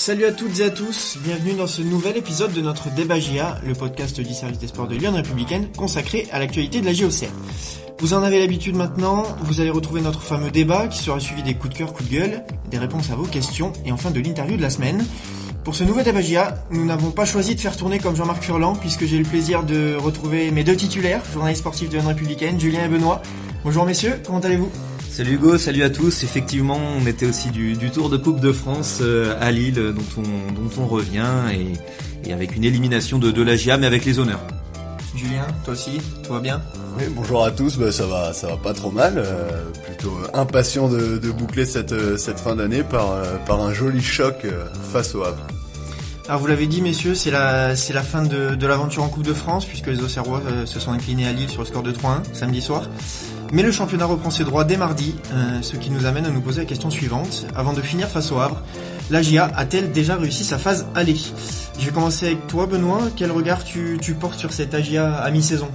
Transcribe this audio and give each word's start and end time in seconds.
Salut 0.00 0.24
à 0.24 0.32
toutes 0.32 0.60
et 0.60 0.64
à 0.64 0.70
tous, 0.70 1.18
bienvenue 1.22 1.52
dans 1.52 1.66
ce 1.66 1.82
nouvel 1.82 2.16
épisode 2.16 2.54
de 2.54 2.62
notre 2.62 2.88
débat 2.94 3.16
le 3.62 3.74
podcast 3.74 4.18
du 4.18 4.32
service 4.32 4.58
des 4.58 4.68
sports 4.68 4.88
de 4.88 4.96
Lyon 4.96 5.12
Républicaine 5.12 5.68
consacré 5.76 6.26
à 6.32 6.38
l'actualité 6.38 6.80
de 6.80 6.86
la 6.86 6.94
JOCR. 6.94 7.28
Vous 7.98 8.14
en 8.14 8.22
avez 8.22 8.38
l'habitude 8.38 8.76
maintenant, 8.76 9.24
vous 9.42 9.60
allez 9.60 9.68
retrouver 9.68 10.00
notre 10.00 10.22
fameux 10.22 10.50
débat 10.50 10.88
qui 10.88 11.00
sera 11.00 11.20
suivi 11.20 11.42
des 11.42 11.52
coups 11.52 11.74
de 11.74 11.78
cœur, 11.80 11.92
coups 11.92 12.08
de 12.08 12.14
gueule, 12.14 12.44
des 12.70 12.78
réponses 12.78 13.10
à 13.10 13.14
vos 13.14 13.26
questions 13.26 13.74
et 13.84 13.92
enfin 13.92 14.10
de 14.10 14.20
l'interview 14.20 14.56
de 14.56 14.62
la 14.62 14.70
semaine. 14.70 15.04
Pour 15.64 15.74
ce 15.74 15.84
nouvel 15.84 16.06
débat 16.06 16.22
GIA, 16.22 16.64
nous 16.70 16.86
n'avons 16.86 17.10
pas 17.10 17.26
choisi 17.26 17.54
de 17.54 17.60
faire 17.60 17.76
tourner 17.76 17.98
comme 17.98 18.16
Jean-Marc 18.16 18.42
Furlan 18.42 18.76
puisque 18.76 19.04
j'ai 19.04 19.18
le 19.18 19.24
plaisir 19.24 19.64
de 19.64 19.96
retrouver 19.96 20.50
mes 20.50 20.64
deux 20.64 20.76
titulaires, 20.76 21.20
journalistes 21.30 21.60
sportifs 21.60 21.90
de 21.90 21.98
Lyon 21.98 22.08
Républicaine, 22.08 22.58
Julien 22.58 22.86
et 22.86 22.88
Benoît. 22.88 23.20
Bonjour 23.64 23.84
messieurs, 23.84 24.18
comment 24.24 24.40
allez-vous? 24.40 24.70
Salut 25.10 25.34
Hugo, 25.34 25.58
salut 25.58 25.82
à 25.82 25.90
tous. 25.90 26.22
Effectivement, 26.22 26.78
on 26.96 27.04
était 27.04 27.26
aussi 27.26 27.50
du, 27.50 27.76
Tour 27.90 28.10
de 28.10 28.16
Coupe 28.16 28.38
de 28.38 28.52
France 28.52 29.00
euh, 29.02 29.36
à 29.40 29.50
Lille, 29.50 29.74
dont 29.74 30.22
on, 30.22 30.52
dont 30.52 30.70
on 30.78 30.86
revient, 30.86 31.26
et, 32.24 32.32
avec 32.32 32.54
une 32.54 32.62
élimination 32.62 33.18
de, 33.18 33.32
de 33.32 33.42
la 33.42 33.56
GIA, 33.56 33.76
mais 33.76 33.88
avec 33.88 34.04
les 34.04 34.20
honneurs. 34.20 34.40
Julien, 35.16 35.46
toi 35.64 35.74
aussi, 35.74 36.00
tout 36.24 36.32
va 36.32 36.38
bien? 36.38 36.62
Oui, 36.96 37.04
bonjour 37.10 37.44
à 37.44 37.50
tous, 37.50 37.76
bah, 37.76 37.90
ça 37.90 38.06
va, 38.06 38.32
ça 38.32 38.46
va 38.46 38.56
pas 38.56 38.72
trop 38.72 38.92
mal. 38.92 39.14
Euh, 39.16 39.64
plutôt 39.84 40.16
impatient 40.32 40.88
de, 40.88 41.18
boucler 41.32 41.66
cette, 41.66 41.92
euh, 41.92 42.16
cette 42.16 42.38
fin 42.38 42.54
d'année 42.54 42.84
par, 42.84 43.20
par 43.46 43.60
un 43.60 43.74
joli 43.74 44.00
choc 44.00 44.46
face 44.92 45.16
au 45.16 45.24
Havre. 45.24 45.44
Alors 46.28 46.40
vous 46.40 46.46
l'avez 46.46 46.68
dit 46.68 46.80
messieurs, 46.82 47.16
c'est 47.16 47.32
la, 47.32 47.74
c'est 47.74 47.92
la 47.92 48.04
fin 48.04 48.22
de, 48.22 48.54
de 48.54 48.66
l'aventure 48.68 49.02
en 49.02 49.08
Coupe 49.08 49.24
de 49.24 49.34
France 49.34 49.66
puisque 49.66 49.88
les 49.88 50.00
Auxerrois 50.00 50.40
se 50.64 50.78
sont 50.78 50.92
inclinés 50.92 51.26
à 51.26 51.32
Lille 51.32 51.50
sur 51.50 51.62
le 51.62 51.66
score 51.66 51.82
de 51.82 51.90
3-1 51.90 52.22
samedi 52.32 52.62
soir. 52.62 52.84
Mais 53.52 53.62
le 53.62 53.72
championnat 53.72 54.04
reprend 54.04 54.30
ses 54.30 54.44
droits 54.44 54.62
dès 54.62 54.76
mardi, 54.76 55.16
euh, 55.32 55.60
ce 55.60 55.76
qui 55.76 55.90
nous 55.90 56.06
amène 56.06 56.24
à 56.24 56.30
nous 56.30 56.40
poser 56.40 56.60
la 56.60 56.66
question 56.66 56.88
suivante. 56.88 57.46
Avant 57.56 57.72
de 57.72 57.80
finir 57.80 58.08
face 58.08 58.30
au 58.30 58.38
Havre, 58.38 58.62
la 59.10 59.22
GIA 59.22 59.50
a-t-elle 59.56 59.90
déjà 59.90 60.14
réussi 60.14 60.44
sa 60.44 60.56
phase 60.56 60.86
aller? 60.94 61.16
Je 61.76 61.86
vais 61.86 61.90
commencer 61.90 62.26
avec 62.26 62.46
toi 62.46 62.66
Benoît. 62.66 63.08
Quel 63.16 63.32
regard 63.32 63.64
tu, 63.64 63.98
portes 64.20 64.38
sur 64.38 64.52
cette 64.52 64.72
AGIA 64.72 65.14
à 65.14 65.30
mi-saison? 65.32 65.68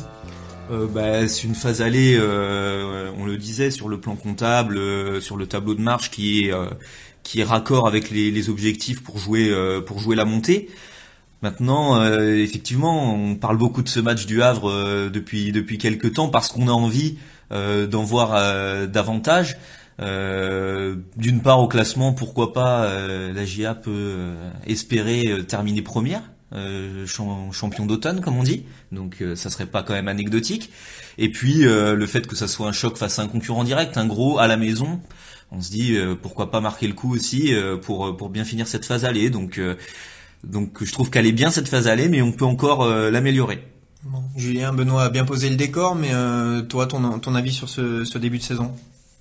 Euh, 0.71 0.87
bah, 0.87 1.27
c'est 1.27 1.43
une 1.43 1.53
phase 1.53 1.81
allée, 1.81 2.15
euh, 2.17 3.11
on 3.17 3.25
le 3.25 3.35
disait, 3.35 3.71
sur 3.71 3.89
le 3.89 3.99
plan 3.99 4.15
comptable, 4.15 4.79
sur 5.21 5.35
le 5.35 5.45
tableau 5.45 5.75
de 5.75 5.81
marche 5.81 6.11
qui 6.11 6.45
est 6.45 6.53
qui 7.23 7.41
est 7.41 7.43
raccord 7.43 7.87
avec 7.87 8.09
les, 8.09 8.49
objectifs 8.49 9.03
pour 9.03 9.17
jouer 9.17 9.53
pour 9.85 9.99
jouer 9.99 10.15
la 10.15 10.25
montée. 10.25 10.69
Maintenant, 11.41 12.01
effectivement, 12.19 13.13
on 13.13 13.35
parle 13.35 13.57
beaucoup 13.57 13.81
de 13.81 13.89
ce 13.89 13.99
match 13.99 14.25
du 14.25 14.41
Havre 14.41 15.09
depuis 15.09 15.51
depuis 15.51 15.77
quelques 15.77 16.13
temps 16.13 16.29
parce 16.29 16.47
qu'on 16.47 16.69
a 16.69 16.71
envie 16.71 17.17
euh, 17.17 17.33
d'en 17.51 18.03
voir 18.03 18.31
euh, 18.33 18.87
davantage. 18.87 19.57
Euh, 20.01 20.97
d'une 21.15 21.41
part 21.41 21.61
au 21.61 21.67
classement, 21.67 22.11
pourquoi 22.13 22.53
pas 22.53 22.89
la 23.33 23.45
GIA 23.45 23.75
peut 23.75 24.33
espérer 24.67 25.23
terminer 25.47 25.81
première, 25.81 26.21
champion 27.05 27.85
d'automne 27.85 28.21
comme 28.21 28.37
on 28.37 28.43
dit, 28.43 28.65
donc 28.91 29.23
ça 29.35 29.49
serait 29.49 29.65
pas 29.65 29.83
quand 29.83 29.93
même 29.93 30.07
anecdotique. 30.07 30.71
Et 31.17 31.29
puis 31.29 31.63
le 31.63 32.05
fait 32.07 32.27
que 32.27 32.35
ça 32.35 32.47
soit 32.47 32.67
un 32.67 32.73
choc 32.73 32.97
face 32.97 33.19
à 33.19 33.21
un 33.21 33.27
concurrent 33.27 33.63
direct, 33.63 33.97
un 33.97 34.05
gros 34.05 34.37
à 34.37 34.47
la 34.47 34.57
maison, 34.57 34.99
on 35.51 35.61
se 35.61 35.71
dit 35.71 35.97
pourquoi 36.21 36.51
pas 36.51 36.59
marquer 36.59 36.87
le 36.87 36.93
coup 36.93 37.13
aussi 37.13 37.53
pour 37.81 38.17
pour 38.17 38.29
bien 38.29 38.43
finir 38.43 38.67
cette 38.67 38.85
phase 38.85 39.05
aller. 39.05 39.29
Donc 39.29 39.61
donc 40.43 40.83
je 40.83 40.91
trouve 40.91 41.09
qu'elle 41.09 41.25
est 41.25 41.31
bien 41.31 41.51
cette 41.51 41.69
phase 41.69 41.87
aller, 41.87 42.09
mais 42.09 42.21
on 42.21 42.33
peut 42.33 42.45
encore 42.45 42.85
l'améliorer. 42.85 43.63
Julien, 44.35 44.73
Benoît 44.73 45.03
a 45.03 45.09
bien 45.09 45.25
posé 45.25 45.49
le 45.49 45.55
décor, 45.55 45.95
mais 45.95 46.13
euh, 46.13 46.61
toi, 46.61 46.87
ton, 46.87 47.19
ton 47.19 47.35
avis 47.35 47.53
sur 47.53 47.69
ce, 47.69 48.17
début 48.17 48.37
de 48.37 48.43
saison? 48.43 48.71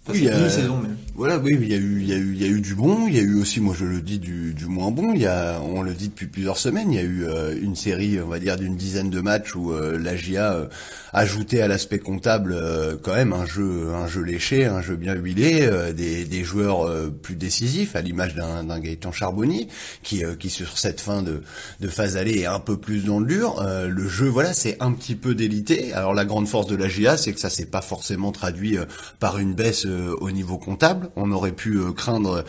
Oui, 0.09 0.29
saison 0.51 0.83
voilà, 1.17 1.39
oui, 1.39 1.57
il 1.61 1.69
y 1.69 1.75
a 1.75 1.77
eu, 1.77 2.01
il 2.01 2.09
y 2.09 2.12
a 2.12 2.17
eu, 2.17 2.33
il 2.33 2.43
y 2.43 2.45
a 2.45 2.48
eu 2.48 2.61
du 2.61 2.75
bon, 2.75 3.07
il 3.07 3.15
y 3.15 3.20
a 3.20 3.23
eu 3.23 3.41
aussi, 3.41 3.61
moi 3.61 3.75
je 3.79 3.84
le 3.84 4.01
dis, 4.01 4.19
du, 4.19 4.55
moins 4.67 4.91
bon. 4.91 5.12
Il 5.15 5.20
y 5.20 5.27
a, 5.27 5.61
on 5.62 5.83
le 5.83 5.95
dit 5.95 6.09
depuis 6.09 6.27
plusieurs 6.27 6.59
semaines, 6.59 6.91
il 6.91 6.97
y 6.97 6.98
a 6.98 7.03
eu 7.03 7.25
euh, 7.25 7.57
une 7.61 7.77
série, 7.77 8.20
on 8.20 8.27
va 8.27 8.41
dire, 8.41 8.57
d'une 8.57 8.77
dizaine 8.77 9.11
de 9.11 9.20
matchs 9.20 9.55
où 9.55 9.73
euh, 9.73 9.97
la 9.97 10.17
GIA 10.17 10.69
ajouté 11.15 11.62
à 11.62 11.69
l'aspect 11.69 12.01
comptable 12.01 12.53
euh, 12.53 12.97
quand 13.01 13.14
même 13.14 13.33
un 13.33 13.47
jeu 13.47 13.95
un 13.95 14.08
jeu 14.08 14.23
léché, 14.23 14.67
un 14.67 14.83
jeu 14.83 14.97
bien 14.97 15.14
huilé, 15.14 15.61
euh, 15.63 15.92
des, 15.92 16.45
joueurs 16.45 16.85
euh, 16.85 17.08
plus 17.08 17.36
décisifs 17.36 17.95
à 17.95 18.01
l'image 18.01 18.35
d'un, 18.35 18.64
Gaëtan 18.81 19.13
Charbonnier 19.13 19.69
qui 20.02 20.25
qui 20.39 20.51
sur 20.51 20.77
cette 20.77 21.01
fin 21.01 21.23
de 21.23 21.42
de 21.81 21.89
phase 21.89 22.17
aller 22.17 22.41
est 22.41 22.46
un 22.46 22.58
peu 22.58 22.77
plus 22.77 23.05
dans 23.05 23.20
le 23.20 23.27
dur. 23.27 23.64
le 23.64 24.08
jeu 24.08 24.27
voilà 24.27 24.52
c'est 24.52 24.77
un 24.81 24.92
petit 24.92 25.14
peu 25.14 25.35
délité. 25.36 25.92
Alors 25.92 26.13
la 26.13 26.25
grande 26.25 26.48
force 26.48 26.67
de 26.67 26.75
la 26.75 26.89
GIA 26.89 27.17
c'est 27.17 27.33
que 27.33 27.41
ça 27.41 27.51
s'est 27.51 27.67
pas 27.67 27.81
forcément 27.83 28.33
traduit 28.33 28.77
par 29.20 29.39
une 29.39 29.55
baisse 29.55 29.86
au 29.86 30.31
niveau 30.33 30.58
comptable. 30.58 31.04
On 31.17 31.31
aurait 31.33 31.53
pu 31.53 31.79
craindre 31.97 32.45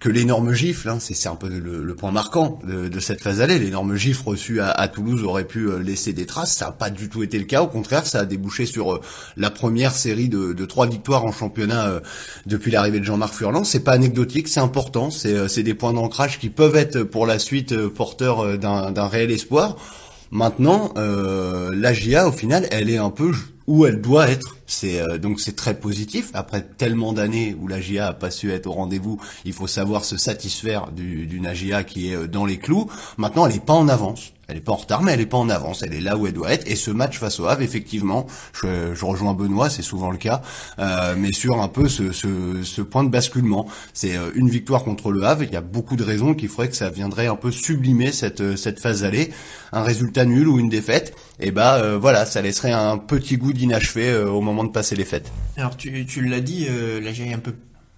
que 0.00 0.08
l'énorme 0.08 0.52
gifle, 0.52 0.88
hein, 0.88 0.98
c'est, 1.00 1.28
un 1.28 1.34
peu 1.34 1.48
le, 1.48 1.94
point 1.94 2.12
marquant 2.12 2.60
de, 2.64 3.00
cette 3.00 3.20
phase 3.20 3.40
aller, 3.40 3.58
l'énorme 3.58 3.96
gifle 3.96 4.28
reçu 4.28 4.60
à, 4.60 4.88
Toulouse 4.88 5.24
aurait 5.24 5.46
pu 5.46 5.68
laisser 5.80 6.12
des 6.12 6.26
traces. 6.26 6.54
Ça 6.54 6.66
n'a 6.66 6.72
pas 6.72 6.90
du 6.90 7.08
tout 7.08 7.22
été 7.22 7.38
le 7.38 7.44
cas. 7.44 7.62
Au 7.62 7.66
contraire 7.66 8.06
ça 8.06 8.20
a 8.20 8.24
débouché 8.24 8.66
sur 8.66 8.94
euh, 8.94 9.00
la 9.36 9.50
première 9.50 9.92
série 9.92 10.28
de, 10.28 10.64
trois 10.64 10.86
victoires 10.86 11.24
en 11.24 11.32
championnat 11.32 11.88
euh, 11.88 12.00
depuis 12.46 12.70
l'arrivée 12.70 13.00
de 13.00 13.04
Jean-Marc 13.04 13.34
Furlan. 13.34 13.64
C'est 13.64 13.80
pas 13.80 13.92
anecdotique, 13.92 14.48
c'est 14.48 14.60
important, 14.60 15.10
c'est 15.10 15.34
euh, 15.34 15.62
des 15.62 15.74
points 15.74 15.92
d'ancrage 15.92 16.38
qui 16.38 16.50
peuvent 16.50 16.76
être 16.76 17.02
pour 17.02 17.26
la 17.26 17.38
suite 17.38 17.76
porteurs 17.88 18.58
d'un 18.58 19.08
réel 19.08 19.30
espoir. 19.30 19.76
Maintenant, 20.30 20.92
euh, 20.98 21.70
la 21.74 21.94
GIA, 21.94 22.28
au 22.28 22.32
final, 22.32 22.66
elle 22.70 22.90
est 22.90 22.98
un 22.98 23.10
peu 23.10 23.32
où 23.68 23.86
elle 23.86 24.00
doit 24.00 24.28
être. 24.28 24.56
C'est 24.66 25.18
donc 25.18 25.40
c'est 25.40 25.54
très 25.54 25.78
positif. 25.78 26.30
Après 26.34 26.62
tellement 26.62 27.12
d'années 27.12 27.56
où 27.58 27.68
la 27.68 27.80
GIA 27.80 28.08
a 28.08 28.12
pas 28.12 28.30
su 28.30 28.52
être 28.52 28.66
au 28.66 28.72
rendez-vous, 28.72 29.20
il 29.44 29.52
faut 29.52 29.68
savoir 29.68 30.04
se 30.04 30.16
satisfaire 30.16 30.90
d'une 30.90 31.46
AGIA 31.46 31.84
qui 31.84 32.12
est 32.12 32.28
dans 32.28 32.44
les 32.44 32.58
clous. 32.58 32.90
Maintenant, 33.16 33.46
elle 33.46 33.54
n'est 33.54 33.60
pas 33.60 33.74
en 33.74 33.88
avance. 33.88 34.32
Elle 34.50 34.56
est 34.56 34.60
pas 34.62 34.72
en 34.72 34.76
retard, 34.76 35.02
mais 35.02 35.12
elle 35.12 35.20
est 35.20 35.26
pas 35.26 35.36
en 35.36 35.50
avance. 35.50 35.82
Elle 35.82 35.92
est 35.92 36.00
là 36.00 36.16
où 36.16 36.26
elle 36.26 36.32
doit 36.32 36.50
être. 36.50 36.66
Et 36.66 36.74
ce 36.74 36.90
match 36.90 37.18
face 37.18 37.38
au 37.38 37.44
Havre, 37.44 37.60
effectivement, 37.60 38.26
je, 38.54 38.94
je 38.94 39.04
rejoins 39.04 39.34
Benoît, 39.34 39.68
c'est 39.68 39.82
souvent 39.82 40.10
le 40.10 40.16
cas, 40.16 40.40
euh, 40.78 41.14
mais 41.18 41.32
sur 41.32 41.60
un 41.60 41.68
peu 41.68 41.86
ce, 41.86 42.12
ce, 42.12 42.62
ce 42.62 42.80
point 42.80 43.04
de 43.04 43.10
basculement. 43.10 43.66
C'est 43.92 44.16
euh, 44.16 44.30
une 44.34 44.48
victoire 44.48 44.84
contre 44.84 45.12
le 45.12 45.22
Havre. 45.24 45.42
Il 45.42 45.52
y 45.52 45.56
a 45.56 45.60
beaucoup 45.60 45.96
de 45.96 46.02
raisons 46.02 46.32
qui 46.34 46.48
feraient 46.48 46.70
que 46.70 46.76
ça 46.76 46.88
viendrait 46.88 47.26
un 47.26 47.36
peu 47.36 47.50
sublimer 47.50 48.10
cette 48.10 48.40
euh, 48.40 48.56
cette 48.56 48.80
phase 48.80 49.04
allée. 49.04 49.30
Un 49.70 49.82
résultat 49.82 50.24
nul 50.24 50.48
ou 50.48 50.58
une 50.58 50.70
défaite, 50.70 51.12
et 51.40 51.48
eh 51.48 51.50
ben 51.50 51.74
euh, 51.74 51.98
voilà, 51.98 52.24
ça 52.24 52.40
laisserait 52.40 52.72
un 52.72 52.96
petit 52.96 53.36
goût 53.36 53.52
d'inachevé 53.58 54.16
au 54.16 54.40
moment 54.40 54.64
de 54.64 54.70
passer 54.70 54.96
les 54.96 55.04
fêtes. 55.04 55.30
Alors 55.56 55.76
tu, 55.76 56.06
l'as 56.24 56.40
dit, 56.40 56.66
euh, 56.70 57.00
là 57.00 57.12
j'ai 57.12 57.32
un 57.32 57.38
peu 57.38 57.54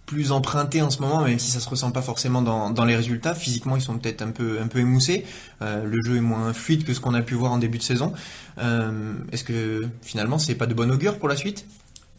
plus 0.07 0.33
emprunté 0.33 0.83
en 0.83 0.91
ce 0.91 1.01
moment, 1.01 1.23
même 1.23 1.39
si 1.39 1.53
ça 1.53 1.61
se 1.61 1.69
ressent 1.69 1.93
pas 1.93 2.03
forcément 2.03 2.43
dans, 2.43 2.85
les 2.85 2.97
résultats. 2.97 3.33
Physiquement, 3.33 3.77
ils 3.77 3.83
sont 3.83 3.97
peut-être 3.97 4.23
un 4.23 4.31
peu 4.31 4.59
un 4.61 4.67
peu 4.67 4.81
émoussés. 4.81 5.25
Euh, 5.63 5.85
le 5.85 6.03
jeu 6.03 6.17
est 6.17 6.21
moins 6.21 6.53
fluide 6.53 6.85
que 6.85 6.93
ce 6.95 7.01
qu'on 7.01 7.15
a 7.15 7.23
pu 7.23 7.35
voir 7.35 7.53
en 7.53 7.59
début 7.59 7.79
de 7.79 7.83
saison. 7.85 8.13
Euh, 8.59 9.13
Est-ce 9.31 9.45
que 9.45 9.87
finalement, 10.03 10.39
c'est 10.39 10.57
pas 10.57 10.67
de 10.67 10.75
bon 10.75 10.91
augure 10.91 11.19
pour 11.19 11.29
la 11.29 11.37
suite? 11.37 11.65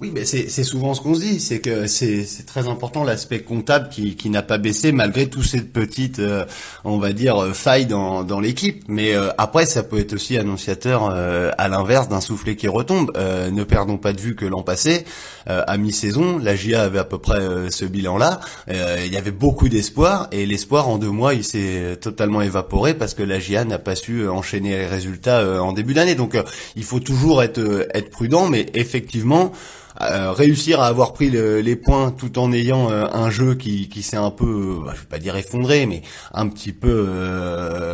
Oui, 0.02 0.10
mais 0.12 0.26
c'est 0.26 0.64
souvent 0.64 0.96
ce 0.96 1.02
qu'on 1.02 1.14
se 1.14 1.20
dit, 1.20 1.40
c'est 1.40 1.60
que 1.60 1.86
c'est 1.86 2.26
très 2.48 2.68
important 2.68 3.04
l'aspect 3.04 3.42
comptable 3.42 3.90
qui, 3.90 4.16
qui 4.16 4.32
n'a 4.32 4.42
pas 4.42 4.58
baissé 4.58 4.92
malgré 4.92 5.30
toutes 5.30 5.46
ces 5.46 5.62
petites, 5.62 6.18
euh, 6.18 6.44
on 6.84 6.98
va 6.98 7.14
dire, 7.14 7.38
euh, 7.38 7.54
failles 7.54 7.86
dans, 7.86 8.24
dans 8.24 8.40
l'équipe. 8.40 8.84
Mais 8.88 9.14
euh, 9.14 9.30
après, 9.38 9.68
ça 9.68 9.84
peut 9.84 10.00
être 10.00 10.14
aussi 10.14 10.40
annonciateur 10.40 11.12
à 11.12 11.68
l'inverse 11.68 12.10
d'un 12.10 12.20
soufflet 12.20 12.56
qui 12.56 12.68
retombe. 12.68 13.12
ne 13.16 13.64
perdons 13.64 13.98
pas 13.98 14.12
de 14.14 14.20
vue 14.20 14.36
que 14.36 14.46
l'an 14.46 14.64
passé, 14.64 15.06
à 15.46 15.78
mi-saison, 15.78 16.40
la 16.40 16.56
GIA 16.56 16.82
avait 16.82 17.00
à 17.00 17.04
peu 17.04 17.20
près 17.20 17.70
ce 17.70 17.86
bilan-là. 17.86 18.40
il 18.68 19.14
y 19.14 19.18
avait 19.18 19.32
beaucoup 19.32 19.70
d'espoir 19.70 20.28
et 20.32 20.46
l'espoir 20.46 20.90
en 20.90 20.98
deux 20.98 21.10
mois, 21.10 21.34
il 21.34 21.44
s'est 21.44 21.98
totalement 22.02 22.42
évaporé 22.42 22.94
parce 22.96 23.14
que 23.14 23.24
la 23.24 23.40
GIA 23.40 23.66
n'a 23.66 23.78
pas 23.78 23.96
su 23.96 24.28
enchaîner 24.28 24.70
les 24.70 24.88
résultats 24.88 25.62
en 25.62 25.74
début 25.74 25.94
d'année. 25.94 26.16
Donc, 26.16 26.36
il 26.76 26.84
faut 26.84 27.00
toujours 27.00 27.44
être 27.44 27.88
être 27.94 28.10
prudent, 28.10 28.48
mais 28.48 28.66
effectivement. 28.74 29.52
Euh, 30.00 30.32
réussir 30.32 30.80
à 30.80 30.88
avoir 30.88 31.14
pris 31.14 31.30
les 31.30 31.76
points 31.76 32.12
tout 32.12 32.40
en 32.40 32.52
ayant 32.54 32.90
euh, 32.90 33.06
un 33.12 33.30
jeu 33.30 33.56
qui, 33.56 33.90
qui 33.90 34.04
s'est 34.04 34.18
un 34.18 34.32
peu, 34.32 34.46
euh, 34.46 34.86
bah, 34.86 34.94
je 34.96 35.02
vais 35.02 35.08
pas 35.08 35.20
dire 35.20 35.36
effondré, 35.36 35.86
mais 35.86 36.02
un 36.34 36.48
petit 36.48 36.72
peu, 36.72 37.08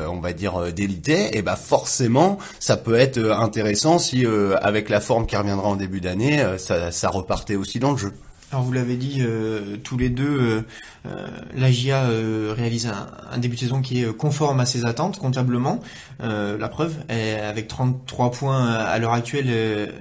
on 0.09 0.19
va 0.19 0.33
dire 0.33 0.73
délité, 0.73 1.37
et 1.37 1.41
bah 1.41 1.55
forcément, 1.55 2.37
ça 2.59 2.77
peut 2.77 2.95
être 2.95 3.19
intéressant 3.19 3.99
si 3.99 4.25
avec 4.61 4.89
la 4.89 4.99
forme 4.99 5.25
qui 5.25 5.35
reviendra 5.35 5.67
en 5.67 5.75
début 5.75 6.01
d'année, 6.01 6.43
ça, 6.57 6.91
ça 6.91 7.09
repartait 7.09 7.55
aussi 7.55 7.79
dans 7.79 7.91
le 7.91 7.97
jeu. 7.97 8.13
Alors 8.51 8.63
vous 8.63 8.71
l'avez 8.71 8.95
dit 8.95 9.17
euh, 9.19 9.75
tous 9.83 9.97
les 9.97 10.07
deux, 10.07 10.23
euh, 10.23 10.61
euh 11.05 11.27
la 11.53 11.69
GIA 11.69 12.03
euh, 12.03 12.53
réalise 12.55 12.87
un, 12.87 13.37
début 13.39 13.55
de 13.55 13.59
saison 13.59 13.81
qui 13.81 14.01
est 14.01 14.15
conforme 14.15 14.61
à 14.61 14.65
ses 14.65 14.85
attentes 14.85 15.19
comptablement. 15.19 15.81
la 16.21 16.69
preuve, 16.69 16.95
avec 17.09 17.67
33 17.67 18.31
points 18.31 18.67
à 18.67 18.97
l'heure 18.99 19.13
actuelle, 19.13 19.49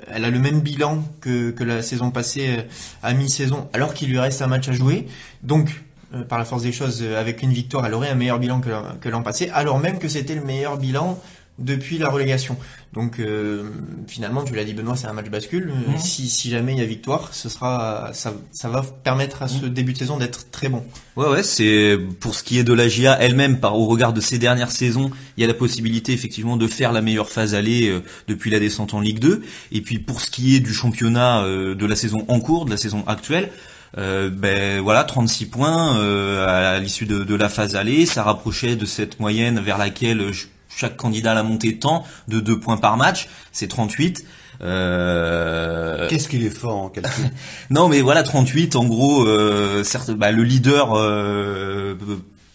elle 0.08 0.24
a 0.24 0.30
le 0.30 0.38
même 0.38 0.60
bilan 0.60 1.02
que, 1.20 1.50
que 1.50 1.64
la 1.64 1.82
saison 1.82 2.10
passée 2.10 2.64
à 3.02 3.12
mi-saison, 3.14 3.68
alors 3.72 3.94
qu'il 3.94 4.10
lui 4.10 4.18
reste 4.18 4.42
un 4.42 4.46
match 4.46 4.68
à 4.68 4.72
jouer. 4.72 5.06
Donc 5.42 5.82
par 6.28 6.38
la 6.38 6.44
force 6.44 6.62
des 6.62 6.72
choses, 6.72 7.02
avec 7.02 7.42
une 7.42 7.52
victoire, 7.52 7.84
elle 7.84 7.94
aurait 7.94 8.08
un 8.08 8.14
meilleur 8.14 8.38
bilan 8.38 8.60
que 8.60 9.08
l'an 9.08 9.22
passé, 9.22 9.50
alors 9.52 9.78
même 9.78 9.98
que 9.98 10.08
c'était 10.08 10.36
le 10.36 10.44
meilleur 10.44 10.78
bilan 10.78 11.18
depuis 11.58 11.96
la 11.98 12.08
relégation. 12.10 12.56
Donc 12.92 13.18
euh, 13.18 13.64
finalement, 14.06 14.42
tu 14.44 14.54
l'as 14.54 14.64
dit 14.64 14.74
Benoît, 14.74 14.96
c'est 14.96 15.06
un 15.06 15.12
match 15.12 15.28
bascule. 15.30 15.70
Euh. 15.70 15.92
Si, 15.98 16.28
si 16.28 16.50
jamais 16.50 16.72
il 16.72 16.78
y 16.78 16.82
a 16.82 16.86
victoire, 16.86 17.30
ce 17.32 17.48
sera 17.48 18.10
ça, 18.12 18.34
ça 18.52 18.68
va 18.68 18.82
permettre 18.82 19.42
à 19.42 19.48
ce 19.48 19.66
début 19.66 19.92
de 19.92 19.98
saison 19.98 20.16
d'être 20.18 20.50
très 20.50 20.68
bon. 20.68 20.84
Ouais 21.16 21.28
ouais, 21.28 21.42
c'est 21.42 21.98
pour 22.20 22.34
ce 22.34 22.42
qui 22.42 22.58
est 22.58 22.64
de 22.64 22.72
la 22.72 22.88
GIA 22.88 23.16
elle-même 23.20 23.58
par 23.60 23.78
au 23.78 23.86
regard 23.86 24.12
de 24.12 24.20
ses 24.20 24.38
dernières 24.38 24.70
saisons, 24.70 25.10
il 25.36 25.40
y 25.40 25.44
a 25.44 25.46
la 25.46 25.54
possibilité 25.54 26.12
effectivement 26.12 26.56
de 26.56 26.66
faire 26.66 26.92
la 26.92 27.00
meilleure 27.02 27.30
phase 27.30 27.54
aller 27.54 27.88
euh, 27.88 28.02
depuis 28.28 28.50
la 28.50 28.58
descente 28.58 28.92
en 28.94 29.00
Ligue 29.00 29.18
2 29.18 29.42
et 29.72 29.80
puis 29.80 29.98
pour 29.98 30.20
ce 30.20 30.30
qui 30.30 30.56
est 30.56 30.60
du 30.60 30.74
championnat 30.74 31.42
euh, 31.42 31.74
de 31.74 31.86
la 31.86 31.96
saison 31.96 32.24
en 32.28 32.40
cours, 32.40 32.64
de 32.66 32.70
la 32.70 32.76
saison 32.76 33.02
actuelle, 33.06 33.50
euh, 33.98 34.28
ben 34.30 34.80
voilà 34.82 35.04
36 35.04 35.46
points 35.46 35.96
euh, 35.98 36.46
à 36.46 36.78
l'issue 36.80 37.06
de, 37.06 37.24
de 37.24 37.34
la 37.34 37.48
phase 37.48 37.76
aller, 37.76 38.04
ça 38.04 38.22
rapprochait 38.24 38.76
de 38.76 38.84
cette 38.84 39.20
moyenne 39.20 39.58
vers 39.60 39.78
laquelle 39.78 40.20
ch- 40.34 40.48
chaque 40.76 40.96
candidat 40.96 41.32
à 41.32 41.34
la 41.34 41.42
montée 41.42 41.78
tend 41.78 42.04
de 42.28 42.38
2 42.38 42.60
points 42.60 42.76
par 42.76 42.96
match, 42.96 43.28
c'est 43.50 43.66
38 43.66 44.24
euh, 44.62 46.08
Qu'est-ce 46.08 46.28
qu'il 46.28 46.44
est 46.44 46.50
fort 46.50 46.76
en 46.76 46.88
calcul? 46.88 47.24
Non, 47.70 47.88
mais 47.88 48.00
voilà, 48.00 48.22
38, 48.22 48.76
en 48.76 48.84
gros, 48.84 49.26
euh, 49.26 49.82
certes, 49.84 50.10
bah, 50.12 50.30
le 50.32 50.44
leader 50.44 50.94
euh, 50.94 51.94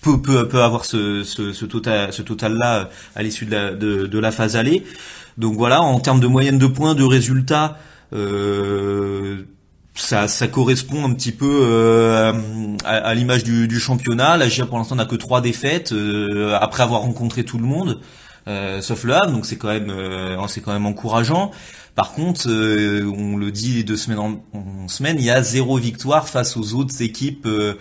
peut, 0.01 0.21
peut, 0.21 0.47
peut 0.47 0.61
avoir 0.61 0.85
ce, 0.85 1.23
ce, 1.23 1.53
ce 1.53 1.65
total, 1.65 2.13
ce 2.13 2.21
total-là 2.21 2.89
à 3.15 3.23
l'issue 3.23 3.45
de 3.45 3.51
la, 3.51 3.71
de, 3.71 4.07
de 4.07 4.19
la 4.19 4.31
phase 4.31 4.55
aller. 4.55 4.83
Donc 5.37 5.55
voilà, 5.55 5.81
en 5.81 5.99
termes 5.99 6.19
de 6.19 6.27
moyenne 6.27 6.57
de 6.57 6.67
points, 6.67 6.95
de 6.95 7.03
résultats, 7.03 7.77
euh, 8.13 9.43
ça, 9.93 10.27
ça 10.27 10.47
correspond 10.47 11.05
un 11.05 11.13
petit 11.13 11.31
peu 11.31 11.61
euh, 11.63 12.31
à, 12.85 12.95
à 12.95 13.13
l'image 13.13 13.43
du, 13.43 13.67
du 13.67 13.79
championnat. 13.79 14.37
La 14.37 14.47
GIA 14.49 14.65
pour 14.65 14.77
l'instant 14.77 14.95
n'a 14.95 15.05
que 15.05 15.15
trois 15.15 15.41
défaites 15.41 15.91
euh, 15.91 16.57
après 16.59 16.83
avoir 16.83 17.01
rencontré 17.01 17.43
tout 17.43 17.57
le 17.57 17.65
monde, 17.65 17.99
euh, 18.47 18.81
sauf 18.81 19.03
le 19.03 19.13
Havre, 19.15 19.31
donc 19.31 19.45
c'est 19.45 19.57
quand 19.57 19.67
même, 19.67 19.89
euh, 19.89 20.47
c'est 20.47 20.61
quand 20.61 20.73
même 20.73 20.85
encourageant. 20.85 21.51
Par 21.93 22.13
contre, 22.13 22.47
euh, 22.47 23.11
on 23.17 23.35
le 23.35 23.51
dit 23.51 23.83
de 23.83 23.97
semaine 23.97 24.17
en, 24.19 24.41
en 24.53 24.87
semaine, 24.87 25.17
il 25.19 25.25
y 25.25 25.29
a 25.29 25.43
zéro 25.43 25.75
victoire 25.77 26.29
face 26.29 26.55
aux 26.55 26.73
autres 26.73 27.01
équipes 27.01 27.45
euh, 27.45 27.75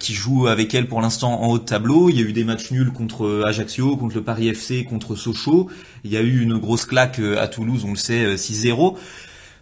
qui 0.00 0.12
jouent 0.12 0.48
avec 0.48 0.74
elle 0.74 0.88
pour 0.88 1.00
l'instant 1.00 1.40
en 1.40 1.46
haut 1.46 1.58
de 1.60 1.64
tableau. 1.64 2.10
Il 2.10 2.16
y 2.16 2.18
a 2.18 2.24
eu 2.26 2.32
des 2.32 2.42
matchs 2.42 2.72
nuls 2.72 2.92
contre 2.92 3.44
Ajaccio, 3.46 3.96
contre 3.96 4.16
le 4.16 4.24
Paris 4.24 4.48
FC, 4.48 4.82
contre 4.82 5.14
Sochaux. 5.14 5.70
Il 6.02 6.10
y 6.10 6.16
a 6.16 6.20
eu 6.20 6.42
une 6.42 6.58
grosse 6.58 6.84
claque 6.84 7.20
à 7.38 7.46
Toulouse, 7.46 7.84
on 7.86 7.90
le 7.90 7.96
sait, 7.96 8.24
euh, 8.24 8.36
6-0. 8.36 8.96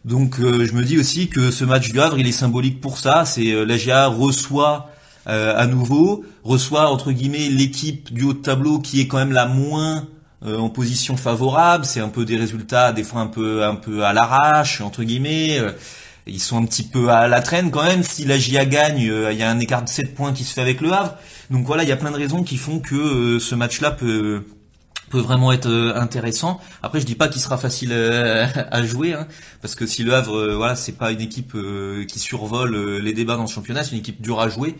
Donc 0.05 0.41
euh, 0.41 0.67
je 0.67 0.73
me 0.73 0.83
dis 0.83 0.99
aussi 0.99 1.29
que 1.29 1.51
ce 1.51 1.65
match 1.65 1.91
du 1.93 2.01
Havre, 2.01 2.19
il 2.19 2.27
est 2.27 2.33
symbolique 2.33 2.81
pour 2.81 2.99
ça. 2.99 3.25
C'est 3.25 3.53
euh, 3.53 3.65
la 3.65 3.77
GA 3.79 4.07
reçoit 4.09 4.91
euh, 5.29 5.55
à 5.57 5.67
nouveau, 5.67 6.25
reçoit 6.43 6.91
entre 6.91 7.13
guillemets 7.13 7.49
l'équipe 7.49 8.13
du 8.13 8.25
haut 8.25 8.33
de 8.33 8.39
tableau 8.39 8.81
qui 8.81 9.01
est 9.01 9.07
quand 9.07 9.19
même 9.19 9.33
la 9.33 9.47
moins 9.47 10.09
euh, 10.45 10.59
en 10.59 10.71
position 10.71 11.17
favorable. 11.17 11.85
C'est 11.85 12.01
un 12.01 12.09
peu 12.09 12.25
des 12.25 12.37
résultats 12.37 12.93
des 12.93 13.05
fois 13.05 13.21
un 13.21 13.29
peu 13.29 13.63
un 13.65 13.77
peu 13.77 14.05
à 14.05 14.13
l'arrache 14.13 14.81
entre 14.81 15.05
guillemets. 15.05 15.59
Euh, 15.61 15.73
Ils 16.27 16.41
sont 16.41 16.57
un 16.59 16.65
petit 16.67 16.85
peu 16.85 17.09
à 17.11 17.29
la 17.29 17.41
traîne 17.41 17.71
quand 17.71 17.85
même. 17.85 18.03
Si 18.03 18.25
la 18.25 18.39
GIA 18.39 18.65
gagne, 18.65 19.09
euh, 19.09 19.33
il 19.33 19.39
y 19.39 19.43
a 19.45 19.51
un 19.51 19.59
écart 19.61 19.83
de 19.85 19.89
7 19.89 20.15
points 20.15 20.33
qui 20.33 20.45
se 20.45 20.53
fait 20.55 20.61
avec 20.63 20.81
le 20.81 20.93
Havre. 20.93 21.17
Donc 21.51 21.65
voilà, 21.67 21.83
il 21.85 21.89
y 21.89 21.93
a 21.93 21.97
plein 21.97 22.11
de 22.13 22.17
raisons 22.17 22.43
qui 22.45 22.57
font 22.57 22.79
que 22.81 23.39
ce 23.39 23.55
match-là 23.55 23.91
peut 23.93 24.45
peut 25.13 25.21
vraiment 25.21 25.53
être 25.53 25.69
euh, 25.69 25.95
intéressant. 25.95 26.59
Après, 26.83 26.99
je 26.99 27.07
dis 27.07 27.15
pas 27.15 27.29
qu'il 27.29 27.41
sera 27.43 27.59
facile 27.59 27.91
euh, 27.93 28.47
à 28.71 28.83
jouer, 28.83 29.13
hein, 29.13 29.29
parce 29.61 29.75
que 29.75 29.87
si 29.87 30.03
le 30.03 30.15
Havre, 30.15 30.37
euh, 30.37 30.57
voilà, 30.57 30.75
c'est 30.75 30.93
pas 30.93 31.13
une 31.13 31.21
équipe 31.21 31.55
qui 32.09 32.19
survole 32.19 32.99
les 32.99 33.13
débats 33.13 33.37
dans 33.37 33.43
le 33.43 33.49
championnat, 33.49 33.85
c'est 33.85 33.93
une 33.93 33.99
équipe 33.99 34.21
dure 34.21 34.41
à 34.41 34.49
jouer, 34.49 34.75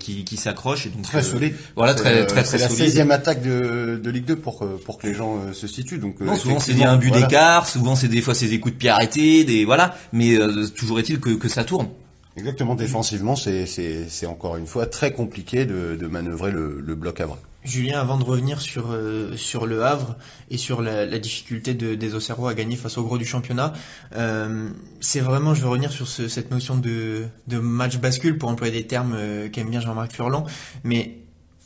qui, 0.00 0.24
qui 0.24 0.36
s'accroche 0.36 0.86
et 0.86 0.88
donc 0.88 1.02
Très 1.02 1.18
euh, 1.18 1.22
solide. 1.22 1.54
Voilà, 1.76 1.94
très 1.94 2.26
très 2.26 2.42
très 2.42 2.58
C'est 2.58 2.58
la 2.58 2.68
solide. 2.68 2.92
16e 2.92 3.10
attaque 3.12 3.42
de, 3.42 4.00
de 4.02 4.10
Ligue 4.10 4.24
2 4.24 4.36
pour, 4.36 4.66
pour 4.84 4.98
que 4.98 5.06
les 5.06 5.14
gens 5.14 5.52
se 5.52 5.68
situent. 5.68 5.98
Donc, 5.98 6.20
Non, 6.20 6.34
souvent 6.34 6.58
c'est 6.58 6.82
un 6.82 6.96
but 6.96 7.10
voilà. 7.10 7.26
d'écart, 7.26 7.68
souvent 7.68 7.94
c'est 7.94 8.08
des 8.08 8.20
fois 8.20 8.34
c'est 8.34 8.48
des 8.48 8.58
coups 8.58 8.74
de 8.74 8.78
pied 8.78 8.90
arrêtés, 8.90 9.44
des 9.44 9.64
voilà, 9.64 9.94
mais 10.12 10.34
euh, 10.34 10.66
toujours 10.76 10.98
est-il 10.98 11.20
que, 11.20 11.30
que 11.30 11.48
ça 11.48 11.62
tourne. 11.62 11.88
Exactement, 12.36 12.74
défensivement, 12.74 13.36
c'est, 13.36 13.66
c'est, 13.66 14.08
c'est 14.08 14.26
encore 14.26 14.56
une 14.56 14.66
fois 14.66 14.86
très 14.86 15.12
compliqué 15.12 15.66
de, 15.66 15.96
de 15.96 16.06
manœuvrer 16.06 16.50
le, 16.50 16.80
le 16.80 16.94
bloc 16.94 17.20
à 17.20 17.26
bras. 17.26 17.38
Julien, 17.62 18.00
avant 18.00 18.16
de 18.18 18.24
revenir 18.24 18.60
sur 18.60 18.90
euh, 18.90 19.36
sur 19.36 19.66
le 19.66 19.84
Havre 19.84 20.16
et 20.50 20.56
sur 20.56 20.80
la, 20.80 21.06
difficulté 21.18 21.74
de, 21.74 21.94
des 21.94 22.14
Auxerrois 22.14 22.52
à 22.52 22.54
gagner 22.54 22.76
face 22.76 22.96
au 22.96 23.04
gros 23.04 23.18
du 23.18 23.26
championnat, 23.26 23.74
euh, 24.16 24.70
c'est 25.00 25.20
vraiment, 25.20 25.54
je 25.54 25.60
veux 25.62 25.68
revenir 25.68 25.92
sur 25.92 26.08
ce- 26.08 26.26
cette 26.28 26.50
notion 26.50 26.76
de, 26.78 27.26
de 27.48 27.58
match 27.58 27.98
bascule 27.98 28.38
pour 28.38 28.48
employer 28.48 28.72
des 28.72 28.86
termes 28.86 29.12
euh, 29.14 29.48
qu'aime 29.50 29.68
bien 29.68 29.80
Jean-Marc 29.80 30.12
Furlan. 30.12 30.46
Mais 30.84 31.18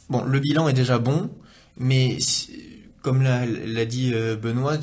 bon, 0.09 0.25
le 0.25 0.41
bilan 0.41 0.69
est 0.69 0.73
déjà 0.73 0.99
bon, 0.99 1.31
mais 1.79 2.19
comme 3.03 3.23
l'a 3.23 3.85
dit 3.85 4.13
Benoît, 4.43 4.79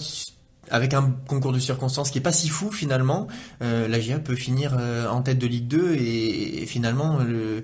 avec 0.69 0.93
un 0.93 1.13
concours 1.27 1.51
de 1.51 1.59
circonstances 1.59 2.11
qui 2.11 2.19
est 2.19 2.21
pas 2.21 2.31
si 2.31 2.47
fou 2.49 2.71
finalement, 2.71 3.27
la 3.61 3.99
GIA 3.99 4.19
peut 4.19 4.35
finir 4.35 4.77
en 5.09 5.21
tête 5.23 5.39
de 5.39 5.47
Ligue 5.47 5.67
2 5.67 5.95
et, 5.95 6.61
et 6.61 6.65
finalement 6.67 7.17
le, 7.19 7.63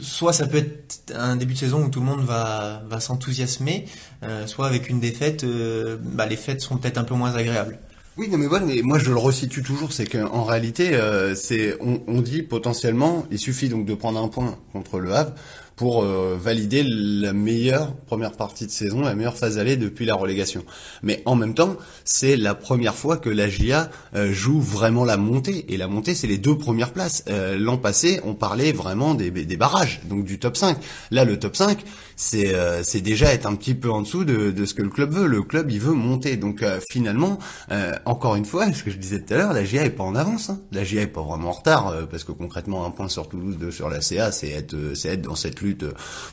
soit 0.00 0.32
ça 0.32 0.46
peut 0.46 0.58
être 0.58 1.12
un 1.14 1.36
début 1.36 1.54
de 1.54 1.58
saison 1.58 1.84
où 1.84 1.88
tout 1.88 2.00
le 2.00 2.06
monde 2.06 2.24
va, 2.24 2.82
va 2.88 3.00
s'enthousiasmer, 3.00 3.86
euh, 4.22 4.46
soit 4.46 4.66
avec 4.66 4.88
une 4.88 5.00
défaite, 5.00 5.44
euh, 5.44 5.96
bah, 6.00 6.26
les 6.26 6.36
fêtes 6.36 6.60
seront 6.60 6.76
peut-être 6.76 6.98
un 6.98 7.04
peu 7.04 7.14
moins 7.14 7.34
agréables. 7.34 7.78
Oui, 8.16 8.28
non 8.28 8.38
mais 8.38 8.46
voilà, 8.46 8.66
mais 8.66 8.82
moi 8.82 8.98
je 8.98 9.10
le 9.10 9.16
resitue 9.16 9.62
toujours, 9.62 9.92
c'est 9.92 10.06
qu'en 10.06 10.44
réalité, 10.44 10.94
euh, 10.94 11.36
c'est 11.36 11.76
on, 11.80 12.00
on 12.08 12.20
dit 12.20 12.42
potentiellement, 12.42 13.26
il 13.30 13.38
suffit 13.38 13.68
donc 13.68 13.86
de 13.86 13.94
prendre 13.94 14.22
un 14.22 14.28
point 14.28 14.58
contre 14.72 14.98
le 14.98 15.14
Havre 15.14 15.32
pour 15.78 16.02
euh, 16.02 16.36
valider 16.38 16.82
la 16.84 17.32
meilleure 17.32 17.94
première 17.94 18.32
partie 18.32 18.66
de 18.66 18.70
saison, 18.72 19.00
la 19.00 19.14
meilleure 19.14 19.36
phase 19.36 19.58
allée 19.58 19.76
depuis 19.76 20.04
la 20.04 20.16
relégation. 20.16 20.64
Mais 21.04 21.22
en 21.24 21.36
même 21.36 21.54
temps, 21.54 21.76
c'est 22.04 22.36
la 22.36 22.56
première 22.56 22.96
fois 22.96 23.16
que 23.16 23.30
la 23.30 23.48
GIA 23.48 23.88
euh, 24.16 24.32
joue 24.32 24.60
vraiment 24.60 25.04
la 25.04 25.16
montée. 25.16 25.72
Et 25.72 25.76
la 25.76 25.86
montée, 25.86 26.16
c'est 26.16 26.26
les 26.26 26.36
deux 26.36 26.58
premières 26.58 26.92
places. 26.92 27.24
Euh, 27.30 27.56
L'an 27.56 27.78
passé, 27.78 28.20
on 28.24 28.34
parlait 28.34 28.72
vraiment 28.72 29.14
des, 29.14 29.30
des 29.30 29.56
barrages, 29.56 30.00
donc 30.08 30.24
du 30.24 30.40
top 30.40 30.56
5. 30.56 30.76
Là, 31.12 31.24
le 31.24 31.38
top 31.38 31.54
5, 31.54 31.84
c'est 32.18 32.52
euh, 32.52 32.82
c'est 32.82 33.00
déjà 33.00 33.32
être 33.32 33.46
un 33.46 33.54
petit 33.54 33.74
peu 33.74 33.90
en 33.90 34.02
dessous 34.02 34.24
de, 34.24 34.50
de 34.50 34.66
ce 34.66 34.74
que 34.74 34.82
le 34.82 34.88
club 34.88 35.12
veut. 35.12 35.26
Le 35.28 35.42
club, 35.42 35.70
il 35.70 35.78
veut 35.78 35.94
monter. 35.94 36.36
Donc 36.36 36.62
euh, 36.62 36.80
finalement, 36.90 37.38
euh, 37.70 37.94
encore 38.04 38.34
une 38.34 38.44
fois, 38.44 38.70
ce 38.72 38.82
que 38.82 38.90
je 38.90 38.98
disais 38.98 39.20
tout 39.20 39.34
à 39.34 39.36
l'heure, 39.36 39.52
la 39.52 39.64
GIA 39.64 39.84
est 39.84 39.90
pas 39.90 40.02
en 40.02 40.16
avance. 40.16 40.50
Hein. 40.50 40.60
La 40.72 40.82
GIA 40.82 41.02
est 41.02 41.06
pas 41.06 41.22
vraiment 41.22 41.50
en 41.50 41.52
retard, 41.52 41.94
parce 42.10 42.24
que 42.24 42.32
concrètement, 42.32 42.84
un 42.84 42.90
point 42.90 43.08
sur 43.08 43.28
Toulouse, 43.28 43.56
deux 43.58 43.70
sur 43.70 43.88
la 43.88 44.00
CA, 44.00 44.32
c'est 44.32 44.50
être, 44.50 44.74
être 45.04 45.22
dans 45.22 45.36
cette 45.36 45.60
lutte 45.60 45.67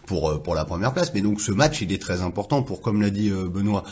pour 0.05 0.29
euh, 0.29 0.37
pour 0.37 0.55
la 0.55 0.65
première 0.65 0.93
place. 0.93 1.13
Mais 1.13 1.21
donc 1.21 1.41
ce 1.41 1.51
match, 1.51 1.81
il 1.81 1.91
est 1.91 2.01
très 2.01 2.21
important 2.21 2.63
pour, 2.63 2.81
comme 2.81 3.01
l'a 3.01 3.09
dit 3.09 3.29
euh, 3.29 3.47
Benoît, 3.47 3.83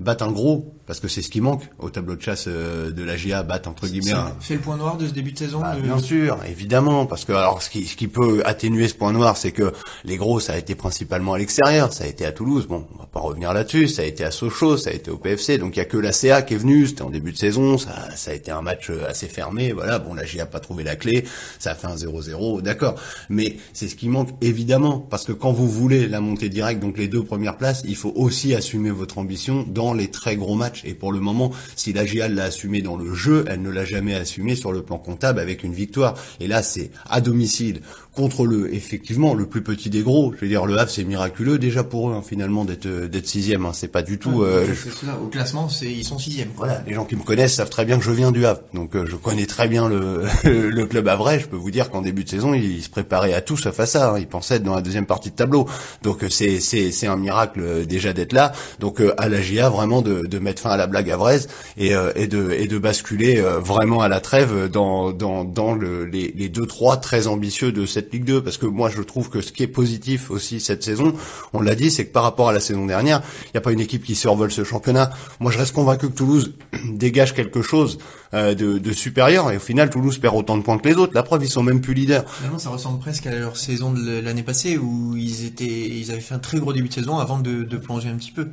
battre 0.00 0.24
un 0.24 0.30
gros, 0.30 0.74
parce 0.86 1.00
que 1.00 1.08
c'est 1.08 1.22
ce 1.22 1.28
qui 1.28 1.40
manque 1.40 1.62
au 1.78 1.90
tableau 1.90 2.14
de 2.14 2.22
chasse 2.22 2.44
euh, 2.46 2.90
de 2.92 3.02
la 3.02 3.16
GIA, 3.16 3.42
battre 3.42 3.68
entre 3.68 3.86
guillemets 3.88 4.12
un, 4.12 4.32
C'est 4.40 4.54
le 4.54 4.60
point 4.60 4.76
noir 4.76 4.96
de 4.96 5.06
ce 5.06 5.12
début 5.12 5.32
de 5.32 5.38
saison. 5.38 5.60
bah, 5.60 5.74
de- 5.76 5.80
bien 5.82 5.98
sûr, 5.98 6.38
évidemment, 6.48 7.04
parce 7.06 7.24
que 7.24 7.32
alors 7.32 7.62
ce 7.62 7.68
qui, 7.70 7.84
ce 7.86 7.96
qui 7.96 8.06
peut 8.08 8.42
atténuer 8.44 8.86
ce 8.88 8.94
point 8.94 9.12
noir, 9.12 9.36
c'est 9.36 9.50
que 9.52 9.72
les 10.04 10.16
gros, 10.16 10.38
ça 10.40 10.52
a 10.52 10.56
été 10.58 10.74
principalement 10.74 11.34
à 11.34 11.38
l'extérieur, 11.38 11.92
ça 11.92 12.04
a 12.04 12.06
été 12.06 12.24
à 12.24 12.32
Toulouse, 12.32 12.66
bon, 12.68 12.86
on 12.94 12.98
va 12.98 13.06
pas 13.06 13.20
revenir 13.20 13.52
là-dessus, 13.52 13.88
ça 13.88 14.02
a 14.02 14.04
été 14.04 14.24
à 14.24 14.30
Sochaux, 14.30 14.76
ça 14.76 14.90
a 14.90 14.92
été 14.92 15.10
au 15.10 15.18
PFC, 15.18 15.58
donc 15.58 15.74
il 15.76 15.78
y 15.78 15.82
a 15.82 15.86
que 15.86 15.96
la 15.96 16.12
CA 16.12 16.42
qui 16.42 16.54
est 16.54 16.58
venue, 16.58 16.86
c'était 16.86 17.02
en 17.02 17.10
début 17.10 17.32
de 17.32 17.38
saison, 17.38 17.76
ça, 17.76 18.08
ça 18.16 18.30
a 18.30 18.34
été 18.34 18.50
un 18.52 18.62
match 18.62 18.90
euh, 18.90 19.08
assez 19.08 19.26
fermé, 19.26 19.72
voilà, 19.72 19.98
bon, 19.98 20.14
la 20.14 20.24
GIA 20.24 20.44
a 20.44 20.46
pas 20.46 20.60
trouvé 20.60 20.84
la 20.84 20.94
clé, 20.96 21.24
ça 21.58 21.72
a 21.72 21.74
fait 21.74 21.88
un 21.88 21.96
0-0, 21.96 22.62
d'accord, 22.62 22.94
mais 23.28 23.56
c'est 23.72 23.88
ce 23.88 23.96
qui 23.96 24.08
manque 24.08 24.28
évidemment, 24.40 24.98
parce 25.00 25.24
que 25.24 25.32
quand 25.32 25.50
vous 25.52 25.68
voulez 25.68 26.06
la 26.06 26.20
montée 26.20 26.48
directe, 26.48 26.80
donc 26.80 26.98
les 26.98 27.08
deux 27.08 27.24
premières 27.24 27.56
places, 27.56 27.82
il 27.84 27.96
faut 27.96 28.12
aussi 28.14 28.54
assumer 28.54 28.90
votre 28.90 29.18
ambition 29.18 29.64
dans 29.68 29.87
les 29.94 30.08
très 30.08 30.36
gros 30.36 30.54
matchs, 30.54 30.82
et 30.84 30.94
pour 30.94 31.12
le 31.12 31.20
moment, 31.20 31.52
si 31.76 31.92
la 31.92 32.06
GIA 32.06 32.28
l'a 32.28 32.44
assumé 32.44 32.82
dans 32.82 32.96
le 32.96 33.14
jeu, 33.14 33.44
elle 33.48 33.62
ne 33.62 33.70
l'a 33.70 33.84
jamais 33.84 34.14
assumé 34.14 34.54
sur 34.56 34.72
le 34.72 34.82
plan 34.82 34.98
comptable 34.98 35.40
avec 35.40 35.62
une 35.62 35.74
victoire, 35.74 36.14
et 36.40 36.46
là 36.46 36.62
c'est 36.62 36.90
à 37.08 37.20
domicile, 37.20 37.80
contre 38.18 38.46
le, 38.46 38.74
effectivement, 38.74 39.32
le 39.34 39.46
plus 39.46 39.62
petit 39.62 39.90
des 39.90 40.02
gros, 40.02 40.32
je 40.34 40.40
veux 40.40 40.48
dire, 40.48 40.66
le 40.66 40.76
Havre 40.76 40.90
c'est 40.90 41.04
miraculeux 41.04 41.58
déjà 41.58 41.84
pour 41.84 42.10
eux, 42.10 42.14
hein, 42.14 42.22
finalement, 42.26 42.64
d'être 42.64 42.88
d'être 42.88 43.26
sixième, 43.28 43.64
hein. 43.64 43.70
c'est 43.72 43.86
pas 43.88 44.02
du 44.02 44.18
tout... 44.18 44.40
Ouais, 44.40 44.48
euh. 44.48 44.74
Au 45.22 45.28
classement, 45.28 45.68
c'est 45.68 45.86
ils 45.90 46.04
sont 46.04 46.18
sixième. 46.18 46.48
voilà, 46.56 46.82
les 46.86 46.94
gens 46.94 47.04
qui 47.04 47.14
me 47.14 47.22
connaissent 47.22 47.54
savent 47.54 47.70
très 47.70 47.84
bien 47.84 47.96
que 47.96 48.04
je 48.04 48.10
viens 48.10 48.32
du 48.32 48.44
Havre, 48.44 48.62
donc 48.74 48.96
euh, 48.96 49.06
je 49.06 49.14
connais 49.14 49.46
très 49.46 49.68
bien 49.68 49.88
le, 49.88 50.22
le 50.44 50.84
club 50.86 51.06
havrais. 51.06 51.38
Je 51.38 51.46
peux 51.46 51.56
vous 51.56 51.70
dire 51.70 51.90
qu'en 51.90 52.02
début 52.02 52.24
de 52.24 52.28
saison, 52.28 52.54
ils 52.54 52.82
se 52.82 52.88
préparaient 52.90 53.34
à 53.34 53.40
tout 53.40 53.56
sauf 53.56 53.78
à 53.78 53.86
ça. 53.86 54.10
hein. 54.14 54.18
Ils 54.18 54.26
pensaient 54.26 54.56
être 54.56 54.64
dans 54.64 54.74
la 54.74 54.82
deuxième 54.82 55.06
partie 55.06 55.30
de 55.30 55.36
tableau. 55.36 55.68
Donc 56.02 56.24
euh, 56.24 56.28
c'est 56.28 56.58
c'est 56.60 56.90
c'est 56.90 57.06
un 57.06 57.16
miracle 57.16 57.60
euh, 57.62 57.84
déjà 57.84 58.12
d'être 58.12 58.32
là. 58.32 58.52
Donc 58.80 59.00
euh, 59.00 59.14
à 59.16 59.28
la 59.28 59.40
GIA 59.40 59.68
vraiment 59.70 60.02
de, 60.02 60.26
de 60.26 60.38
mettre 60.40 60.60
fin 60.60 60.70
à 60.70 60.76
la 60.76 60.86
blague 60.88 61.10
havraise 61.10 61.48
et 61.76 61.94
euh, 61.94 62.10
et 62.16 62.26
de 62.26 62.50
et 62.50 62.66
de 62.66 62.78
basculer 62.78 63.38
euh, 63.38 63.60
vraiment 63.60 64.00
à 64.02 64.08
la 64.08 64.20
trêve 64.20 64.68
dans 64.68 65.12
dans 65.12 65.44
dans 65.44 65.74
le, 65.74 66.04
les 66.04 66.34
les 66.36 66.48
deux 66.48 66.66
trois 66.66 66.96
très 66.96 67.28
ambitieux 67.28 67.70
de 67.70 67.86
cette 67.86 68.07
Ligue 68.12 68.24
2 68.24 68.42
parce 68.42 68.58
que 68.58 68.66
moi 68.66 68.90
je 68.90 69.02
trouve 69.02 69.30
que 69.30 69.40
ce 69.40 69.52
qui 69.52 69.62
est 69.62 69.68
positif 69.68 70.30
aussi 70.30 70.60
cette 70.60 70.82
saison, 70.82 71.14
on 71.52 71.60
l'a 71.60 71.74
dit, 71.74 71.90
c'est 71.90 72.06
que 72.06 72.12
par 72.12 72.22
rapport 72.22 72.48
à 72.48 72.52
la 72.52 72.60
saison 72.60 72.86
dernière, 72.86 73.22
il 73.46 73.50
n'y 73.54 73.58
a 73.58 73.60
pas 73.60 73.72
une 73.72 73.80
équipe 73.80 74.04
qui 74.04 74.14
survole 74.14 74.50
ce 74.50 74.64
championnat. 74.64 75.10
Moi 75.40 75.52
je 75.52 75.58
reste 75.58 75.72
convaincu 75.72 76.08
que 76.08 76.14
Toulouse 76.14 76.54
dégage 76.90 77.34
quelque 77.34 77.62
chose 77.62 77.98
euh, 78.34 78.54
de, 78.54 78.78
de 78.78 78.92
supérieur 78.92 79.50
et 79.50 79.56
au 79.56 79.60
final 79.60 79.90
Toulouse 79.90 80.18
perd 80.18 80.36
autant 80.36 80.56
de 80.56 80.62
points 80.62 80.78
que 80.78 80.88
les 80.88 80.94
autres. 80.96 81.12
La 81.14 81.22
preuve, 81.22 81.44
ils 81.44 81.50
sont 81.50 81.62
même 81.62 81.80
plus 81.80 81.94
leaders. 81.94 82.24
Finalement, 82.28 82.58
ça 82.58 82.70
ressemble 82.70 82.98
presque 82.98 83.26
à 83.26 83.34
leur 83.34 83.56
saison 83.56 83.92
de 83.92 84.20
l'année 84.20 84.42
passée 84.42 84.76
où 84.76 85.16
ils 85.16 85.44
étaient, 85.46 85.64
ils 85.64 86.10
avaient 86.10 86.20
fait 86.20 86.34
un 86.34 86.38
très 86.38 86.58
gros 86.58 86.72
début 86.72 86.88
de 86.88 86.94
saison 86.94 87.18
avant 87.18 87.38
de, 87.38 87.64
de 87.64 87.76
plonger 87.76 88.08
un 88.08 88.16
petit 88.16 88.32
peu. 88.32 88.48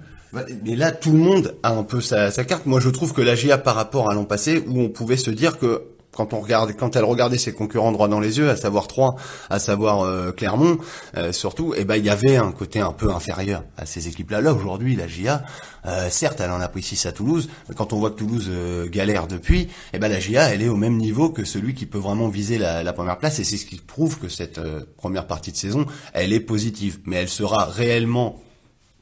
Mais 0.64 0.76
là, 0.76 0.92
tout 0.92 1.12
le 1.12 1.18
monde 1.18 1.56
a 1.64 1.72
un 1.72 1.84
peu 1.84 2.02
sa, 2.02 2.32
sa 2.32 2.44
carte. 2.44 2.66
Moi, 2.66 2.80
je 2.80 2.90
trouve 2.90 3.14
que 3.14 3.22
la 3.22 3.36
GIA 3.36 3.58
par 3.58 3.76
rapport 3.76 4.10
à 4.10 4.14
l'an 4.14 4.26
passé, 4.26 4.64
où 4.68 4.82
on 4.82 4.90
pouvait 4.90 5.18
se 5.18 5.32
dire 5.32 5.58
que 5.58 5.84
quand 6.16 6.34
on 6.34 6.40
regarde, 6.40 6.74
quand 6.78 6.96
elle 6.96 7.04
regardait 7.04 7.38
ses 7.38 7.54
concurrents 7.54 7.92
droit 7.92 8.08
dans 8.08 8.20
les 8.20 8.38
yeux, 8.38 8.50
à 8.50 8.56
savoir 8.56 8.88
trois, 8.88 9.16
à 9.50 9.60
savoir 9.60 10.02
euh, 10.02 10.32
Clermont, 10.32 10.78
euh, 11.18 11.32
surtout, 11.32 11.74
eh 11.76 11.84
ben 11.84 11.96
il 11.98 12.06
y 12.06 12.10
avait 12.10 12.38
un 12.38 12.52
côté 12.52 12.80
un 12.80 12.94
peu 12.94 13.12
inférieur 13.12 13.64
à 13.78 13.86
ces 13.86 14.08
équipes-là. 14.08 14.42
Là 14.42 14.54
aujourd'hui, 14.54 14.96
la 14.96 15.08
GIA, 15.08 15.44
euh, 15.86 16.10
certes, 16.10 16.40
elle 16.40 16.52
en 16.52 16.62
a 16.62 16.68
pris 16.70 16.82
6 16.82 17.06
à 17.06 17.12
Toulouse, 17.12 17.50
mais 17.68 17.76
quand 17.76 17.92
on 17.92 17.98
voit 17.98 18.12
que 18.12 18.16
Toulouse 18.16 18.50
galère 18.90 19.28
depuis, 19.28 19.68
eh 19.94 20.00
ben 20.00 20.08
la 20.08 20.20
GIA, 20.20 20.54
elle 20.54 20.62
est 20.62 20.70
au 20.70 20.78
même 20.78 20.98
niveau 20.98 21.30
que 21.30 21.44
celui 21.44 21.76
qui 21.76 21.86
peut 21.86 21.98
vraiment 21.98 22.30
viser 22.30 22.58
la, 22.58 22.82
la 22.82 22.94
première 22.94 23.18
place, 23.18 23.40
et 23.40 23.44
c'est 23.44 23.58
ce 23.58 23.66
qui 23.66 23.76
prouve 23.78 24.18
que 24.18 24.30
cette 24.30 24.60
première 24.98 25.28
partie 25.28 25.52
de 25.52 25.58
saison, 25.58 25.86
elle 26.14 26.32
est 26.32 26.40
positive, 26.40 27.00
mais 27.06 27.18
elle 27.18 27.30
sera 27.30 27.66
réellement 27.66 28.42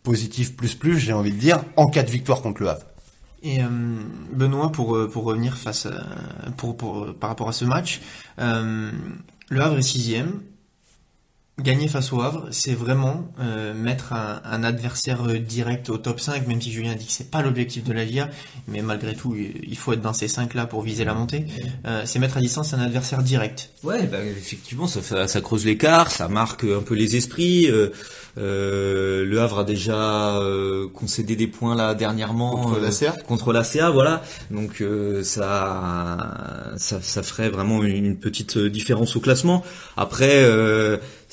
positive 0.02 0.56
plus 0.56 0.76
plus, 0.76 1.00
j'ai 1.00 1.14
envie 1.14 1.32
de 1.32 1.40
dire, 1.40 1.64
en 1.76 1.88
cas 1.88 2.04
de 2.04 2.12
victoire 2.12 2.42
contre 2.42 2.62
le 2.62 2.70
Havre. 2.70 2.93
Et 3.44 3.62
euh, 3.62 3.68
Benoît, 4.32 4.72
pour, 4.72 4.96
euh, 4.96 5.10
pour 5.10 5.26
revenir 5.26 5.58
face 5.58 5.88
pour, 6.58 6.78
pour, 6.78 7.14
par 7.16 7.30
rapport 7.30 7.50
à 7.50 7.54
ce 7.54 7.66
match, 7.66 8.02
euh, 8.40 8.90
le 9.50 9.62
Havre 9.62 9.78
est 9.78 9.82
sixième. 9.82 10.42
Gagner 11.64 11.88
face 11.88 12.12
au 12.12 12.22
Havre, 12.22 12.48
c'est 12.52 12.74
vraiment 12.74 13.26
euh, 13.40 13.74
mettre 13.74 14.12
un, 14.14 14.42
un, 14.44 14.64
adversaire 14.64 15.24
direct 15.40 15.90
au 15.90 15.98
top 15.98 16.20
5, 16.20 16.46
même 16.48 16.62
si 16.62 16.72
Julien 16.72 16.96
dit 16.96 17.06
que 17.06 17.12
c'est 17.12 17.32
pas 17.32 17.42
l'objectif 17.42 17.84
de 17.84 17.94
la 17.94 18.04
LIA, 18.04 18.30
mais 18.68 18.82
malgré 18.82 19.16
tout, 19.16 19.36
il 19.36 19.78
faut 19.78 19.94
être 19.94 20.02
dans 20.02 20.14
ces 20.14 20.28
5 20.28 20.54
là 20.54 20.66
pour 20.66 20.82
viser 20.82 21.06
la 21.06 21.14
montée. 21.14 21.46
Euh, 21.86 22.04
c'est 22.06 22.20
mettre 22.20 22.38
à 22.38 22.42
distance 22.42 22.74
un 22.74 22.80
adversaire 22.80 23.24
direct. 23.24 23.70
Ouais, 23.84 24.08
bah, 24.08 24.24
effectivement, 24.24 24.88
ça, 24.88 25.28
ça 25.28 25.42
creuse 25.42 25.66
l'écart, 25.66 26.12
ça 26.12 26.28
marque 26.28 26.64
un 26.64 26.82
peu 26.82 26.96
les 26.96 27.16
esprits. 27.18 27.70
Euh, 27.70 27.90
euh, 28.38 29.26
le 29.26 29.42
Havre 29.42 29.60
a 29.60 29.64
déjà 29.64 30.38
euh, 30.38 30.88
concédé 30.88 31.36
des 31.36 31.48
points 31.48 31.76
là 31.76 31.94
dernièrement 31.94 32.56
contre 32.56 32.80
la 32.80 32.92
CA. 32.92 33.12
Contre 33.28 33.52
la 33.52 33.64
CA, 33.64 33.90
voilà. 33.90 34.24
Donc 34.52 34.84
ça, 35.24 36.18
ça, 36.78 37.02
ça 37.02 37.24
ferait 37.24 37.50
vraiment 37.50 37.84
une 37.84 38.18
petite 38.18 38.58
différence 38.58 39.16
au 39.16 39.20
classement. 39.20 39.64
Après, 39.98 40.48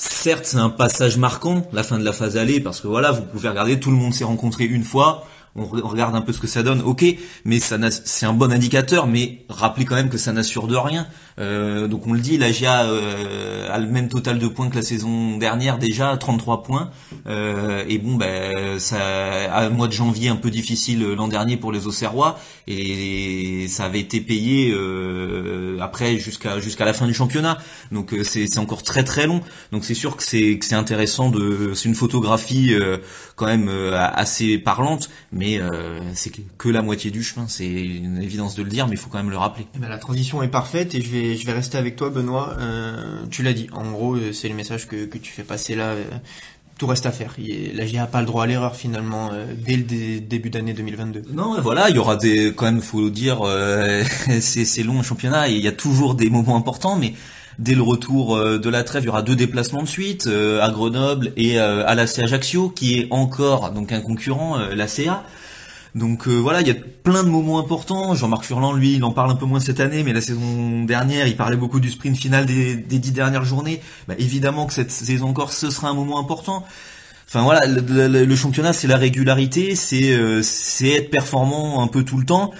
certes, 0.00 0.46
c'est 0.46 0.56
un 0.56 0.70
passage 0.70 1.18
marquant, 1.18 1.66
la 1.72 1.82
fin 1.82 1.98
de 1.98 2.04
la 2.04 2.12
phase 2.12 2.36
aller, 2.36 2.60
parce 2.60 2.80
que 2.80 2.88
voilà, 2.88 3.12
vous 3.12 3.22
pouvez 3.22 3.48
regarder, 3.48 3.78
tout 3.78 3.90
le 3.90 3.96
monde 3.96 4.14
s'est 4.14 4.24
rencontré 4.24 4.64
une 4.64 4.84
fois 4.84 5.26
on 5.56 5.64
regarde 5.64 6.14
un 6.14 6.20
peu 6.20 6.32
ce 6.32 6.40
que 6.40 6.46
ça 6.46 6.62
donne, 6.62 6.80
ok, 6.80 7.04
mais 7.44 7.58
ça 7.58 7.76
c'est 7.90 8.26
un 8.26 8.32
bon 8.32 8.52
indicateur, 8.52 9.06
mais 9.06 9.44
rappelez 9.48 9.84
quand 9.84 9.96
même 9.96 10.08
que 10.08 10.18
ça 10.18 10.32
n'assure 10.32 10.66
de 10.66 10.76
rien. 10.76 11.06
Euh, 11.40 11.88
donc 11.88 12.06
on 12.06 12.12
le 12.12 12.20
dit, 12.20 12.36
la 12.38 12.52
GIA 12.52 12.84
euh, 12.84 13.68
a 13.70 13.78
le 13.78 13.86
même 13.86 14.08
total 14.08 14.38
de 14.38 14.46
points 14.46 14.68
que 14.68 14.76
la 14.76 14.82
saison 14.82 15.38
dernière 15.38 15.78
déjà, 15.78 16.16
33 16.16 16.62
points. 16.62 16.90
Euh, 17.26 17.84
et 17.88 17.98
bon, 17.98 18.16
ben 18.16 18.78
ça, 18.78 19.56
un 19.56 19.70
mois 19.70 19.88
de 19.88 19.92
janvier 19.92 20.28
un 20.28 20.36
peu 20.36 20.50
difficile 20.50 21.02
l'an 21.14 21.28
dernier 21.28 21.56
pour 21.56 21.72
les 21.72 21.86
Auxerrois, 21.86 22.38
et 22.66 23.66
ça 23.68 23.84
avait 23.84 24.00
été 24.00 24.20
payé 24.20 24.74
après 25.80 26.18
jusqu'à 26.18 26.60
jusqu'à 26.60 26.84
la 26.84 26.92
fin 26.92 27.06
du 27.06 27.14
championnat. 27.14 27.58
Donc 27.90 28.14
c'est 28.22 28.58
encore 28.58 28.82
très 28.82 29.04
très 29.04 29.26
long. 29.26 29.40
Donc 29.72 29.84
c'est 29.84 29.94
sûr 29.94 30.16
que 30.16 30.22
c'est 30.22 30.58
intéressant 30.72 31.32
c'est 31.74 31.88
une 31.88 31.94
photographie 31.94 32.74
quand 33.36 33.46
même 33.46 33.68
assez 33.94 34.58
parlante 34.58 35.10
euh, 35.42 36.00
c'est 36.14 36.32
que 36.58 36.68
la 36.68 36.82
moitié 36.82 37.10
du 37.10 37.22
chemin, 37.22 37.46
c'est 37.48 37.68
une 37.68 38.22
évidence 38.22 38.54
de 38.54 38.62
le 38.62 38.68
dire, 38.68 38.86
mais 38.86 38.94
il 38.94 38.98
faut 38.98 39.08
quand 39.10 39.18
même 39.18 39.30
le 39.30 39.36
rappeler. 39.36 39.66
Eh 39.74 39.78
ben, 39.78 39.88
la 39.88 39.98
transition 39.98 40.42
est 40.42 40.48
parfaite 40.48 40.94
et 40.94 41.00
je 41.00 41.10
vais, 41.10 41.36
je 41.36 41.46
vais 41.46 41.52
rester 41.52 41.78
avec 41.78 41.96
toi, 41.96 42.10
Benoît. 42.10 42.56
Euh, 42.58 43.22
tu 43.30 43.42
l'as 43.42 43.52
dit, 43.52 43.68
en 43.72 43.90
gros, 43.90 44.14
euh, 44.16 44.32
c'est 44.32 44.48
le 44.48 44.54
message 44.54 44.86
que, 44.86 45.06
que 45.06 45.18
tu 45.18 45.32
fais 45.32 45.42
passer 45.42 45.74
là. 45.74 45.94
tout 46.78 46.86
reste 46.86 47.06
à 47.06 47.12
faire. 47.12 47.34
La 47.74 47.86
GIA 47.86 48.02
n'a 48.02 48.06
pas 48.06 48.20
le 48.20 48.26
droit 48.26 48.44
à 48.44 48.46
l'erreur 48.46 48.76
finalement 48.76 49.30
dès 49.66 49.76
le 49.76 50.20
début 50.20 50.50
d'année 50.50 50.72
2022. 50.72 51.24
Non, 51.32 51.60
voilà, 51.60 51.90
il 51.90 51.96
y 51.96 51.98
aura 51.98 52.16
des, 52.16 52.52
quand 52.54 52.66
même, 52.66 52.80
faut 52.80 53.10
dire, 53.10 53.42
c'est 54.40 54.82
long 54.82 55.00
un 55.00 55.02
championnat. 55.02 55.48
Il 55.48 55.58
y 55.58 55.68
a 55.68 55.72
toujours 55.72 56.14
des 56.14 56.30
moments 56.30 56.56
importants, 56.56 56.96
mais 56.96 57.14
dès 57.58 57.74
le 57.74 57.82
retour 57.82 58.38
de 58.38 58.70
la 58.70 58.84
trêve, 58.84 59.02
il 59.02 59.06
y 59.06 59.08
aura 59.08 59.22
deux 59.22 59.36
déplacements 59.36 59.82
de 59.82 59.88
suite 59.88 60.26
à 60.26 60.70
Grenoble 60.70 61.32
et 61.36 61.58
à 61.58 61.94
l'AC 61.94 62.20
Ajaccio, 62.20 62.70
qui 62.70 62.98
est 62.98 63.08
encore 63.10 63.70
donc 63.70 63.92
un 63.92 64.00
concurrent, 64.00 64.58
l'ACA. 64.74 65.24
Donc 65.94 66.28
euh, 66.28 66.36
voilà, 66.36 66.60
il 66.60 66.68
y 66.68 66.70
a 66.70 66.76
plein 67.02 67.24
de 67.24 67.28
moments 67.28 67.58
importants. 67.58 68.14
Jean-Marc 68.14 68.44
Furlan, 68.44 68.72
lui, 68.72 68.94
il 68.94 69.04
en 69.04 69.12
parle 69.12 69.30
un 69.30 69.34
peu 69.34 69.46
moins 69.46 69.60
cette 69.60 69.80
année, 69.80 70.02
mais 70.02 70.12
la 70.12 70.20
saison 70.20 70.84
dernière, 70.84 71.26
il 71.26 71.36
parlait 71.36 71.56
beaucoup 71.56 71.80
du 71.80 71.90
sprint 71.90 72.16
final 72.16 72.46
des, 72.46 72.76
dix 72.76 73.12
dernières 73.12 73.44
journées. 73.44 73.80
Bah, 74.06 74.14
évidemment 74.18 74.66
que 74.66 74.72
cette 74.72 74.90
saison 74.90 75.28
encore, 75.28 75.52
ce 75.52 75.70
sera 75.70 75.88
un 75.88 75.94
moment 75.94 76.18
important. 76.18 76.64
Enfin 77.26 77.42
voilà, 77.42 77.66
le, 77.66 78.36
championnat, 78.36 78.72
c'est 78.72 78.88
la 78.88 78.96
régularité, 78.96 79.76
c'est 79.76 80.12
euh, 80.12 80.42
être 80.82 81.10
performant 81.10 81.82
un 81.82 81.86
peu 81.86 82.02
tout 82.04 82.18
le 82.18 82.24
temps. 82.24 82.52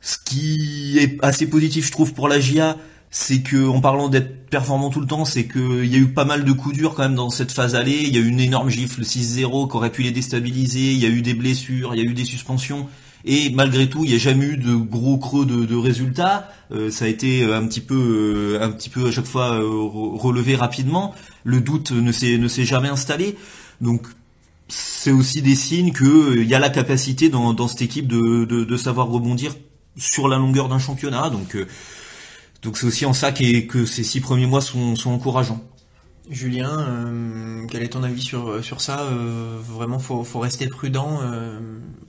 Ce 0.00 0.16
qui 0.24 0.98
est 0.98 1.18
assez 1.24 1.48
positif, 1.48 1.86
je 1.86 1.92
trouve, 1.92 2.14
pour 2.14 2.28
la 2.28 2.38
GIA, 2.38 2.76
c'est 3.10 3.40
que 3.40 3.68
en 3.68 3.80
parlant 3.80 4.08
d'être 4.08 4.48
performant 4.50 4.90
tout 4.90 5.00
le 5.00 5.06
temps, 5.06 5.24
c'est 5.24 5.46
qu'il 5.46 5.86
y 5.86 5.94
a 5.94 5.98
eu 5.98 6.08
pas 6.08 6.24
mal 6.24 6.44
de 6.44 6.52
coups 6.52 6.76
durs 6.76 6.94
quand 6.94 7.02
même 7.02 7.14
dans 7.14 7.30
cette 7.30 7.52
phase 7.52 7.74
allée. 7.74 8.02
Il 8.02 8.14
y 8.14 8.18
a 8.18 8.20
eu 8.20 8.28
une 8.28 8.40
énorme 8.40 8.68
gifle 8.68 9.02
6-0 9.02 9.70
qui 9.70 9.76
aurait 9.76 9.90
pu 9.90 10.02
les 10.02 10.12
déstabiliser. 10.12 10.92
Il 10.92 10.98
y 10.98 11.06
a 11.06 11.08
eu 11.08 11.22
des 11.22 11.34
blessures, 11.34 11.94
il 11.94 12.02
y 12.02 12.06
a 12.06 12.10
eu 12.10 12.14
des 12.14 12.24
suspensions. 12.24 12.88
Et 13.24 13.50
malgré 13.50 13.88
tout, 13.88 14.04
il 14.04 14.10
n'y 14.10 14.14
a 14.14 14.18
jamais 14.18 14.44
eu 14.44 14.56
de 14.56 14.74
gros 14.76 15.18
creux 15.18 15.46
de, 15.46 15.76
résultats. 15.76 16.48
Euh, 16.72 16.90
ça 16.90 17.06
a 17.06 17.08
été 17.08 17.44
un 17.44 17.66
petit 17.66 17.80
peu, 17.80 18.58
euh, 18.60 18.62
un 18.62 18.70
petit 18.70 18.88
peu 18.88 19.08
à 19.08 19.10
chaque 19.10 19.26
fois 19.26 19.54
euh, 19.54 19.66
relevé 19.68 20.54
rapidement. 20.54 21.14
Le 21.42 21.60
doute 21.60 21.90
ne 21.90 22.12
s'est 22.12 22.38
ne 22.38 22.46
s'est 22.46 22.64
jamais 22.64 22.88
installé. 22.88 23.36
Donc 23.80 24.06
c'est 24.68 25.10
aussi 25.10 25.42
des 25.42 25.56
signes 25.56 25.92
que 25.92 26.36
il 26.36 26.48
y 26.48 26.54
a 26.54 26.60
la 26.60 26.70
capacité 26.70 27.28
dans, 27.28 27.52
dans 27.52 27.66
cette 27.66 27.82
équipe 27.82 28.06
de, 28.06 28.44
de, 28.44 28.64
de 28.64 28.76
savoir 28.76 29.08
rebondir 29.08 29.54
sur 29.96 30.28
la 30.28 30.38
longueur 30.38 30.68
d'un 30.68 30.78
championnat. 30.78 31.30
Donc 31.30 31.56
donc 32.66 32.78
c'est 32.78 32.86
aussi 32.86 33.06
en 33.06 33.12
ça 33.12 33.30
que 33.30 33.86
ces 33.86 34.02
six 34.02 34.20
premiers 34.20 34.46
mois 34.46 34.60
sont, 34.60 34.96
encourageants. 35.06 35.62
Julien, 36.28 36.80
euh, 36.80 37.64
quel 37.70 37.84
est 37.84 37.90
ton 37.90 38.02
avis 38.02 38.20
sur, 38.20 38.64
sur 38.64 38.80
ça 38.80 39.02
euh, 39.02 39.60
Vraiment, 39.62 40.00
faut, 40.00 40.24
faut 40.24 40.40
rester 40.40 40.66
prudent 40.66 41.20
euh, 41.22 41.60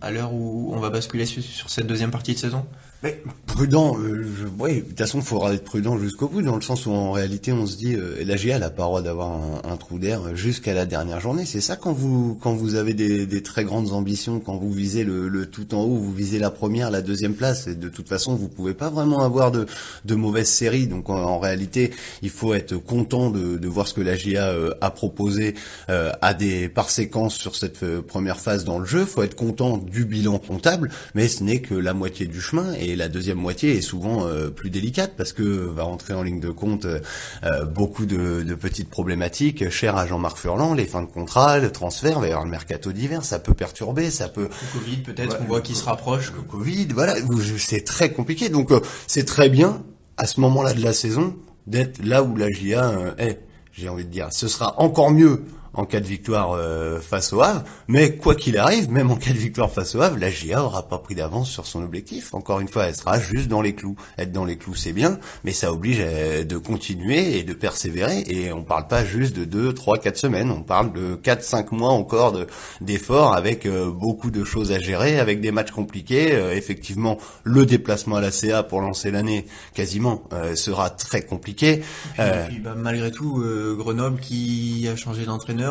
à 0.02 0.10
l'heure 0.10 0.34
où 0.34 0.74
on 0.74 0.80
va 0.80 0.90
basculer 0.90 1.28
sur 1.28 1.70
cette 1.70 1.86
deuxième 1.86 2.10
partie 2.10 2.34
de 2.34 2.40
saison? 2.40 2.66
Mais 3.04 3.22
prudent, 3.46 3.98
euh, 3.98 4.24
je, 4.40 4.46
oui, 4.60 4.76
de 4.76 4.82
toute 4.82 4.98
façon, 4.98 5.20
il 5.20 5.24
faudra 5.24 5.54
être 5.54 5.64
prudent 5.64 5.98
jusqu'au 5.98 6.28
bout, 6.28 6.42
dans 6.44 6.56
le 6.56 6.62
sens 6.62 6.86
où 6.86 6.92
en 6.92 7.12
réalité, 7.12 7.52
on 7.52 7.66
se 7.66 7.76
dit, 7.76 7.96
euh, 7.96 8.24
la 8.24 8.36
GA 8.36 8.60
n'a 8.60 8.70
pas 8.70 8.84
le 8.84 8.88
droit 8.88 9.02
d'avoir 9.02 9.40
un, 9.64 9.78
trou 9.78 9.98
d'air 10.00 10.36
jusqu'à 10.36 10.74
la 10.74 10.86
dernière 10.86 11.20
journée. 11.20 11.46
C'est 11.46 11.62
ça 11.62 11.76
quand 11.76 11.92
vous 11.92 12.38
quand 12.42 12.54
vous 12.54 12.76
avez 12.76 12.94
des, 12.94 13.26
des, 13.26 13.42
très 13.44 13.64
grandes 13.64 13.94
ambitions, 13.94 14.40
quand 14.40 14.58
vous 14.58 14.72
visez 14.72 15.04
le, 15.04 15.28
le, 15.28 15.46
tout 15.48 15.74
en 15.74 15.82
haut, 15.82 15.96
vous 15.96 16.14
visez 16.14 16.40
la 16.40 16.50
première, 16.52 16.92
la 16.92 17.02
deuxième 17.02 17.34
place. 17.34 17.68
Et 17.68 17.76
de 17.76 17.90
toute 17.90 18.10
façon, 18.10 18.36
vous 18.36 18.48
pouvez 18.48 18.74
pas 18.74 18.90
vraiment 18.90 19.20
avoir 19.20 19.52
de, 19.52 19.66
de 20.06 20.16
mauvaises 20.16 20.50
séries. 20.50 20.88
Donc 20.88 21.10
en, 21.10 21.40
réalité, 21.40 21.92
il 22.22 22.30
faut 22.30 22.54
être 22.54 22.78
content 22.78 23.30
de, 23.30 23.58
de 23.58 23.68
voir 23.68 23.88
ce 23.88 23.94
que 23.94 24.02
la 24.02 24.18
GA 24.18 24.50
euh, 24.50 24.74
a 24.82 24.92
proposé 24.92 25.56
euh, 25.90 26.12
à 26.22 26.34
des 26.34 26.70
par 26.70 26.90
séquence 26.90 27.36
sur 27.36 27.56
cette 27.56 27.84
euh, 27.84 28.02
première 28.02 28.40
phase 28.40 28.66
dans 28.66 28.80
le 28.80 28.86
jeu. 28.86 29.02
Il 29.02 29.08
faut 29.08 29.24
être 29.24 29.36
content 29.36 29.78
du 29.78 30.06
bilan 30.06 30.40
comptable, 30.40 30.90
mais 31.16 31.28
ce 31.28 31.44
n'est 31.44 31.62
que 31.62 31.76
la 31.76 31.94
moitié 31.94 32.26
du 32.26 32.42
chemin. 32.42 32.74
Et 32.88 32.96
la 32.96 33.10
deuxième 33.10 33.38
moitié 33.38 33.76
est 33.76 33.82
souvent 33.82 34.26
euh, 34.26 34.50
plus 34.50 34.70
délicate 34.70 35.14
parce 35.18 35.34
que 35.34 35.44
va 35.44 35.84
rentrer 35.84 36.14
en 36.14 36.24
ligne 36.24 36.40
de 36.40 36.50
compte 36.50 36.86
euh, 36.86 37.00
euh, 37.44 37.66
beaucoup 37.66 38.06
de, 38.06 38.44
de, 38.44 38.56
petites 38.56 38.90
problématiques 38.90 39.70
chères 39.70 39.98
à 39.98 40.08
Jean-Marc 40.08 40.38
Furlan, 40.38 40.74
les 40.74 40.86
fins 40.86 41.02
de 41.02 41.08
contrat, 41.08 41.60
le 41.60 41.72
transfert, 41.72 42.20
va 42.20 42.28
y 42.28 42.30
avoir 42.30 42.46
le 42.46 42.52
mercato 42.52 42.92
d'hiver, 42.92 43.26
ça 43.26 43.40
peut 43.40 43.54
perturber, 43.54 44.10
ça 44.10 44.30
peut. 44.30 44.50
Le 44.50 44.80
Covid 44.80 44.98
peut-être, 44.98 45.38
on 45.42 45.46
voit 45.46 45.62
qu'il 45.62 45.76
se 45.76 45.84
rapproche. 45.84 46.32
Le 46.34 46.42
Covid, 46.42 46.88
voilà, 46.94 47.16
c'est 47.58 47.84
très 47.84 48.12
compliqué. 48.12 48.50
Donc 48.50 48.72
c'est 49.06 49.26
très 49.26 49.50
bien 49.50 49.84
à 50.16 50.26
ce 50.26 50.40
moment-là 50.40 50.74
de 50.74 50.82
la 50.82 50.94
saison 50.94 51.36
d'être 51.68 52.04
là 52.04 52.24
où 52.24 52.36
la 52.38 52.50
GIA 52.50 53.16
est. 53.18 53.42
J'ai 53.74 53.90
envie 53.90 54.06
de 54.06 54.10
dire, 54.10 54.30
ce 54.32 54.48
sera 54.48 54.80
encore 54.82 55.12
mieux 55.12 55.44
en 55.78 55.86
cas 55.86 56.00
de 56.00 56.08
victoire 56.08 56.52
euh, 56.54 57.00
face 57.00 57.32
au 57.32 57.42
Havre. 57.42 57.64
Mais 57.88 58.16
quoi 58.16 58.36
qu'il 58.36 58.58
arrive, 58.58 58.92
même 58.92 59.12
en 59.12 59.16
cas 59.16 59.32
de 59.32 59.38
victoire 59.38 59.72
face 59.72 59.96
au 59.96 60.02
Havre, 60.02 60.18
la 60.18 60.30
GIA 60.30 60.64
aura 60.64 60.88
pas 60.88 60.98
pris 60.98 61.16
d'avance 61.16 61.50
sur 61.50 61.68
son 61.68 61.84
objectif. 61.84 62.34
Encore 62.34 62.60
une 62.60 62.68
fois, 62.68 62.88
elle 62.88 62.96
sera 62.96 63.20
juste 63.20 63.48
dans 63.48 63.62
les 63.62 63.74
clous. 63.74 63.96
Être 64.18 64.32
dans 64.32 64.44
les 64.44 64.58
clous, 64.58 64.76
c'est 64.76 64.92
bien, 64.92 65.20
mais 65.44 65.54
ça 65.54 65.72
oblige 65.72 66.00
euh, 66.02 66.44
de 66.44 66.58
continuer 66.58 67.38
et 67.38 67.44
de 67.44 67.54
persévérer. 67.54 68.24
Et 68.28 68.52
on 68.52 68.64
parle 68.64 68.88
pas 68.88 69.06
juste 69.06 69.36
de 69.36 69.46
2, 69.46 69.74
3, 69.74 70.00
4 70.00 70.18
semaines. 70.18 70.50
On 70.50 70.64
parle 70.64 70.92
de 70.94 71.16
4, 71.16 71.44
5 71.44 71.72
mois 71.72 71.92
encore 71.92 72.34
d'efforts 72.82 73.36
avec 73.36 73.66
euh, 73.68 73.92
beaucoup 73.92 74.32
de 74.32 74.44
choses 74.44 74.72
à 74.72 74.80
gérer, 74.80 75.20
avec 75.20 75.42
des 75.42 75.52
matchs 75.52 75.72
compliqués. 75.72 76.34
effectivement, 76.54 77.18
le 77.44 77.66
déplacement 77.66 78.16
à 78.16 78.22
la 78.22 78.32
CA 78.32 78.64
pour 78.64 78.82
lancer 78.82 79.12
l'année, 79.12 79.46
quasiment, 79.76 80.24
sera 80.56 80.90
très 80.90 81.22
compliqué. 81.22 81.82
puis, 82.16 82.60
bah, 82.60 82.74
malgré 82.76 83.12
tout, 83.12 83.44
Grenoble 83.78 84.20
qui 84.20 84.88
a 84.92 84.96
changé 84.96 85.26
d'entraîneur 85.26 85.67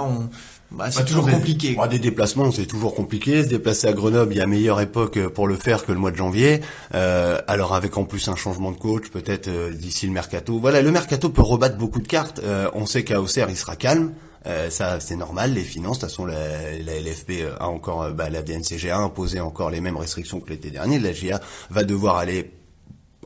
bah, 0.72 0.90
c'est 0.90 1.04
toujours 1.04 1.28
compliqué. 1.30 1.76
des 1.90 1.98
déplacements, 1.98 2.50
c'est 2.50 2.66
toujours 2.66 2.94
compliqué. 2.94 3.44
Se 3.44 3.48
déplacer 3.48 3.86
à 3.86 3.92
Grenoble, 3.92 4.32
il 4.32 4.38
y 4.38 4.40
a 4.40 4.46
meilleure 4.46 4.80
époque 4.80 5.18
pour 5.28 5.46
le 5.46 5.56
faire 5.56 5.84
que 5.84 5.92
le 5.92 5.98
mois 5.98 6.10
de 6.10 6.16
janvier. 6.16 6.60
Euh, 6.94 7.40
alors 7.46 7.74
avec 7.74 7.96
en 7.96 8.04
plus 8.04 8.28
un 8.28 8.36
changement 8.36 8.72
de 8.72 8.76
coach, 8.76 9.08
peut-être 9.10 9.48
euh, 9.48 9.72
d'ici 9.72 10.06
le 10.06 10.12
mercato. 10.12 10.58
Voilà, 10.58 10.82
le 10.82 10.90
mercato 10.90 11.28
peut 11.28 11.42
rebattre 11.42 11.76
beaucoup 11.76 12.00
de 12.00 12.08
cartes. 12.08 12.40
Euh, 12.42 12.68
on 12.74 12.84
sait 12.84 13.04
qu'à 13.04 13.20
Auxerre, 13.20 13.48
il 13.48 13.56
sera 13.56 13.76
calme. 13.76 14.12
ça, 14.70 15.00
c'est 15.00 15.16
normal. 15.16 15.54
Les 15.54 15.62
finances, 15.62 15.98
de 15.98 16.02
toute 16.02 16.10
façon, 16.10 16.26
la, 16.26 16.34
la 16.84 17.00
LFP 17.00 17.44
a 17.58 17.68
encore, 17.68 18.10
bah, 18.10 18.28
la 18.28 18.42
DNCG 18.42 18.90
a 18.90 18.98
imposé 18.98 19.40
encore 19.40 19.70
les 19.70 19.80
mêmes 19.80 19.96
restrictions 19.96 20.40
que 20.40 20.50
l'été 20.50 20.70
dernier. 20.70 20.98
La 20.98 21.12
GIA 21.12 21.40
va 21.70 21.84
devoir 21.84 22.16
aller 22.16 22.55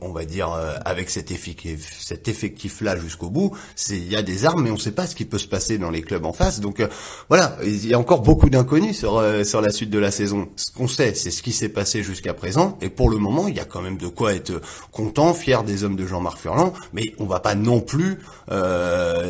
on 0.01 0.11
va 0.11 0.25
dire 0.25 0.51
euh, 0.51 0.73
avec 0.83 1.09
cet 1.09 1.31
effectif 1.31 1.95
cet 1.99 2.27
effectif 2.27 2.81
là 2.81 2.97
jusqu'au 2.97 3.29
bout 3.29 3.55
c'est 3.75 3.97
il 3.97 4.11
y 4.11 4.15
a 4.15 4.21
des 4.21 4.45
armes 4.45 4.63
mais 4.63 4.71
on 4.71 4.75
ne 4.75 4.79
sait 4.79 4.91
pas 4.91 5.07
ce 5.07 5.15
qui 5.15 5.25
peut 5.25 5.37
se 5.37 5.47
passer 5.47 5.77
dans 5.77 5.91
les 5.91 6.01
clubs 6.01 6.25
en 6.25 6.33
face. 6.33 6.59
Donc 6.59 6.79
euh, 6.79 6.87
voilà 7.29 7.57
il 7.63 7.87
y 7.87 7.93
a 7.93 7.99
encore 7.99 8.21
beaucoup 8.21 8.49
d'inconnus 8.49 8.97
sur 8.97 9.17
euh, 9.17 9.43
sur 9.43 9.61
la 9.61 9.71
suite 9.71 9.89
de 9.89 9.99
la 9.99 10.11
saison. 10.11 10.49
Ce 10.55 10.71
qu'on 10.71 10.87
sait 10.87 11.13
c'est 11.13 11.31
ce 11.31 11.43
qui 11.43 11.51
s'est 11.51 11.69
passé 11.69 12.03
jusqu'à 12.03 12.33
présent 12.33 12.77
et 12.81 12.89
pour 12.89 13.09
le 13.09 13.17
moment 13.17 13.47
il 13.47 13.55
y 13.55 13.59
a 13.59 13.65
quand 13.65 13.81
même 13.81 13.97
de 13.97 14.07
quoi 14.07 14.33
être 14.33 14.61
content 14.91 15.33
fier 15.33 15.63
des 15.63 15.83
hommes 15.83 15.95
de 15.95 16.05
Jean-Marc 16.05 16.39
Furlan 16.39 16.73
mais 16.93 17.13
on 17.19 17.25
va 17.25 17.39
pas 17.39 17.55
non 17.55 17.79
plus 17.79 18.19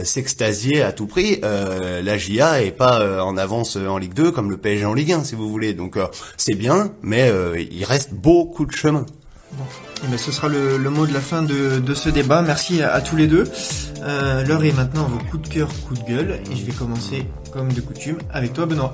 s'extasier 0.03 0.81
à 0.81 0.91
tout 0.91 1.05
prix. 1.05 1.39
La 1.41 2.17
GIA 2.17 2.63
est 2.63 2.71
pas 2.71 3.23
en 3.23 3.37
avance 3.37 3.75
en 3.75 3.97
Ligue 3.97 4.13
2 4.13 4.31
comme 4.31 4.49
le 4.49 4.57
PSG 4.57 4.85
en 4.85 4.93
Ligue 4.93 5.11
1 5.11 5.23
si 5.25 5.35
vous 5.35 5.49
voulez. 5.49 5.73
Donc 5.73 5.97
c'est 6.37 6.55
bien 6.55 6.93
mais 7.01 7.31
il 7.71 7.83
reste 7.83 8.13
beaucoup 8.13 8.65
de 8.65 8.71
chemin. 8.71 9.05
Eh 10.03 10.07
ben, 10.07 10.17
ce 10.17 10.31
sera 10.31 10.47
le, 10.47 10.77
mot 10.89 11.05
de 11.05 11.13
la 11.13 11.21
fin 11.21 11.43
de, 11.43 11.93
ce 11.93 12.09
débat. 12.09 12.41
Merci 12.41 12.81
à, 12.81 13.01
tous 13.01 13.15
les 13.15 13.27
deux. 13.27 13.43
Euh, 14.01 14.43
L'heure 14.43 14.63
est 14.63 14.71
maintenant 14.71 15.03
vos 15.05 15.19
coups 15.29 15.47
de 15.49 15.53
cœur, 15.53 15.69
coups 15.87 16.01
de 16.01 16.05
gueule. 16.07 16.39
Et 16.51 16.55
je 16.55 16.65
vais 16.65 16.71
commencer, 16.71 17.25
comme 17.51 17.71
de 17.71 17.81
coutume, 17.81 18.17
avec 18.33 18.53
toi, 18.53 18.65
Benoît. 18.65 18.93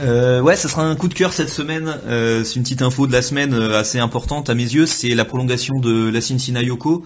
Euh, 0.00 0.40
ouais, 0.40 0.56
ça 0.56 0.68
sera 0.68 0.84
un 0.84 0.94
coup 0.94 1.08
de 1.08 1.14
cœur 1.14 1.32
cette 1.32 1.48
semaine. 1.48 1.96
Euh, 2.06 2.44
c'est 2.44 2.56
une 2.56 2.62
petite 2.62 2.82
info 2.82 3.06
de 3.06 3.12
la 3.12 3.22
semaine 3.22 3.54
euh, 3.54 3.78
assez 3.78 3.98
importante 3.98 4.48
à 4.50 4.54
mes 4.54 4.62
yeux. 4.62 4.86
C'est 4.86 5.14
la 5.14 5.24
prolongation 5.24 5.78
de 5.80 6.08
la 6.08 6.20
Sinayoko. 6.20 7.04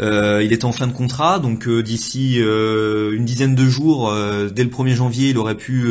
Euh, 0.00 0.42
il 0.44 0.52
est 0.52 0.64
en 0.64 0.72
fin 0.72 0.86
de 0.86 0.92
contrat, 0.92 1.38
donc 1.38 1.68
d'ici 1.68 2.36
une 2.38 3.24
dizaine 3.24 3.54
de 3.54 3.66
jours, 3.66 4.12
dès 4.52 4.64
le 4.64 4.70
1er 4.70 4.94
janvier, 4.94 5.30
il 5.30 5.38
aurait 5.38 5.56
pu 5.56 5.88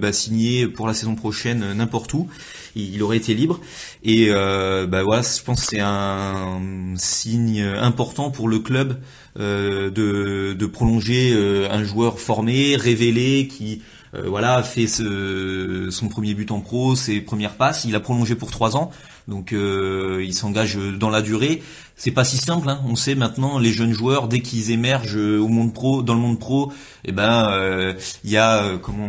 bah, 0.00 0.12
signer 0.12 0.66
pour 0.68 0.86
la 0.86 0.94
saison 0.94 1.14
prochaine 1.14 1.74
n'importe 1.74 2.12
où 2.14 2.28
il, 2.74 3.02
aurait 3.02 3.16
été 3.16 3.34
libre. 3.34 3.60
Et 4.02 4.26
euh, 4.30 4.86
bah 4.86 5.02
voilà, 5.02 5.22
je 5.22 5.42
pense 5.42 5.62
que 5.62 5.66
c'est 5.66 5.80
un 5.80 6.60
signe 6.96 7.62
important 7.62 8.30
pour 8.30 8.48
le 8.48 8.58
club 8.58 8.98
euh, 9.38 9.90
de, 9.90 10.66
prolonger 10.66 11.32
euh, 11.34 11.68
un 11.70 11.84
joueur 11.84 12.18
formé, 12.18 12.76
révélé, 12.76 13.48
qui 13.48 13.82
euh, 14.14 14.24
voilà 14.26 14.62
fait 14.62 14.86
son 14.86 16.08
premier 16.08 16.34
but 16.34 16.50
en 16.50 16.60
pro, 16.60 16.96
ses 16.96 17.20
premières 17.20 17.54
passes. 17.54 17.84
Il 17.84 17.94
a 17.94 18.00
prolongé 18.00 18.34
pour 18.34 18.50
trois 18.50 18.76
ans, 18.76 18.90
donc 19.28 19.52
euh, 19.52 20.22
il 20.24 20.34
s'engage 20.34 20.76
dans 20.76 21.10
la 21.10 21.22
durée. 21.22 21.62
C'est 21.96 22.10
pas 22.10 22.24
si 22.24 22.36
simple, 22.36 22.68
hein. 22.68 22.80
on 22.88 22.96
sait 22.96 23.14
maintenant 23.14 23.58
les 23.58 23.72
jeunes 23.72 23.92
joueurs 23.92 24.28
dès 24.28 24.40
qu'ils 24.40 24.70
émergent 24.72 25.16
au 25.16 25.48
monde 25.48 25.72
pro, 25.72 26.02
dans 26.02 26.14
le 26.14 26.20
monde 26.20 26.40
pro, 26.40 26.72
et 27.04 27.10
eh 27.10 27.12
ben 27.12 27.94
il 28.24 28.30
y 28.30 28.36
a 28.36 28.78
comment 28.82 29.08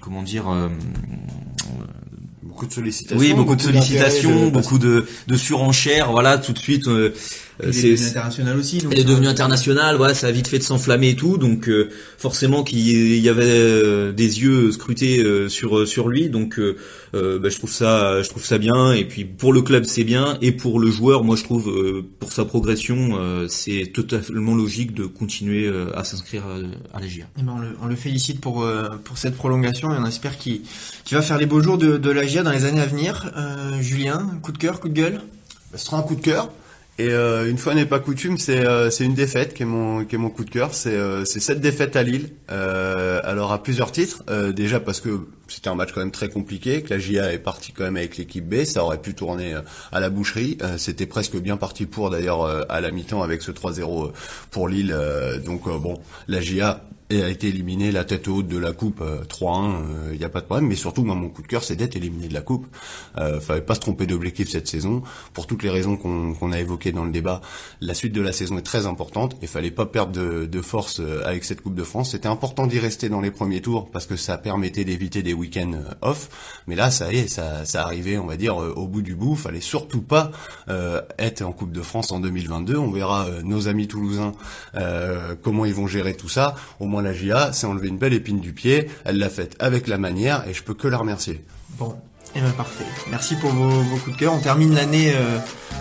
comment 0.00 0.22
dire 0.22 0.46
beaucoup 2.42 2.66
de 2.66 2.72
sollicitations. 2.72 3.18
Oui, 3.18 3.32
beaucoup, 3.32 3.56
de 3.56 3.62
sollicitations, 3.62 4.48
beaucoup 4.48 4.78
de, 4.78 5.06
de 5.26 5.36
surenchères. 5.36 6.10
Voilà, 6.10 6.38
tout 6.38 6.52
de 6.52 6.58
suite, 6.58 6.88
euh, 7.62 7.68
euh, 7.68 7.72
c'est 7.72 7.94
international 7.94 8.56
aussi. 8.56 8.78
Donc 8.78 8.92
il 8.92 9.00
est 9.00 9.04
devenu 9.04 9.28
international, 9.28 9.96
voilà, 9.96 10.14
ça 10.14 10.28
a 10.28 10.30
vite 10.30 10.48
fait 10.48 10.58
de 10.58 10.62
s'enflammer 10.62 11.10
et 11.10 11.16
tout, 11.16 11.36
donc 11.36 11.68
euh, 11.68 11.90
forcément 12.18 12.62
qu'il 12.62 13.16
y 13.16 13.28
avait 13.28 13.44
euh, 13.44 14.12
des 14.12 14.42
yeux 14.42 14.72
scrutés 14.72 15.24
sur 15.48 15.86
sur 15.86 16.08
lui, 16.08 16.28
donc 16.28 16.58
bah, 17.12 17.48
je 17.48 17.56
trouve 17.56 17.72
ça 17.72 18.22
je 18.22 18.28
trouve 18.28 18.44
ça 18.44 18.58
bien 18.58 18.92
et 18.92 19.04
puis 19.04 19.24
pour 19.24 19.52
le 19.52 19.62
club 19.62 19.84
c'est 19.84 20.04
bien 20.04 20.38
et 20.40 20.52
pour 20.52 20.80
le 20.80 20.90
joueur, 20.90 21.24
moi 21.24 21.36
je 21.36 21.44
trouve 21.44 21.72
pour 22.18 22.32
sa 22.32 22.44
progression 22.44 23.18
c'est 23.48 23.90
totalement 23.92 24.54
logique 24.54 24.94
de 24.94 25.04
continuer 25.04 25.70
à 25.94 26.04
s'inscrire 26.04 26.44
à, 26.94 27.00
la 27.00 27.06
GIA. 27.06 27.26
Eh 27.38 27.42
ben, 27.42 27.52
on, 27.56 27.60
le, 27.60 27.68
on, 27.82 27.86
le, 27.86 27.96
félicite 27.96 28.40
pour 28.40 28.66
pour 29.04 29.18
cette 29.18 29.36
prolongation 29.36 29.92
et 29.92 29.98
on 29.98 30.06
espère 30.06 30.38
qu'il 30.38 30.62
va 31.10 31.22
faire 31.22 31.38
les 31.38 31.46
beaux 31.46 31.62
jours 31.62 31.78
de, 31.78 31.96
de 31.96 32.10
la 32.10 32.26
GIA 32.26 32.42
dans 32.42 32.52
les 32.52 32.64
années 32.64 32.80
à 32.80 32.86
venir. 32.86 33.32
Julien, 33.80 34.30
coup 34.42 34.52
de 34.52 34.58
cœur, 34.58 34.80
coup 34.80 34.88
de 34.88 34.94
gueule? 34.94 35.20
Bah, 35.72 35.78
ce 35.78 35.86
sera 35.86 35.98
un 35.98 36.02
coup 36.02 36.16
de 36.16 36.20
cœur 36.20 36.50
et 37.00 37.08
euh, 37.12 37.48
une 37.48 37.56
fois 37.56 37.74
n'est 37.74 37.86
pas 37.86 37.98
coutume, 37.98 38.36
c'est 38.36 38.66
euh, 38.66 38.90
une 38.90 39.14
défaite 39.14 39.54
qui 39.54 39.62
est 39.62 39.66
mon 39.66 40.30
coup 40.30 40.44
de 40.44 40.50
cœur. 40.50 40.74
C'est 40.74 40.94
euh, 40.94 41.24
c'est 41.24 41.40
cette 41.40 41.60
défaite 41.60 41.96
à 41.96 42.02
Lille. 42.02 42.28
alors 42.48 43.52
à 43.52 43.62
plusieurs 43.62 43.90
titres. 43.90 44.22
déjà 44.52 44.80
parce 44.80 45.00
que 45.00 45.20
c'était 45.50 45.68
un 45.68 45.74
match 45.74 45.90
quand 45.92 46.00
même 46.00 46.10
très 46.10 46.28
compliqué, 46.28 46.82
que 46.82 46.90
la 46.90 46.98
GIA 46.98 47.32
est 47.32 47.38
partie 47.38 47.72
quand 47.72 47.84
même 47.84 47.96
avec 47.96 48.16
l'équipe 48.16 48.48
B, 48.48 48.64
ça 48.64 48.84
aurait 48.84 49.00
pu 49.00 49.14
tourner 49.14 49.54
à 49.92 50.00
la 50.00 50.10
boucherie. 50.10 50.58
c'était 50.76 51.06
presque 51.06 51.36
bien 51.36 51.56
parti 51.56 51.86
pour 51.86 52.10
d'ailleurs 52.10 52.44
à 52.70 52.80
la 52.80 52.90
mi-temps 52.90 53.22
avec 53.22 53.42
ce 53.42 53.50
3-0 53.50 54.12
pour 54.50 54.68
Lille. 54.68 54.96
donc 55.44 55.68
bon, 55.68 56.00
la 56.28 56.40
GIA 56.40 56.82
et 57.10 57.22
a 57.22 57.28
été 57.28 57.48
éliminé 57.48 57.90
la 57.90 58.04
tête 58.04 58.28
haute 58.28 58.46
de 58.46 58.56
la 58.56 58.72
coupe 58.72 59.02
3-1, 59.02 59.82
il 60.12 60.18
n'y 60.18 60.24
a 60.24 60.28
pas 60.28 60.40
de 60.40 60.46
problème. 60.46 60.68
Mais 60.68 60.76
surtout, 60.76 61.04
moi, 61.04 61.16
mon 61.16 61.28
coup 61.28 61.42
de 61.42 61.48
cœur, 61.48 61.64
c'est 61.64 61.74
d'être 61.74 61.96
éliminé 61.96 62.28
de 62.28 62.34
la 62.34 62.40
coupe. 62.40 62.66
Euh, 63.18 63.40
fallait 63.40 63.60
pas 63.60 63.74
se 63.74 63.80
tromper 63.80 64.06
d'objectif 64.06 64.48
cette 64.48 64.68
saison. 64.68 65.02
Pour 65.34 65.48
toutes 65.48 65.64
les 65.64 65.70
raisons 65.70 65.96
qu'on 65.96 66.52
a 66.52 66.60
évoquées 66.60 66.92
dans 66.92 67.04
le 67.04 67.10
débat, 67.10 67.40
la 67.80 67.94
suite 67.94 68.12
de 68.12 68.22
la 68.22 68.32
saison 68.32 68.58
est 68.58 68.62
très 68.62 68.86
importante. 68.86 69.36
Il 69.42 69.48
fallait 69.48 69.72
pas 69.72 69.86
perdre 69.86 70.12
de, 70.12 70.46
de 70.46 70.62
force 70.62 71.00
euh, 71.00 71.22
avec 71.26 71.44
cette 71.44 71.62
Coupe 71.62 71.74
de 71.74 71.82
France. 71.82 72.12
C'était 72.12 72.28
important 72.28 72.66
d'y 72.66 72.78
rester 72.78 73.08
dans 73.08 73.20
les 73.20 73.32
premiers 73.32 73.60
tours 73.60 73.90
parce 73.90 74.06
que 74.06 74.16
ça 74.16 74.38
permettait 74.38 74.84
d'éviter 74.84 75.22
des 75.22 75.34
week-ends 75.40 75.72
euh, 75.74 75.94
off. 76.02 76.28
Mais 76.66 76.76
là, 76.76 76.90
ça 76.90 77.12
y 77.12 77.18
est, 77.18 77.28
ça, 77.28 77.64
arrivait, 77.74 78.18
on 78.18 78.26
va 78.26 78.36
dire, 78.36 78.60
euh, 78.60 78.72
au 78.76 78.86
bout 78.86 79.02
du 79.02 79.14
bout. 79.14 79.34
Fallait 79.34 79.60
surtout 79.60 80.02
pas 80.02 80.30
euh, 80.68 81.00
être 81.18 81.42
en 81.42 81.52
Coupe 81.52 81.72
de 81.72 81.82
France 81.82 82.12
en 82.12 82.20
2022. 82.20 82.76
On 82.76 82.90
verra 82.90 83.26
nos 83.42 83.68
amis 83.68 83.88
toulousains 83.88 84.32
comment 85.42 85.64
ils 85.64 85.74
vont 85.74 85.86
gérer 85.86 86.14
tout 86.14 86.28
ça. 86.28 86.54
Au 86.78 86.86
moins 86.86 87.02
la 87.02 87.12
GIA 87.12 87.52
s'est 87.52 87.66
enlevé 87.66 87.88
une 87.88 87.98
belle 87.98 88.12
épine 88.12 88.40
du 88.40 88.52
pied. 88.52 88.88
Elle 89.04 89.18
l'a 89.18 89.30
faite 89.30 89.56
avec 89.58 89.88
la 89.88 89.98
manière 89.98 90.46
et 90.48 90.54
je 90.54 90.62
peux 90.62 90.74
que 90.74 90.88
la 90.88 90.98
remercier. 90.98 91.44
Bon, 91.78 91.96
eh 92.34 92.40
ben 92.40 92.50
parfait. 92.52 92.84
Merci 93.10 93.36
pour 93.36 93.50
vos, 93.50 93.96
coups 93.98 94.16
de 94.16 94.20
cœur. 94.20 94.34
On 94.34 94.40
termine 94.40 94.74
l'année 94.74 95.14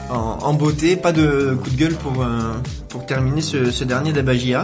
en, 0.09 0.53
beauté. 0.53 0.95
Pas 0.95 1.11
de 1.11 1.57
coup 1.61 1.69
de 1.69 1.77
gueule 1.77 1.95
pour, 1.95 2.25
pour 2.89 3.05
terminer 3.05 3.41
ce, 3.41 3.83
dernier 3.83 4.13
d'Abagia. 4.13 4.63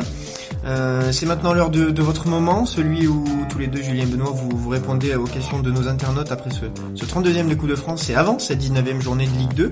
Euh, 0.65 1.11
c'est 1.11 1.25
maintenant 1.25 1.53
l'heure 1.53 1.69
de, 1.69 2.01
votre 2.01 2.27
moment, 2.27 2.65
celui 2.65 3.07
où 3.07 3.23
tous 3.49 3.59
les 3.59 3.67
deux, 3.67 3.81
Julien 3.81 4.03
et 4.03 4.07
Benoît, 4.07 4.31
vous, 4.31 4.49
vous 4.55 4.69
répondez 4.69 5.15
aux 5.15 5.25
questions 5.25 5.59
de 5.59 5.71
nos 5.71 5.87
internautes 5.87 6.31
après 6.31 6.49
ce, 6.49 6.65
ce 6.95 7.05
32e 7.05 7.47
de 7.47 7.55
Coup 7.55 7.67
de 7.67 7.75
France 7.75 8.09
et 8.09 8.15
avant 8.15 8.39
cette 8.39 8.61
19e 8.61 9.01
journée 9.01 9.27
de 9.27 9.37
Ligue 9.37 9.53
2. 9.53 9.71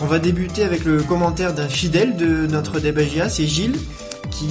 On 0.00 0.06
va 0.06 0.18
débuter 0.18 0.64
avec 0.64 0.84
le 0.84 1.02
commentaire 1.02 1.54
d'un 1.54 1.68
fidèle 1.68 2.16
de 2.16 2.46
notre 2.46 2.78
Debagia, 2.80 3.28
c'est 3.28 3.46
Gilles, 3.46 3.76
qui 4.30 4.48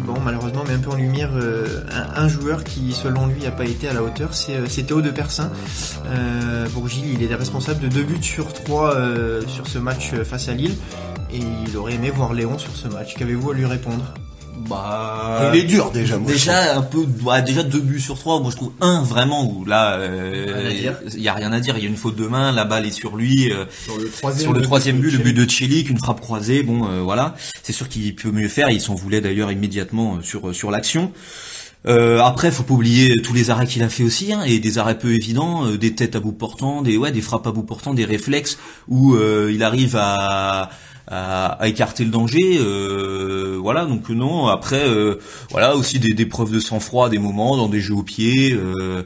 bon 0.00 0.20
malheureusement 0.24 0.64
met 0.64 0.74
un 0.74 0.78
peu 0.78 0.90
en 0.90 0.96
lumière 0.96 1.30
euh, 1.34 1.66
un, 2.16 2.28
joueur 2.28 2.64
qui 2.64 2.92
selon 2.92 3.26
lui 3.26 3.42
n'a 3.42 3.50
pas 3.50 3.64
été 3.64 3.88
à 3.88 3.92
la 3.92 4.02
hauteur, 4.02 4.34
c'est 4.34 4.56
euh, 4.56 4.66
Théo 4.66 5.00
de 5.00 5.10
Persin. 5.10 5.50
Euh, 6.06 6.66
pour 6.70 6.88
Gilles, 6.88 7.12
il 7.12 7.22
est 7.22 7.34
responsable 7.34 7.80
de 7.80 7.88
deux 7.88 8.02
buts 8.02 8.22
sur 8.22 8.52
trois 8.52 8.96
sur 9.46 9.66
ce 9.66 9.78
match 9.78 10.12
face 10.24 10.48
à 10.48 10.54
Lille 10.54 10.74
et 11.32 11.40
il 11.66 11.76
aurait 11.76 11.94
aimé 11.94 12.10
voir 12.10 12.32
Léon 12.32 12.58
sur 12.58 12.74
ce 12.74 12.88
match. 12.88 13.14
Qu'avez-vous 13.14 13.50
à 13.50 13.54
lui 13.54 13.66
répondre? 13.66 14.04
Bah, 14.68 15.50
il 15.52 15.60
est 15.60 15.64
dur 15.64 15.90
déjà. 15.90 16.18
déjà 16.18 16.76
un 16.76 16.82
peu, 16.82 17.04
bah, 17.06 17.40
déjà 17.40 17.62
deux 17.62 17.80
buts 17.80 18.00
sur 18.00 18.18
trois. 18.18 18.40
Moi 18.40 18.50
je 18.50 18.56
trouve 18.56 18.72
un 18.80 19.02
vraiment 19.02 19.50
où 19.50 19.64
là, 19.64 19.98
il 21.12 21.22
y 21.22 21.28
a 21.28 21.34
rien 21.34 21.52
à 21.52 21.60
dire. 21.60 21.76
Il 21.76 21.82
y 21.82 21.86
a 21.86 21.90
une 21.90 21.96
faute 21.96 22.16
de 22.16 22.26
main, 22.26 22.52
la 22.52 22.64
balle 22.64 22.86
est 22.86 22.90
sur 22.90 23.16
lui. 23.16 23.52
Euh, 23.52 23.64
sur 24.38 24.52
le 24.52 24.62
troisième, 24.62 24.98
but, 24.98 25.10
le 25.10 25.18
but 25.18 25.32
de 25.32 25.48
Chelik, 25.48 25.90
une 25.90 25.98
frappe 25.98 26.20
croisée. 26.20 26.62
Bon, 26.62 26.88
euh, 26.88 27.00
voilà. 27.00 27.34
C'est 27.62 27.72
sûr 27.72 27.88
qu'il 27.88 28.14
peut 28.14 28.30
mieux 28.30 28.48
faire. 28.48 28.70
Il 28.70 28.80
s'en 28.80 28.94
voulait 28.94 29.20
d'ailleurs 29.20 29.52
immédiatement 29.52 30.16
euh, 30.16 30.22
sur 30.22 30.54
sur 30.54 30.70
l'action. 30.70 31.12
Euh, 31.86 32.20
après, 32.20 32.50
faut 32.50 32.62
pas 32.62 32.74
oublier 32.74 33.22
tous 33.22 33.32
les 33.32 33.48
arrêts 33.48 33.66
qu'il 33.66 33.82
a 33.82 33.88
fait 33.88 34.02
aussi, 34.02 34.34
hein, 34.34 34.42
et 34.42 34.58
des 34.58 34.76
arrêts 34.76 34.98
peu 34.98 35.14
évidents, 35.14 35.64
des 35.76 35.94
têtes 35.94 36.14
à 36.14 36.20
bout 36.20 36.32
portant, 36.32 36.82
des 36.82 36.98
ouais, 36.98 37.10
des 37.10 37.22
frappes 37.22 37.46
à 37.46 37.52
bout 37.52 37.62
portant, 37.62 37.94
des 37.94 38.04
réflexes 38.04 38.58
où 38.86 39.16
il 39.16 39.62
arrive 39.62 39.96
à 39.98 40.68
à, 41.10 41.58
écarter 41.66 42.04
le 42.04 42.10
danger. 42.10 42.58
Euh, 42.60 43.58
voilà, 43.60 43.84
donc 43.84 44.08
non. 44.08 44.46
Après, 44.46 44.88
euh, 44.88 45.16
voilà 45.50 45.76
aussi 45.76 45.98
des, 45.98 46.14
des, 46.14 46.26
preuves 46.26 46.52
de 46.52 46.60
sang-froid, 46.60 47.08
des 47.08 47.18
moments 47.18 47.56
dans 47.56 47.68
des 47.68 47.80
jeux 47.80 47.94
au 47.94 48.02
pied. 48.02 48.52
Euh, 48.52 49.02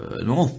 euh, 0.00 0.24
non, 0.24 0.50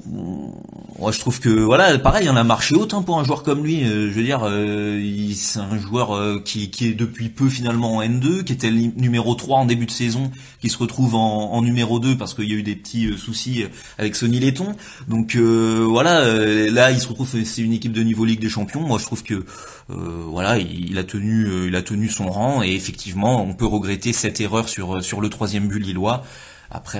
moi 0.98 1.12
je 1.12 1.20
trouve 1.20 1.42
que 1.42 1.50
voilà, 1.50 1.98
pareil, 1.98 2.30
on 2.30 2.38
a 2.38 2.44
marché 2.46 2.74
autant 2.74 3.04
pour 3.04 3.20
un 3.20 3.26
joueur 3.26 3.44
comme 3.44 3.66
lui. 3.66 3.84
Euh, 3.84 4.10
je 4.10 4.16
veux 4.16 4.24
dire, 4.24 4.44
euh, 4.44 5.32
c'est 5.36 5.60
un 5.60 5.78
joueur 5.78 6.42
qui, 6.46 6.70
qui, 6.72 6.88
est 6.88 6.94
depuis 6.94 7.28
peu 7.28 7.50
finalement 7.50 7.98
en 7.98 8.02
N2, 8.02 8.46
qui 8.46 8.54
était 8.54 8.72
numéro 8.72 9.36
3 9.36 9.60
en 9.60 9.66
début 9.66 9.88
de 9.88 9.92
saison, 9.92 10.32
qui 10.62 10.70
se 10.70 10.78
retrouve 10.78 11.16
en, 11.16 11.52
en 11.52 11.62
numéro 11.62 12.00
2 12.00 12.18
parce 12.18 12.34
qu'il 12.34 12.50
y 12.50 12.54
a 12.54 12.56
eu 12.56 12.64
des 12.64 12.78
petits 12.78 13.18
soucis 13.18 13.66
avec 13.98 14.16
Sonny 14.16 14.40
Letton. 14.40 14.74
Donc 15.10 15.36
voilà, 15.36 16.24
là 16.72 16.92
il 16.92 17.00
se 17.00 17.08
retrouve, 17.10 17.28
c'est 17.28 17.62
une 17.62 17.74
équipe 17.74 17.92
de 17.92 18.04
niveau 18.04 18.24
Ligue 18.24 18.40
des 18.40 18.50
Champions. 18.50 18.82
Moi 18.82 19.00
je 19.00 19.06
trouve 19.06 19.24
que 19.24 19.44
voilà, 19.90 20.60
il, 20.60 20.92
il, 20.92 20.98
a 20.98 21.04
tenu, 21.04 21.68
il 21.68 21.76
a 21.76 21.82
tenu 21.82 22.08
son 22.08 22.30
rang 22.30 22.64
et 22.64 22.74
effectivement, 22.74 23.44
on 23.44 23.54
peut 23.54 23.68
regretter 23.68 24.14
cette 24.14 24.40
erreur 24.40 24.70
sur 24.70 25.04
sur 25.04 25.20
le 25.20 25.30
troisième 25.30 25.68
but 25.68 25.80
lillois. 25.80 26.24
Après, 26.72 27.00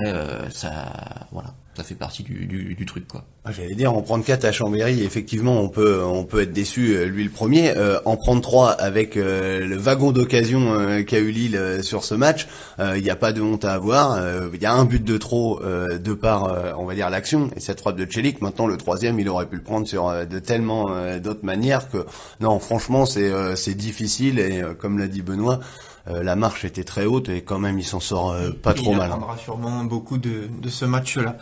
ça, 0.50 1.26
voilà 1.32 1.54
ça 1.76 1.82
fait 1.82 1.94
partie 1.94 2.22
du, 2.22 2.46
du, 2.46 2.74
du 2.74 2.86
truc 2.86 3.06
quoi. 3.06 3.24
Ah, 3.44 3.52
j'allais 3.52 3.74
dire 3.74 3.92
en 3.92 4.02
prendre 4.02 4.24
4 4.24 4.44
à 4.44 4.52
Chambéry, 4.52 5.04
effectivement, 5.04 5.60
on 5.60 5.68
peut 5.68 6.02
on 6.02 6.24
peut 6.24 6.40
être 6.42 6.52
déçu, 6.52 7.04
lui 7.06 7.22
le 7.22 7.30
premier. 7.30 7.72
en 8.04 8.16
prendre 8.16 8.40
3 8.40 8.70
avec 8.72 9.14
le 9.14 9.76
wagon 9.76 10.10
d'occasion 10.10 11.04
qu'a 11.06 11.18
eu 11.18 11.30
Lille 11.30 11.78
sur 11.82 12.02
ce 12.02 12.14
match, 12.14 12.48
il 12.80 13.02
n'y 13.02 13.10
a 13.10 13.14
pas 13.14 13.32
de 13.32 13.40
honte 13.40 13.64
à 13.64 13.74
avoir. 13.74 14.20
Il 14.52 14.60
y 14.60 14.66
a 14.66 14.72
un 14.72 14.84
but 14.84 15.04
de 15.04 15.16
trop 15.16 15.60
de 15.62 16.14
par, 16.14 16.76
on 16.80 16.86
va 16.86 16.94
dire, 16.94 17.08
l'action 17.08 17.50
et 17.54 17.60
cette 17.60 17.80
frappe 17.80 17.96
de 17.96 18.10
Chelik. 18.10 18.40
Maintenant, 18.40 18.66
le 18.66 18.76
troisième, 18.76 19.20
il 19.20 19.28
aurait 19.28 19.46
pu 19.46 19.56
le 19.56 19.62
prendre 19.62 19.86
sur 19.86 20.12
de 20.26 20.38
tellement 20.40 20.90
d'autres 21.18 21.44
manières 21.44 21.88
que 21.88 21.98
non, 22.40 22.58
franchement, 22.58 23.06
c'est 23.06 23.30
c'est 23.54 23.74
difficile 23.74 24.40
et 24.40 24.62
comme 24.80 24.98
l'a 24.98 25.06
dit 25.06 25.22
Benoît. 25.22 25.60
La 26.06 26.36
marche 26.36 26.64
était 26.64 26.84
très 26.84 27.04
haute 27.04 27.28
et 27.28 27.42
quand 27.42 27.58
même 27.58 27.78
il 27.78 27.84
s'en 27.84 28.00
sort 28.00 28.36
pas 28.62 28.74
trop 28.74 28.92
mal. 28.92 29.08
Il 29.08 29.12
hein. 29.12 29.14
apprendra 29.14 29.36
sûrement 29.38 29.84
beaucoup 29.84 30.18
de, 30.18 30.48
de 30.60 30.68
ce 30.68 30.84
match-là. 30.84 31.36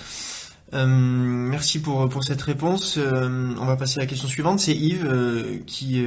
Euh, 0.75 0.87
merci 0.87 1.81
pour, 1.81 2.09
pour 2.09 2.25
cette 2.25 2.43
réponse. 2.43 2.99
Euh, 2.99 3.55
on 3.61 3.65
va 3.65 3.77
passer 3.77 3.99
à 3.99 4.03
la 4.03 4.07
question 4.07 4.27
suivante. 4.27 4.59
C'est 4.59 4.75
Yves 4.75 5.07
euh, 5.07 5.59
qui... 5.67 6.05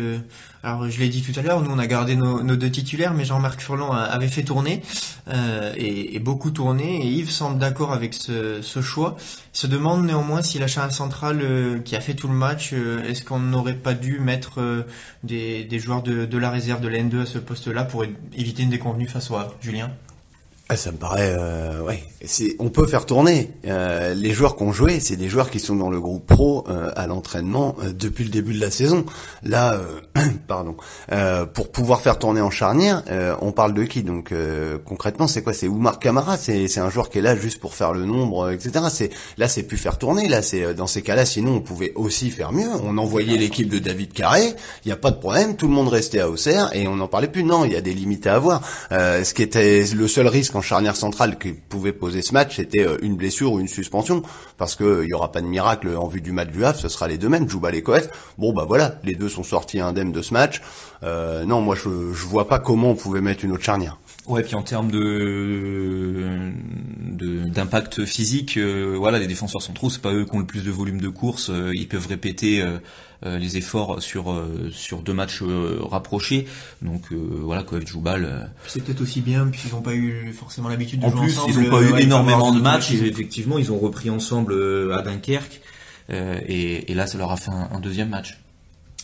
alors 0.64 0.90
je 0.90 1.00
l'ai 1.00 1.08
dit 1.08 1.22
tout 1.22 1.38
à 1.40 1.42
l'heure, 1.42 1.62
nous 1.62 1.72
on 1.72 1.80
a 1.80 1.88
gardé 1.88 2.16
nos, 2.16 2.44
nos 2.44 2.56
deux 2.56 2.70
titulaires, 2.70 3.14
mais 3.14 3.24
Jean-Marc 3.24 3.62
Furlan 3.62 3.92
avait 3.92 4.28
fait 4.28 4.44
tourner, 4.44 4.82
et, 5.78 6.16
et, 6.16 6.20
beaucoup 6.20 6.52
tourner, 6.52 7.02
et 7.06 7.08
Yves 7.08 7.30
semble 7.30 7.60
d'accord 7.60 7.94
avec 7.94 8.14
ce, 8.14 8.62
ce, 8.62 8.82
choix. 8.82 9.16
Il 9.54 9.58
se 9.58 9.68
demande 9.68 10.06
néanmoins 10.06 10.42
si 10.42 10.60
la 10.60 10.68
charge 10.68 10.92
centrale 10.92 11.82
qui 11.86 11.96
a 11.96 12.02
fait 12.02 12.14
tout 12.14 12.28
le 12.28 12.34
match, 12.34 12.74
est-ce 12.74 13.24
qu'on 13.24 13.40
n'aurait 13.40 13.76
pas 13.76 13.94
dû 13.94 14.20
mettre 14.20 14.86
des, 15.24 15.64
des, 15.64 15.80
joueurs 15.80 16.04
de, 16.04 16.26
de, 16.26 16.38
la 16.38 16.50
réserve 16.50 16.82
de 16.82 16.88
la 16.88 17.00
N2 17.00 17.22
à 17.22 17.26
ce 17.26 17.40
poste-là 17.40 17.84
pour 17.84 18.04
éviter 18.36 18.64
une 18.64 18.70
déconvenue 18.70 19.08
face 19.08 19.32
au 19.32 19.36
Havre 19.36 19.56
Julien? 19.62 19.92
Ça 20.76 20.92
me 20.92 20.98
paraît, 20.98 21.34
euh, 21.38 21.82
ouais. 21.82 22.04
On 22.60 22.70
peut 22.70 22.86
faire 22.88 23.06
tourner. 23.06 23.52
Euh, 23.66 24.14
les 24.14 24.32
joueurs 24.32 24.56
qu'on 24.56 24.74
joué, 24.74 25.00
c'est 25.00 25.16
des 25.16 25.30
joueurs 25.30 25.50
qui 25.50 25.60
sont 25.60 25.76
dans 25.76 25.90
le 25.90 26.02
groupe 26.02 26.26
pro 26.26 26.66
euh, 26.68 26.92
à 26.96 27.08
l'entraînement 27.08 27.76
euh, 27.82 27.94
depuis 27.94 28.26
le 28.26 28.32
début 28.32 28.54
de 28.54 28.60
la 28.60 28.72
saison. 28.72 29.06
Là, 29.44 29.80
pardon. 30.48 30.76
pour 31.54 31.72
pouvoir 31.72 32.02
faire 32.02 32.20
tourner 32.20 32.42
en 32.42 32.50
charnière, 32.50 33.04
on 33.42 33.52
parle 33.52 33.74
de 33.74 33.84
qui 33.84 34.04
Donc 34.04 34.34
concrètement, 34.86 35.28
c'est 35.28 35.42
quoi? 35.42 35.54
C'est 35.54 35.68
Oumar 35.68 36.00
Camara. 36.00 36.38
C'est, 36.38 36.68
c'est 36.68 36.80
un 36.80 36.90
joueur 36.90 37.10
qui 37.10 37.20
est 37.20 37.22
là 37.22 37.36
juste 37.36 37.60
pour 37.60 37.76
faire 37.76 37.94
le 37.94 38.06
nombre, 38.06 38.52
etc. 38.52 38.86
C'est 38.90 39.12
là, 39.38 39.48
c'est 39.48 39.64
plus 39.64 39.78
faire 39.78 39.98
tourner. 39.98 40.28
Là, 40.28 40.42
c'est 40.42 40.74
dans 40.74 40.88
ces 40.88 41.02
cas-là. 41.02 41.26
Sinon, 41.26 41.56
on 41.56 41.62
pouvait 41.62 41.94
aussi 41.96 42.30
faire 42.30 42.52
mieux. 42.52 42.70
On 42.84 42.98
envoyait 42.98 43.38
l'équipe 43.38 43.70
de 43.70 43.80
David 43.80 44.12
Carré. 44.14 44.54
Il 44.84 44.88
n'y 44.88 44.92
a 44.92 44.98
pas 44.98 45.12
de 45.12 45.18
problème. 45.18 45.56
Tout 45.56 45.68
le 45.68 45.74
monde 45.74 45.90
restait 45.90 46.20
à 46.20 46.30
Auxerre 46.30 46.72
et 46.74 46.88
on 46.88 46.96
n'en 46.96 47.08
parlait 47.08 47.28
plus. 47.28 47.44
Non, 47.44 47.64
il 47.64 47.72
y 47.72 47.78
a 47.78 47.82
des 47.82 47.94
limites 47.94 48.28
à 48.28 48.36
avoir. 48.36 48.62
ce 48.92 49.34
qui 49.34 49.44
était 49.44 49.86
le 49.96 50.08
seul 50.08 50.28
risque 50.28 50.56
charnière 50.62 50.96
centrale 50.96 51.38
qui 51.38 51.54
pouvait 51.54 51.94
poser 51.94 52.22
ce 52.22 52.34
match, 52.34 52.58
c'était 52.58 52.86
euh, 52.86 52.98
une 53.02 53.16
blessure 53.16 53.54
ou 53.54 53.60
une 53.60 53.68
suspension, 53.68 54.22
parce 54.58 54.76
que 54.76 55.04
il 55.04 55.10
y 55.10 55.14
aura 55.14 55.32
pas 55.32 55.42
de 55.42 55.48
miracle 55.48 55.96
en 55.96 56.08
vue 56.08 56.22
du 56.22 56.32
match 56.32 56.50
du 56.50 56.66
Havre, 56.66 56.80
ce 56.80 56.90
sera 56.90 57.08
les 57.08 57.18
deux 57.18 57.30
mêmes, 57.30 57.50
Jouba 57.50 57.72
et 57.72 57.82
Coët. 57.82 58.10
Bon 58.38 58.54
bah 58.54 58.66
voilà, 58.68 58.96
les 59.04 59.16
deux 59.16 59.30
sont 59.30 59.44
sortis 59.44 59.80
indemnes 59.80 60.12
de 60.12 60.22
ce 60.22 60.34
match. 60.34 60.62
Euh, 61.04 61.46
non, 61.46 61.62
moi 61.62 61.76
je, 61.76 62.14
je 62.14 62.26
vois 62.26 62.48
pas 62.48 62.60
comment 62.60 62.92
on 62.92 62.96
pouvait 62.96 63.22
mettre 63.22 63.46
une 63.46 63.52
autre 63.52 63.64
charnière. 63.64 63.98
Ouais, 64.28 64.44
puis 64.44 64.56
en 64.56 64.64
termes 64.64 64.92
de 64.92 66.52
d'impact 67.50 68.06
physique, 68.06 68.58
euh, 68.58 68.96
voilà, 68.98 69.18
les 69.20 69.28
défenseurs 69.28 69.62
centraux, 69.62 69.90
c'est 69.90 70.02
pas 70.02 70.14
eux 70.14 70.26
qui 70.26 70.36
ont 70.36 70.40
le 70.40 70.46
plus 70.46 70.64
de 70.64 70.70
volume 70.70 71.02
de 71.02 71.10
course, 71.10 71.52
ils 71.74 71.88
peuvent 71.88 72.08
répéter 72.08 72.64
euh, 73.26 73.40
les 73.40 73.58
efforts 73.58 74.00
sur 74.00 74.32
euh, 74.32 74.70
sur 74.72 75.02
deux 75.02 75.14
matchs 75.14 75.42
euh, 75.42 75.80
rapprochés. 75.82 76.46
Donc 76.84 77.12
voilà, 77.12 77.64
Koev 77.64 77.86
Joubal. 77.88 78.52
C'est 78.68 78.84
peut-être 78.84 79.02
aussi 79.02 79.22
bien 79.22 79.48
puisqu'ils 79.48 79.74
n'ont 79.74 79.82
pas 79.82 79.96
eu 79.96 80.32
forcément 80.34 80.70
l'habitude 80.70 81.00
de 81.00 81.06
en 81.08 81.12
plus, 81.12 81.36
Ils 81.48 81.60
n'ont 81.60 81.70
pas 81.72 81.82
eu 81.82 82.00
énormément 82.00 82.54
de 82.54 82.62
matchs. 82.62 82.92
Et 82.92 83.08
effectivement, 83.08 83.58
ils 83.58 83.72
ont 83.72 83.80
repris 83.80 84.12
ensemble 84.12 84.54
à 84.94 85.02
Dunkerque. 85.02 85.62
Et, 86.10 86.92
et, 86.92 86.94
là, 86.94 87.06
ça 87.06 87.18
leur 87.18 87.32
a 87.32 87.38
fait 87.38 87.52
un 87.52 87.80
deuxième 87.82 88.10
match. 88.10 88.38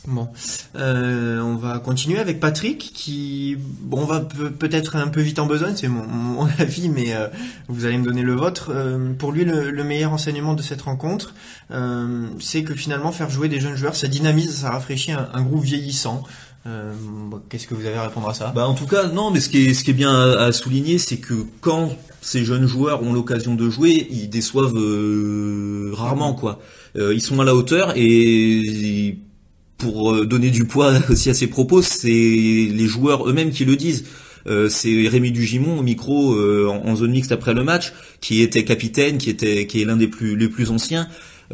Bon, 0.06 0.28
euh, 0.76 1.40
on 1.40 1.56
va 1.56 1.80
continuer 1.80 2.20
avec 2.20 2.42
Patrick 2.42 2.92
qui, 2.94 3.56
bon, 3.58 4.04
va 4.04 4.20
peut-être 4.20 4.98
un 4.98 5.08
peu 5.08 5.22
vite 5.22 5.40
en 5.40 5.46
besogne, 5.46 5.76
c'est 5.78 5.88
mon, 5.88 6.46
avis, 6.60 6.90
mais 6.90 7.14
euh, 7.14 7.28
vous 7.70 7.86
allez 7.86 7.98
me 7.98 8.04
donner 8.04 8.22
le 8.22 8.34
vôtre. 8.34 8.70
Euh, 8.74 9.14
pour 9.14 9.32
lui, 9.32 9.46
le, 9.46 9.84
meilleur 9.84 10.12
enseignement 10.12 10.56
de 10.56 10.62
cette 10.62 10.82
rencontre, 10.82 11.34
c'est 12.40 12.64
que 12.64 12.74
finalement 12.74 13.12
faire 13.12 13.30
jouer 13.30 13.48
des 13.48 13.60
jeunes 13.60 13.76
joueurs, 13.76 13.96
ça 13.96 14.08
dynamise, 14.08 14.54
ça 14.54 14.72
rafraîchit 14.72 15.12
un, 15.12 15.42
groupe 15.42 15.64
vieillissant. 15.64 16.24
Qu'est-ce 17.50 17.68
que 17.68 17.76
vous 17.76 17.86
avez 17.86 17.96
à 17.96 18.04
répondre 18.04 18.30
à 18.30 18.34
ça? 18.34 18.52
Bah 18.56 18.68
en 18.68 18.74
tout 18.74 18.88
cas, 18.88 19.08
non, 19.08 19.32
mais 19.32 19.40
ce 19.40 19.50
qui 19.50 19.68
est, 19.68 19.74
ce 19.74 19.84
qui 19.84 19.92
est 19.92 19.94
bien 19.94 20.14
à, 20.14 20.52
souligner, 20.52 20.98
c'est 20.98 21.18
que 21.18 21.46
quand 21.62 21.90
ces 22.22 22.46
jeunes 22.46 22.66
joueurs 22.66 23.04
ont 23.04 23.12
l'occasion 23.12 23.56
de 23.56 23.70
jouer, 23.70 24.08
ils 24.10 24.30
déçoivent 24.30 24.74
rarement, 25.94 26.34
quoi. 26.34 26.60
ils 26.96 27.22
sont 27.22 27.40
à 27.40 27.46
la 27.46 27.56
hauteur 27.56 27.94
et 27.96 29.18
pour 29.78 30.14
euh, 30.14 30.26
donner 30.26 30.50
du 30.50 30.66
poids 30.66 30.94
aussi 31.10 31.30
à 31.30 31.34
ses 31.34 31.48
propos, 31.48 31.82
c'est 31.82 32.08
les 32.10 32.88
joueurs 32.88 33.28
eux-mêmes 33.28 33.52
qui 33.52 33.66
le 33.66 33.76
disent. 33.76 34.06
Euh, 34.46 34.68
c'est 34.68 35.08
Rémi 35.08 35.32
Dugimon 35.32 35.80
au 35.80 35.84
micro 35.84 36.34
euh, 36.34 36.68
en, 36.68 36.96
zone 36.96 37.12
mixte 37.12 37.32
après 37.32 37.54
le 37.54 37.64
match, 37.64 37.94
qui 38.20 38.42
était 38.42 38.66
capitaine, 38.66 39.18
qui 39.18 39.30
était 39.30 39.68
qui 39.68 39.82
est 39.82 39.86
l'un 39.86 39.96
des 39.96 40.08
plus 40.08 40.36
les 40.36 40.50
plus 40.50 40.70
anciens. 40.70 41.08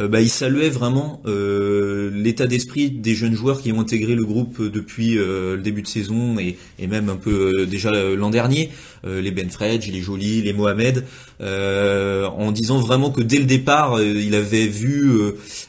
Bah, 0.07 0.21
il 0.21 0.29
saluait 0.29 0.69
vraiment 0.69 1.21
l'état 1.25 2.47
d'esprit 2.47 2.89
des 2.89 3.15
jeunes 3.15 3.35
joueurs 3.35 3.61
qui 3.61 3.71
ont 3.71 3.81
intégré 3.81 4.15
le 4.15 4.23
groupe 4.23 4.61
depuis 4.61 5.15
le 5.15 5.57
début 5.57 5.81
de 5.81 5.87
saison 5.87 6.39
et, 6.39 6.57
et 6.79 6.87
même 6.87 7.09
un 7.09 7.15
peu 7.15 7.65
déjà 7.65 7.91
l'an 7.91 8.29
dernier, 8.29 8.69
les 9.05 9.31
Ben 9.31 9.49
Fredge, 9.49 9.89
les 9.91 10.01
Jolis, 10.01 10.41
les 10.41 10.53
Mohamed, 10.53 11.05
en 11.41 12.51
disant 12.51 12.79
vraiment 12.79 13.11
que 13.11 13.21
dès 13.21 13.39
le 13.39 13.45
départ, 13.45 14.01
il 14.01 14.35
avait 14.35 14.67
vu 14.67 15.11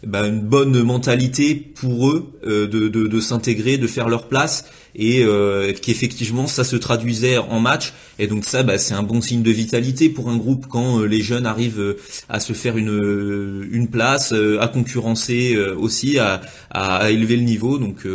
bah, 0.06 0.26
une 0.26 0.40
bonne 0.40 0.82
mentalité 0.82 1.54
pour 1.54 2.08
eux 2.10 2.32
de, 2.44 2.66
de, 2.66 2.88
de 2.88 3.20
s'intégrer, 3.20 3.78
de 3.78 3.86
faire 3.86 4.08
leur 4.08 4.28
place 4.28 4.64
et 4.94 5.22
euh, 5.22 5.72
qu'effectivement 5.72 6.46
ça 6.46 6.64
se 6.64 6.76
traduisait 6.76 7.38
en 7.38 7.60
match. 7.60 7.92
Et 8.20 8.26
donc 8.26 8.44
ça 8.44 8.62
bah, 8.62 8.76
c'est 8.76 8.92
un 8.92 9.02
bon 9.02 9.22
signe 9.22 9.42
de 9.42 9.50
vitalité 9.50 10.10
pour 10.10 10.28
un 10.28 10.36
groupe 10.36 10.66
quand 10.68 11.00
euh, 11.00 11.06
les 11.06 11.22
jeunes 11.22 11.46
arrivent 11.46 11.80
euh, 11.80 11.98
à 12.28 12.38
se 12.38 12.52
faire 12.52 12.76
une 12.76 12.90
euh, 12.90 13.66
une 13.70 13.88
place 13.88 14.32
à 14.32 14.68
concurrencer 14.68 15.56
aussi 15.76 16.18
à, 16.18 16.40
à, 16.70 17.10
élever 17.10 17.36
le 17.36 17.42
niveau. 17.42 17.78
Donc 17.78 18.06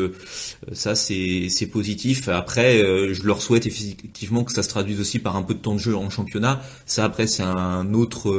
ça 0.74 0.96
c'est 0.96 1.70
positif. 1.72 2.30
Après 2.30 2.80
je 3.14 3.24
leur 3.24 3.42
souhaite 3.42 3.66
effectivement 3.66 4.44
que 4.44 4.52
ça 4.52 4.64
se 4.64 4.70
traduise 4.70 5.00
aussi 5.00 5.20
par 5.20 5.36
un 5.36 5.42
peu 5.42 5.54
de 5.54 5.60
temps 5.60 5.74
de 5.74 5.80
jeu 5.80 5.96
en 5.96 6.10
championnat. 6.10 6.62
Ça 6.86 7.06
après 7.06 7.28
c'est 7.28 7.44
un 7.44 7.94
autre 7.94 8.30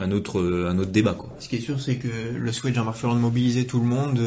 un 0.00 0.10
autre 0.10 0.66
un 0.68 0.78
autre 0.78 0.90
débat 0.90 1.14
quoi. 1.14 1.34
Ce 1.38 1.48
qui 1.48 1.56
est 1.56 1.60
sûr 1.60 1.80
c'est 1.80 1.96
que 1.96 2.08
le 2.34 2.52
souhait 2.52 2.70
de 2.70 2.76
Jean-Marc 2.76 2.98
Ferrand 2.98 3.14
de 3.14 3.20
mobiliser 3.20 3.66
tout 3.66 3.80
le 3.80 3.86
monde 3.86 4.20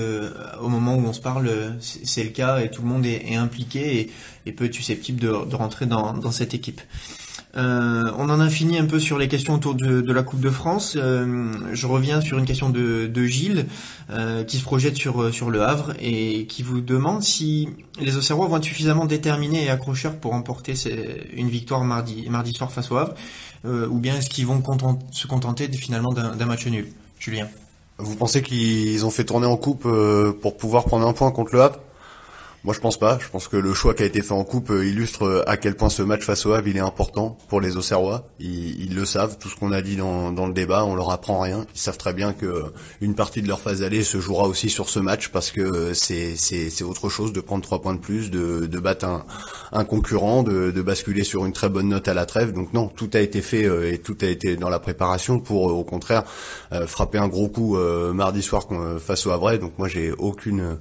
au 0.62 0.70
moment 0.70 0.96
où 0.96 1.06
on 1.06 1.14
se 1.14 1.22
parle 1.22 1.52
c'est 1.80 2.24
le 2.24 2.30
cas 2.30 2.59
et 2.64 2.70
tout 2.70 2.82
le 2.82 2.88
monde 2.88 3.06
est, 3.06 3.36
impliqué 3.36 4.12
et, 4.46 4.52
peut 4.52 4.66
être 4.66 4.74
susceptible 4.74 5.20
de, 5.20 5.56
rentrer 5.56 5.86
dans, 5.86 6.32
cette 6.32 6.54
équipe. 6.54 6.82
Euh, 7.58 8.12
on 8.18 8.30
en 8.30 8.40
a 8.40 8.50
fini 8.50 8.78
un 8.78 8.86
peu 8.86 9.00
sur 9.00 9.18
les 9.18 9.28
questions 9.28 9.56
autour 9.56 9.74
de, 9.74 10.12
la 10.12 10.24
Coupe 10.24 10.40
de 10.40 10.50
France. 10.50 10.96
Euh, 10.96 11.52
je 11.74 11.88
reviens 11.88 12.22
sur 12.22 12.38
une 12.38 12.46
question 12.46 12.70
de, 12.70 13.26
Gilles 13.26 13.66
euh, 14.12 14.44
qui 14.44 14.58
se 14.58 14.64
projette 14.64 14.96
sur, 14.96 15.50
le 15.50 15.62
Havre 15.62 15.94
et 16.00 16.46
qui 16.46 16.64
vous 16.64 16.82
demande 16.82 17.24
si 17.24 17.70
les 18.00 18.18
Auxerrois 18.18 18.48
vont 18.48 18.58
être 18.58 18.64
suffisamment 18.64 19.06
déterminés 19.06 19.66
et 19.66 19.70
accrocheurs 19.70 20.16
pour 20.16 20.32
remporter 20.32 20.74
une 21.34 21.50
victoire 21.50 21.84
mardi, 21.84 22.28
mardi 22.30 22.54
soir 22.54 22.72
face 22.72 22.92
au 22.92 22.98
Havre 22.98 23.16
ou 23.66 24.00
bien 24.00 24.16
est-ce 24.16 24.30
qu'ils 24.30 24.46
vont 24.46 24.64
se 25.12 25.28
contenter 25.28 25.70
finalement 25.72 26.14
d'un 26.14 26.46
match 26.46 26.66
nul? 26.68 26.88
Julien 27.20 27.50
Vous 27.98 28.16
pensez 28.16 28.42
qu'ils 28.42 29.06
ont 29.06 29.12
fait 29.12 29.26
tourner 29.26 29.48
en 29.48 29.58
coupe 29.58 29.88
pour 30.42 30.58
pouvoir 30.58 30.86
prendre 30.86 31.08
un 31.08 31.14
point 31.14 31.32
contre 31.32 31.54
le 31.54 31.62
Havre? 31.64 31.80
Moi, 32.66 32.74
je 32.74 32.82
pense 32.82 33.00
pas. 33.00 33.18
Je 33.22 33.30
pense 33.30 33.48
que 33.48 33.56
le 33.56 33.74
choix 33.74 33.94
qui 33.94 34.04
a 34.04 34.06
été 34.06 34.22
fait 34.22 34.34
en 34.34 34.44
coupe 34.44 34.70
euh, 34.70 34.86
illustre 34.86 35.24
euh, 35.24 35.44
à 35.50 35.56
quel 35.56 35.76
point 35.76 35.88
ce 35.88 36.02
match 36.02 36.24
face 36.24 36.46
au 36.46 36.52
Havre 36.52 36.68
il 36.68 36.76
est 36.76 36.82
important 36.82 37.38
pour 37.48 37.62
les 37.62 37.78
Auxerrois. 37.78 38.28
Ils, 38.40 38.84
ils 38.84 38.96
le 38.96 39.06
savent. 39.06 39.38
Tout 39.38 39.48
ce 39.48 39.56
qu'on 39.56 39.72
a 39.72 39.82
dit 39.82 39.96
dans, 39.96 40.30
le 40.46 40.54
débat, 40.54 40.84
on 40.84 40.94
leur 40.94 41.10
apprend 41.12 41.40
rien. 41.40 41.66
Ils 41.74 41.80
savent 41.80 41.98
très 41.98 42.14
bien 42.14 42.34
que 42.34 42.46
euh, 42.46 42.64
une 43.00 43.16
partie 43.16 43.42
de 43.42 43.48
leur 43.48 43.62
phase 43.62 43.82
aller 43.82 44.04
se 44.04 44.20
jouera 44.20 44.46
aussi 44.46 44.70
sur 44.70 44.90
ce 44.90 45.00
match 45.00 45.30
parce 45.30 45.52
que 45.52 45.94
c'est 45.94 46.84
autre 46.84 47.08
chose 47.08 47.32
de 47.32 47.40
prendre 47.40 47.64
trois 47.64 47.82
points 47.82 47.94
de 47.94 48.00
plus, 48.00 48.30
de, 48.30 48.68
battre 48.80 49.06
un, 49.06 49.26
un 49.72 49.86
concurrent, 49.86 50.44
de, 50.44 50.72
de, 50.72 50.82
basculer 50.82 51.24
sur 51.24 51.46
une 51.46 51.54
très 51.54 51.70
bonne 51.70 51.88
note 51.88 52.10
à 52.10 52.14
la 52.14 52.26
trêve. 52.26 52.52
Donc 52.52 52.74
non, 52.74 52.88
tout 52.88 53.10
a 53.14 53.20
été 53.20 53.42
fait 53.42 53.94
et 53.94 54.00
tout 54.00 54.18
a 54.22 54.26
été 54.26 54.58
dans 54.58 54.70
la 54.70 54.80
préparation 54.80 55.40
pour 55.40 55.64
au 55.64 55.84
contraire 55.84 56.24
frapper 56.88 57.20
un 57.20 57.28
gros 57.28 57.48
coup 57.48 57.78
mardi 58.14 58.42
soir 58.42 58.68
face 59.00 59.26
au 59.28 59.32
Havre. 59.32 59.58
Donc 59.58 59.78
moi, 59.78 59.88
j'ai 59.88 60.12
aucune 60.12 60.78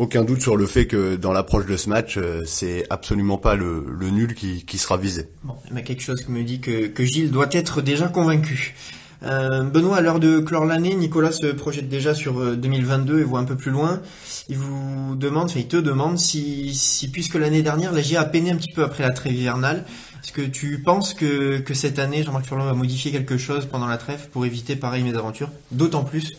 aucun 0.00 0.24
doute 0.24 0.40
sur 0.40 0.56
le 0.56 0.66
fait 0.66 0.86
que 0.86 1.09
dans 1.16 1.32
l'approche 1.32 1.66
de 1.66 1.76
ce 1.76 1.88
match, 1.88 2.16
euh, 2.16 2.42
c'est 2.46 2.86
absolument 2.90 3.38
pas 3.38 3.54
le, 3.54 3.84
nul 4.10 4.34
qui, 4.34 4.78
sera 4.78 4.96
visé. 4.96 5.28
Bon, 5.44 5.54
il 5.70 5.76
y 5.76 5.78
a 5.78 5.82
quelque 5.82 6.02
chose 6.02 6.24
qui 6.24 6.30
me 6.30 6.42
dit 6.42 6.60
que, 6.60 6.92
Gilles 7.04 7.30
doit 7.30 7.48
être 7.52 7.82
déjà 7.82 8.08
convaincu. 8.08 8.74
Euh, 9.22 9.62
Benoît, 9.64 9.98
à 9.98 10.00
l'heure 10.00 10.18
de 10.18 10.40
clore 10.40 10.64
l'année, 10.64 10.94
Nicolas 10.94 11.32
se 11.32 11.46
projette 11.48 11.88
déjà 11.88 12.14
sur 12.14 12.56
2022 12.56 13.14
euh, 13.14 13.20
et 13.20 13.24
voit 13.24 13.40
un 13.40 13.44
peu 13.44 13.56
plus 13.56 13.70
loin. 13.70 14.00
Il 14.48 14.56
vous 14.56 15.14
demande, 15.14 15.50
enfin 15.50 15.60
il 15.60 15.68
te 15.68 15.76
demande 15.76 16.18
si, 16.18 17.10
puisque 17.12 17.34
l'année 17.34 17.62
dernière 17.62 17.92
la 17.92 18.00
GIA 18.00 18.22
a 18.22 18.24
peiné 18.24 18.50
un 18.50 18.56
petit 18.56 18.72
peu 18.72 18.82
après 18.82 19.02
la 19.02 19.10
trêve 19.10 19.34
hivernale, 19.34 19.84
est-ce 20.22 20.32
que 20.32 20.42
tu 20.42 20.82
penses 20.82 21.14
que, 21.14 21.58
que 21.58 21.74
cette 21.74 21.98
année, 21.98 22.22
Jean-Marc 22.22 22.46
Furlan 22.46 22.64
va 22.64 22.74
modifier 22.74 23.10
quelque 23.10 23.36
chose 23.36 23.66
pendant 23.66 23.86
la 23.86 23.98
trêve 23.98 24.28
pour 24.32 24.46
éviter 24.46 24.76
pareil 24.76 25.02
mésaventures 25.02 25.50
D'autant 25.70 26.04
plus, 26.04 26.32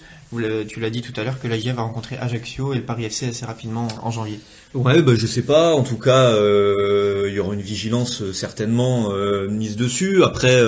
tu 0.67 0.79
l'as 0.79 0.89
dit 0.89 1.01
tout 1.01 1.13
à 1.19 1.23
l'heure, 1.23 1.39
que 1.39 1.47
la 1.47 1.57
GIA 1.57 1.73
va 1.73 1.81
rencontrer 1.81 2.17
Ajaccio 2.17 2.73
et 2.73 2.77
le 2.77 2.83
Paris 2.83 3.05
FC 3.05 3.27
assez 3.27 3.45
rapidement 3.45 3.87
en 4.01 4.11
janvier. 4.11 4.39
Ouais, 4.73 5.01
bah 5.01 5.13
je 5.15 5.27
sais 5.27 5.41
pas. 5.41 5.73
En 5.73 5.83
tout 5.83 5.97
cas, 5.97 6.31
euh, 6.31 7.25
il 7.27 7.33
y 7.33 7.39
aura 7.39 7.53
une 7.53 7.61
vigilance 7.61 8.21
euh, 8.21 8.31
certainement 8.31 9.11
euh, 9.11 9.49
mise 9.49 9.75
dessus. 9.75 10.23
Après, 10.23 10.61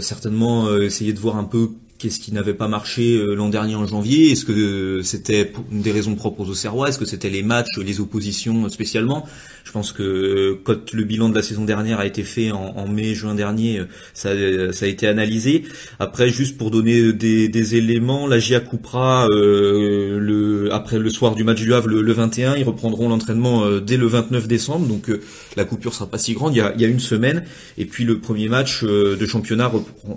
certainement 0.00 0.76
essayer 0.78 1.12
de 1.12 1.18
voir 1.18 1.36
un 1.36 1.44
peu 1.44 1.70
Qu'est-ce 2.02 2.18
qui 2.18 2.32
n'avait 2.32 2.52
pas 2.52 2.66
marché 2.66 3.14
euh, 3.14 3.34
l'an 3.36 3.48
dernier 3.48 3.76
en 3.76 3.86
janvier 3.86 4.32
Est-ce 4.32 4.44
que 4.44 5.02
c'était 5.04 5.52
des 5.70 5.92
raisons 5.92 6.16
propres 6.16 6.40
aux 6.40 6.48
Auxerrois? 6.48 6.88
Est-ce 6.88 6.98
que 6.98 7.04
c'était 7.04 7.30
les 7.30 7.44
matchs, 7.44 7.78
les 7.78 8.00
oppositions 8.00 8.68
spécialement? 8.68 9.24
Je 9.64 9.72
pense 9.72 9.92
que 9.92 10.58
quand 10.64 10.92
le 10.92 11.04
bilan 11.04 11.28
de 11.28 11.34
la 11.34 11.42
saison 11.42 11.64
dernière 11.64 12.00
a 12.00 12.06
été 12.06 12.22
fait 12.22 12.50
en, 12.50 12.86
mai, 12.88 13.14
juin 13.14 13.34
dernier, 13.34 13.82
ça, 14.12 14.30
ça, 14.72 14.84
a 14.84 14.88
été 14.88 15.06
analysé. 15.06 15.64
Après, 15.98 16.28
juste 16.28 16.58
pour 16.58 16.70
donner 16.70 17.12
des, 17.12 17.76
éléments, 17.76 18.26
la 18.26 18.38
GIA 18.38 18.60
coupera 18.60 19.28
euh, 19.30 20.68
après 20.72 20.98
le 20.98 21.10
soir 21.10 21.34
du 21.34 21.44
match 21.44 21.60
du 21.60 21.72
Havre 21.72 21.88
le, 21.88 22.12
21. 22.12 22.56
Ils 22.56 22.64
reprendront 22.64 23.08
l'entraînement 23.08 23.64
euh, 23.64 23.80
dès 23.80 23.96
le 23.96 24.06
29 24.06 24.48
décembre, 24.48 24.86
donc 24.86 25.10
la 25.56 25.64
coupure 25.64 25.94
sera 25.94 26.06
pas 26.06 26.18
si 26.18 26.34
grande. 26.34 26.54
Il 26.54 26.58
y 26.58 26.84
a, 26.84 26.88
une 26.88 27.00
semaine, 27.00 27.44
et 27.78 27.86
puis 27.86 28.04
le 28.04 28.18
premier 28.18 28.48
match 28.48 28.84
de 28.84 29.26
championnat 29.26 29.72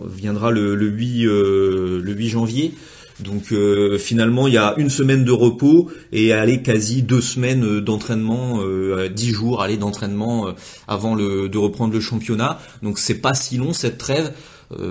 viendra 0.10 0.52
le, 0.52 0.76
le 0.76 0.88
8 0.88 1.24
le 1.24 2.14
8 2.14 2.30
janvier. 2.30 2.74
Donc 3.20 3.52
euh, 3.52 3.98
finalement, 3.98 4.48
il 4.48 4.54
y 4.54 4.58
a 4.58 4.74
une 4.78 4.90
semaine 4.90 5.24
de 5.24 5.32
repos 5.32 5.90
et 6.12 6.34
aller 6.34 6.62
quasi 6.62 7.02
deux 7.02 7.22
semaines 7.22 7.80
d'entraînement, 7.80 8.60
euh, 8.62 9.08
dix 9.08 9.32
jours 9.32 9.62
aller 9.62 9.78
d'entraînement 9.78 10.50
euh, 10.50 10.52
avant 10.88 11.16
de 11.16 11.58
reprendre 11.58 11.94
le 11.94 12.02
championnat. 12.02 12.60
Donc 12.84 13.00
c'est 13.00 13.16
pas 13.16 13.34
si 13.34 13.58
long 13.58 13.74
cette 13.74 13.98
trêve. 13.98 14.34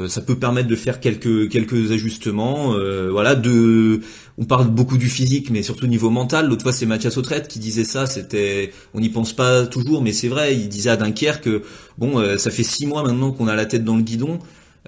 ça 0.08 0.20
peut 0.22 0.36
permettre 0.38 0.68
de 0.68 0.76
faire 0.76 1.00
quelques 1.00 1.90
ajustements. 1.90 2.74
voilà, 3.10 3.34
de 3.34 4.00
on 4.38 4.44
parle 4.44 4.68
beaucoup 4.68 4.96
du 4.96 5.08
physique, 5.08 5.50
mais 5.50 5.62
surtout 5.62 5.84
au 5.84 5.88
niveau 5.88 6.10
mental. 6.10 6.48
L'autre 6.48 6.62
fois, 6.62 6.72
c'est 6.72 6.86
Mathias 6.86 7.16
Autrette 7.18 7.48
qui 7.48 7.58
disait 7.58 7.84
ça. 7.84 8.06
C'était, 8.06 8.72
on 8.94 9.00
n'y 9.00 9.10
pense 9.10 9.32
pas 9.32 9.66
toujours, 9.66 10.00
mais 10.02 10.12
c'est 10.12 10.28
vrai. 10.28 10.56
Il 10.56 10.68
disait 10.68 10.90
à 10.90 10.96
Dunkerque 10.96 11.44
que 11.44 11.62
bon, 11.98 12.38
ça 12.38 12.50
fait 12.50 12.62
six 12.62 12.86
mois 12.86 13.02
maintenant 13.02 13.32
qu'on 13.32 13.48
a 13.48 13.54
la 13.54 13.66
tête 13.66 13.84
dans 13.84 13.96
le 13.96 14.02
guidon. 14.02 14.38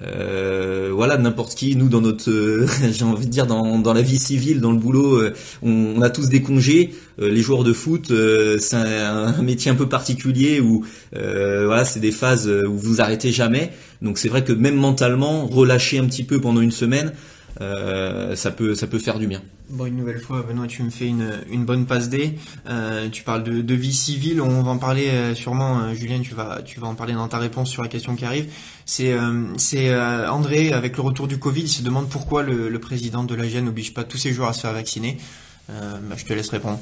Euh, 0.03 0.91
voilà, 0.93 1.17
n'importe 1.17 1.55
qui, 1.55 1.75
nous 1.75 1.89
dans 1.89 2.03
notre, 2.03 2.31
euh, 2.31 2.67
j'ai 2.93 3.05
envie 3.05 3.27
de 3.27 3.31
dire 3.31 3.47
dans, 3.47 3.79
dans 3.79 3.95
la 3.95 4.03
vie 4.03 4.19
civile, 4.19 4.61
dans 4.61 4.73
le 4.73 4.79
boulot, 4.79 5.15
euh, 5.15 5.35
on, 5.63 6.03
a 6.03 6.11
tous 6.11 6.29
des 6.29 6.43
congés. 6.43 6.93
les 7.19 7.41
joueurs 7.41 7.65
de 7.65 7.73
foot, 7.73 8.13
c'est 8.59 8.77
un, 8.77 9.43
métier 9.43 9.71
un 9.71 9.75
peu 9.75 9.89
particulier 9.89 10.61
où 10.61 10.85
voilà, 11.13 11.85
c'est 11.85 12.01
des 12.01 12.13
phases 12.13 12.49
où 12.49 12.77
vous 12.77 13.01
arrêtez 13.01 13.33
jamais. 13.33 13.73
Donc 14.03 14.19
c'est 14.19 14.29
vrai 14.29 14.45
que 14.45 14.53
même 14.53 14.77
mentalement, 14.77 15.47
relâcher 15.47 15.99
un 15.99 16.05
petit 16.05 16.25
peu 16.25 16.41
pendant 16.41 16.61
une 16.61 16.71
semaine, 16.71 17.13
euh, 17.61 18.37
ça 18.37 18.51
peut 18.51 18.75
ça 18.75 18.87
peut 18.87 18.99
faire 18.99 19.19
du 19.19 19.27
bien. 19.27 19.43
Bon, 19.69 19.87
une 19.87 19.97
nouvelle 19.97 20.21
fois, 20.21 20.43
Benoît, 20.43 20.69
tu 20.69 20.85
me 20.85 20.91
fais 20.91 21.09
une, 21.09 21.41
une 21.51 21.65
bonne 21.65 21.87
passe 21.87 22.09
D. 22.09 22.39
Euh, 22.69 23.09
tu 23.09 23.25
parles 23.25 23.43
de, 23.43 23.63
de, 23.63 23.75
vie 23.75 23.93
civile, 23.93 24.41
on 24.41 24.63
va 24.63 24.71
en 24.71 24.79
parler 24.79 25.09
euh, 25.09 25.35
sûrement. 25.35 25.81
Euh, 25.81 25.95
Julien, 25.95 26.21
tu 26.21 26.35
vas 26.35 26.63
tu 26.65 26.79
vas 26.79 26.87
en 26.87 26.95
parler 26.95 27.15
dans 27.15 27.27
ta 27.27 27.39
réponse 27.39 27.69
sur 27.69 27.83
la 27.83 27.89
question 27.89 28.15
qui 28.15 28.25
arrive. 28.25 28.49
C'est 28.85 29.17
c'est 29.57 29.93
André 30.29 30.73
avec 30.73 30.97
le 30.97 31.03
retour 31.03 31.27
du 31.27 31.39
Covid, 31.39 31.63
il 31.63 31.69
se 31.69 31.83
demande 31.83 32.09
pourquoi 32.09 32.45
le, 32.45 32.69
le 32.69 32.79
président 32.79 33.25
de 33.25 33.35
l'AGN 33.35 33.65
n'oblige 33.65 33.93
pas 33.93 34.05
tous 34.05 34.19
ses 34.19 34.33
joueurs 34.33 34.51
à 34.51 34.53
se 34.53 34.61
faire 34.61 34.73
vacciner. 34.73 35.19
Bah, 35.69 36.15
je 36.17 36.25
te 36.25 36.33
laisse 36.33 36.51
répondre. 36.51 36.79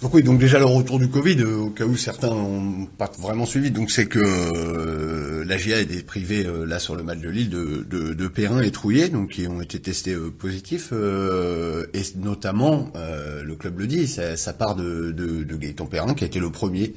Donc 0.00 0.14
oui, 0.14 0.22
donc 0.22 0.38
déjà 0.38 0.60
le 0.60 0.64
retour 0.64 1.00
du 1.00 1.08
Covid, 1.08 1.40
euh, 1.40 1.56
au 1.56 1.70
cas 1.70 1.84
où 1.84 1.96
certains 1.96 2.28
n'ont 2.28 2.86
pas 2.86 3.10
vraiment 3.18 3.46
suivi, 3.46 3.72
donc 3.72 3.90
c'est 3.90 4.06
que 4.06 4.20
euh, 4.20 5.44
la 5.44 5.56
GIA 5.56 5.80
est 5.80 6.06
privée 6.06 6.46
euh, 6.46 6.64
là 6.66 6.78
sur 6.78 6.94
le 6.94 7.02
match 7.02 7.18
de 7.18 7.28
Lille 7.28 7.50
de, 7.50 7.84
de, 7.90 8.14
de 8.14 8.28
Perrin 8.28 8.62
et 8.62 8.70
Trouillet, 8.70 9.08
donc 9.08 9.30
qui 9.30 9.48
ont 9.48 9.60
été 9.60 9.80
testés 9.80 10.14
positifs, 10.38 10.92
et 10.92 12.02
notamment 12.14 12.92
le 12.94 13.54
club 13.56 13.80
le 13.80 13.88
dit, 13.88 14.06
ça, 14.06 14.36
ça 14.36 14.52
part 14.52 14.76
de, 14.76 15.10
de, 15.10 15.42
de, 15.42 15.56
Gaëtan 15.56 15.86
Perrin 15.86 16.14
qui 16.14 16.22
a 16.22 16.28
été 16.28 16.38
le 16.38 16.50
premier 16.50 16.94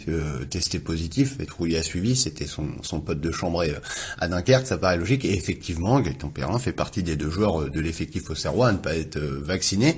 testé 0.51 0.77
positif, 0.77 1.37
et 1.39 1.47
Trouillet 1.47 1.79
a 1.79 1.83
suivi, 1.83 2.15
c'était 2.15 2.45
son, 2.45 2.67
son 2.83 3.01
pote 3.01 3.19
de 3.19 3.31
chambre 3.31 3.65
à 4.19 4.27
Dunkerque, 4.27 4.67
ça 4.67 4.77
paraît 4.77 4.97
logique, 4.97 5.25
et 5.25 5.33
effectivement 5.33 5.99
Gaëtan 6.01 6.29
Perrin 6.29 6.59
fait 6.59 6.71
partie 6.71 7.01
des 7.01 7.15
deux 7.15 7.31
joueurs 7.31 7.71
de 7.71 7.79
l'effectif 7.79 8.29
au 8.29 8.35
Serrois 8.35 8.67
à 8.67 8.71
ne 8.73 8.77
pas 8.77 8.95
être 8.95 9.17
vacciné. 9.17 9.95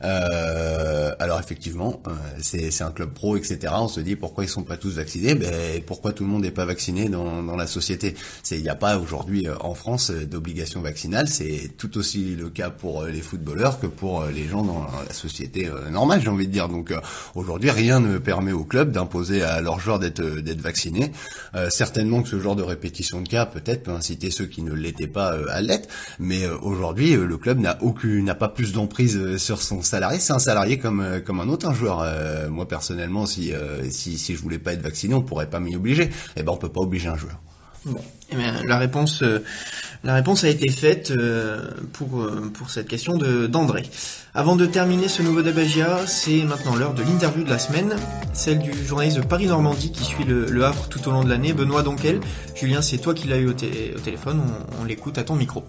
alors 0.00 1.40
effectivement 1.40 2.00
c'est 2.44 2.82
un 2.82 2.90
club 2.90 3.10
pro, 3.10 3.36
etc. 3.36 3.72
On 3.78 3.88
se 3.88 4.00
dit 4.00 4.16
pourquoi 4.16 4.44
ils 4.44 4.50
sont 4.50 4.64
pas 4.64 4.76
tous 4.76 4.96
vaccinés? 4.96 5.34
Ben 5.34 5.82
pourquoi 5.86 6.12
tout 6.12 6.24
le 6.24 6.30
monde 6.30 6.42
n'est 6.42 6.50
pas 6.50 6.66
vacciné 6.66 7.08
dans, 7.08 7.42
dans 7.42 7.56
la 7.56 7.66
société? 7.66 8.14
Il 8.50 8.62
n'y 8.62 8.68
a 8.68 8.74
pas 8.74 8.98
aujourd'hui 8.98 9.48
euh, 9.48 9.54
en 9.60 9.74
France 9.74 10.10
euh, 10.10 10.26
d'obligation 10.26 10.82
vaccinale. 10.82 11.26
C'est 11.26 11.70
tout 11.78 11.96
aussi 11.96 12.36
le 12.36 12.50
cas 12.50 12.68
pour 12.68 13.02
euh, 13.02 13.08
les 13.08 13.22
footballeurs 13.22 13.80
que 13.80 13.86
pour 13.86 14.26
les 14.26 14.46
gens 14.46 14.62
dans 14.62 14.86
la 15.08 15.14
société 15.14 15.70
normale, 15.90 16.20
j'ai 16.22 16.28
envie 16.28 16.46
de 16.46 16.52
dire. 16.52 16.68
Donc 16.68 16.92
aujourd'hui, 17.34 17.70
rien 17.70 18.00
ne 18.00 18.18
permet 18.18 18.52
au 18.52 18.64
club 18.64 18.92
d'imposer 18.92 19.42
à 19.42 19.60
leurs 19.60 19.80
joueurs 19.80 19.98
d'être 19.98 20.22
d'être 20.22 20.60
vaccinés. 20.60 21.12
certainement 21.70 22.22
que 22.22 22.28
ce 22.28 22.38
genre 22.38 22.56
de 22.56 22.62
répétition 22.62 23.22
de 23.22 23.28
cas 23.28 23.46
peut-être 23.46 23.84
peut 23.84 23.90
inciter 23.90 24.30
ceux 24.30 24.46
qui 24.46 24.62
ne 24.62 24.72
l'étaient 24.72 25.06
pas 25.06 25.36
à 25.50 25.60
l'être, 25.60 25.88
mais 26.18 26.46
aujourd'hui 26.46 27.14
le 27.14 27.36
club 27.38 27.58
n'a 27.58 27.78
aucune 27.82 28.24
n'a 28.24 28.34
pas 28.34 28.48
plus 28.48 28.72
d'emprise 28.72 29.36
sur 29.36 29.62
son 29.62 29.82
salarié. 29.82 30.18
C'est 30.20 30.32
un 30.32 30.38
salarié 30.38 30.78
comme 30.78 31.22
comme 31.24 31.40
un 31.40 31.48
autre 31.48 31.66
un 31.66 31.74
joueur. 31.74 32.02
Euh, 32.02 32.33
moi 32.48 32.66
personnellement, 32.68 33.26
si, 33.26 33.52
euh, 33.52 33.88
si, 33.90 34.18
si 34.18 34.34
je 34.34 34.42
voulais 34.42 34.58
pas 34.58 34.72
être 34.72 34.82
vacciné, 34.82 35.14
on 35.14 35.22
pourrait 35.22 35.50
pas 35.50 35.60
m'y 35.60 35.76
obliger. 35.76 36.10
Eh 36.36 36.42
ben, 36.42 36.52
on 36.52 36.56
peut 36.56 36.68
pas 36.68 36.80
obliger 36.80 37.08
un 37.08 37.16
joueur. 37.16 37.40
Bon. 37.84 38.00
Eh 38.32 38.36
bien, 38.36 38.62
la 38.64 38.78
réponse, 38.78 39.22
euh, 39.22 39.44
la 40.04 40.14
réponse 40.14 40.44
a 40.44 40.48
été 40.48 40.70
faite 40.70 41.12
pour 41.92 42.70
cette 42.70 42.88
question 42.88 43.16
d'André. 43.16 43.82
Avant 44.32 44.56
de 44.56 44.66
terminer 44.66 45.08
ce 45.08 45.22
nouveau 45.22 45.42
débagia, 45.42 46.06
c'est 46.06 46.42
maintenant 46.42 46.74
l'heure 46.74 46.94
de 46.94 47.02
l'interview 47.02 47.44
de 47.44 47.50
la 47.50 47.58
semaine, 47.58 47.94
celle 48.32 48.58
du 48.58 48.72
journaliste 48.86 49.18
de 49.18 49.22
Paris 49.22 49.46
Normandie 49.46 49.92
qui 49.92 50.04
suit 50.04 50.24
le, 50.24 50.64
Havre 50.64 50.88
tout 50.88 51.06
au 51.08 51.12
long 51.12 51.24
de 51.24 51.28
l'année, 51.28 51.52
Benoît 51.52 51.82
Donquel. 51.82 52.20
Julien, 52.54 52.80
c'est 52.80 52.98
toi 52.98 53.14
qui 53.14 53.28
l'as 53.28 53.36
eu 53.36 53.48
au, 53.48 53.52
téléphone, 53.52 54.42
on 54.80 54.84
l'écoute 54.84 55.18
à 55.18 55.24
ton 55.24 55.36
micro 55.36 55.64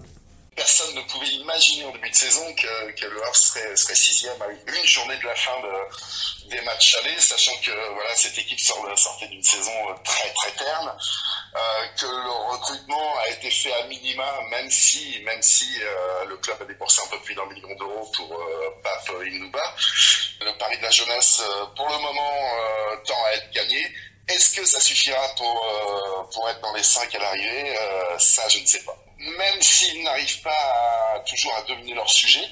personne 0.56 0.94
ne 0.96 1.02
pouvait 1.02 1.30
imaginer 1.40 1.84
en 1.84 1.92
début 1.92 2.05
de 2.05 2.05
saison 2.16 2.54
que, 2.54 3.06
le 3.06 3.22
Havre 3.22 3.36
serait, 3.36 3.76
serait 3.76 3.94
sixième 3.94 4.40
à 4.40 4.46
une 4.48 4.86
journée 4.86 5.16
de 5.18 5.26
la 5.26 5.34
fin 5.34 5.60
de, 5.60 6.48
des 6.48 6.60
matchs 6.62 6.96
allés, 7.02 7.20
sachant 7.20 7.56
que 7.62 7.70
voilà 7.92 8.14
cette 8.16 8.38
équipe 8.38 8.58
sortait 8.58 9.28
d'une 9.28 9.42
saison 9.42 9.72
très 10.02 10.32
très 10.32 10.52
terne, 10.52 10.96
euh, 11.54 11.86
que 12.00 12.06
le 12.06 12.52
recrutement 12.52 13.18
a 13.18 13.28
été 13.28 13.50
fait 13.50 13.72
à 13.74 13.84
minima, 13.84 14.40
même 14.50 14.70
si 14.70 15.20
même 15.24 15.42
si 15.42 15.66
euh, 15.82 16.24
le 16.24 16.36
club 16.38 16.60
a 16.62 16.64
dépensé 16.64 17.02
un 17.04 17.08
peu 17.08 17.20
plus 17.20 17.34
d'un 17.34 17.46
million 17.46 17.74
d'euros 17.76 18.10
pour 18.16 18.32
euh, 18.32 18.70
Pape 18.82 19.10
Inouba. 19.26 19.74
Le 20.40 20.56
pari 20.58 20.78
de 20.78 20.82
la 20.82 20.90
jeunesse, 20.90 21.42
euh, 21.42 21.66
pour 21.76 21.88
le 21.88 21.98
moment, 21.98 22.32
euh, 22.32 22.96
tend 23.06 23.24
à 23.26 23.32
être 23.32 23.50
gagné. 23.52 23.80
Est-ce 24.28 24.56
que 24.56 24.64
ça 24.64 24.80
suffira 24.80 25.22
pour, 25.36 26.28
pour 26.32 26.48
être 26.48 26.60
dans 26.60 26.72
les 26.74 26.82
cinq 26.82 27.14
à 27.14 27.18
l'arrivée? 27.18 27.76
Ça, 28.18 28.48
je 28.48 28.58
ne 28.58 28.66
sais 28.66 28.82
pas 28.82 29.05
même 29.18 29.62
s'ils 29.62 30.02
n'arrivent 30.02 30.42
pas 30.42 31.22
toujours 31.28 31.54
à 31.56 31.62
dominer 31.62 31.94
leur 31.94 32.08
sujet, 32.08 32.48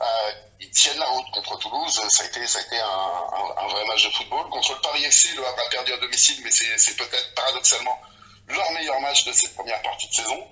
euh, 0.00 0.32
ils 0.60 0.70
tiennent 0.70 0.98
la 0.98 1.06
route 1.06 1.26
contre 1.32 1.58
Toulouse. 1.58 2.00
Ça 2.08 2.24
a 2.24 2.26
été, 2.26 2.46
ça 2.46 2.58
a 2.58 2.62
été 2.62 2.78
un, 2.78 3.68
vrai 3.68 3.84
match 3.86 4.04
de 4.04 4.10
football. 4.10 4.48
Contre 4.50 4.74
le 4.74 4.80
Paris 4.80 5.04
FC, 5.04 5.34
le 5.36 5.46
Havre 5.46 5.60
a 5.66 5.70
perdu 5.70 5.92
à 5.92 5.96
domicile, 5.98 6.40
mais 6.42 6.50
c'est 6.50 6.96
peut-être 6.96 7.34
paradoxalement 7.34 8.00
leur 8.48 8.70
meilleur 8.72 9.00
match 9.00 9.24
de 9.24 9.32
cette 9.32 9.54
première 9.54 9.80
partie 9.82 10.08
de 10.08 10.14
saison. 10.14 10.48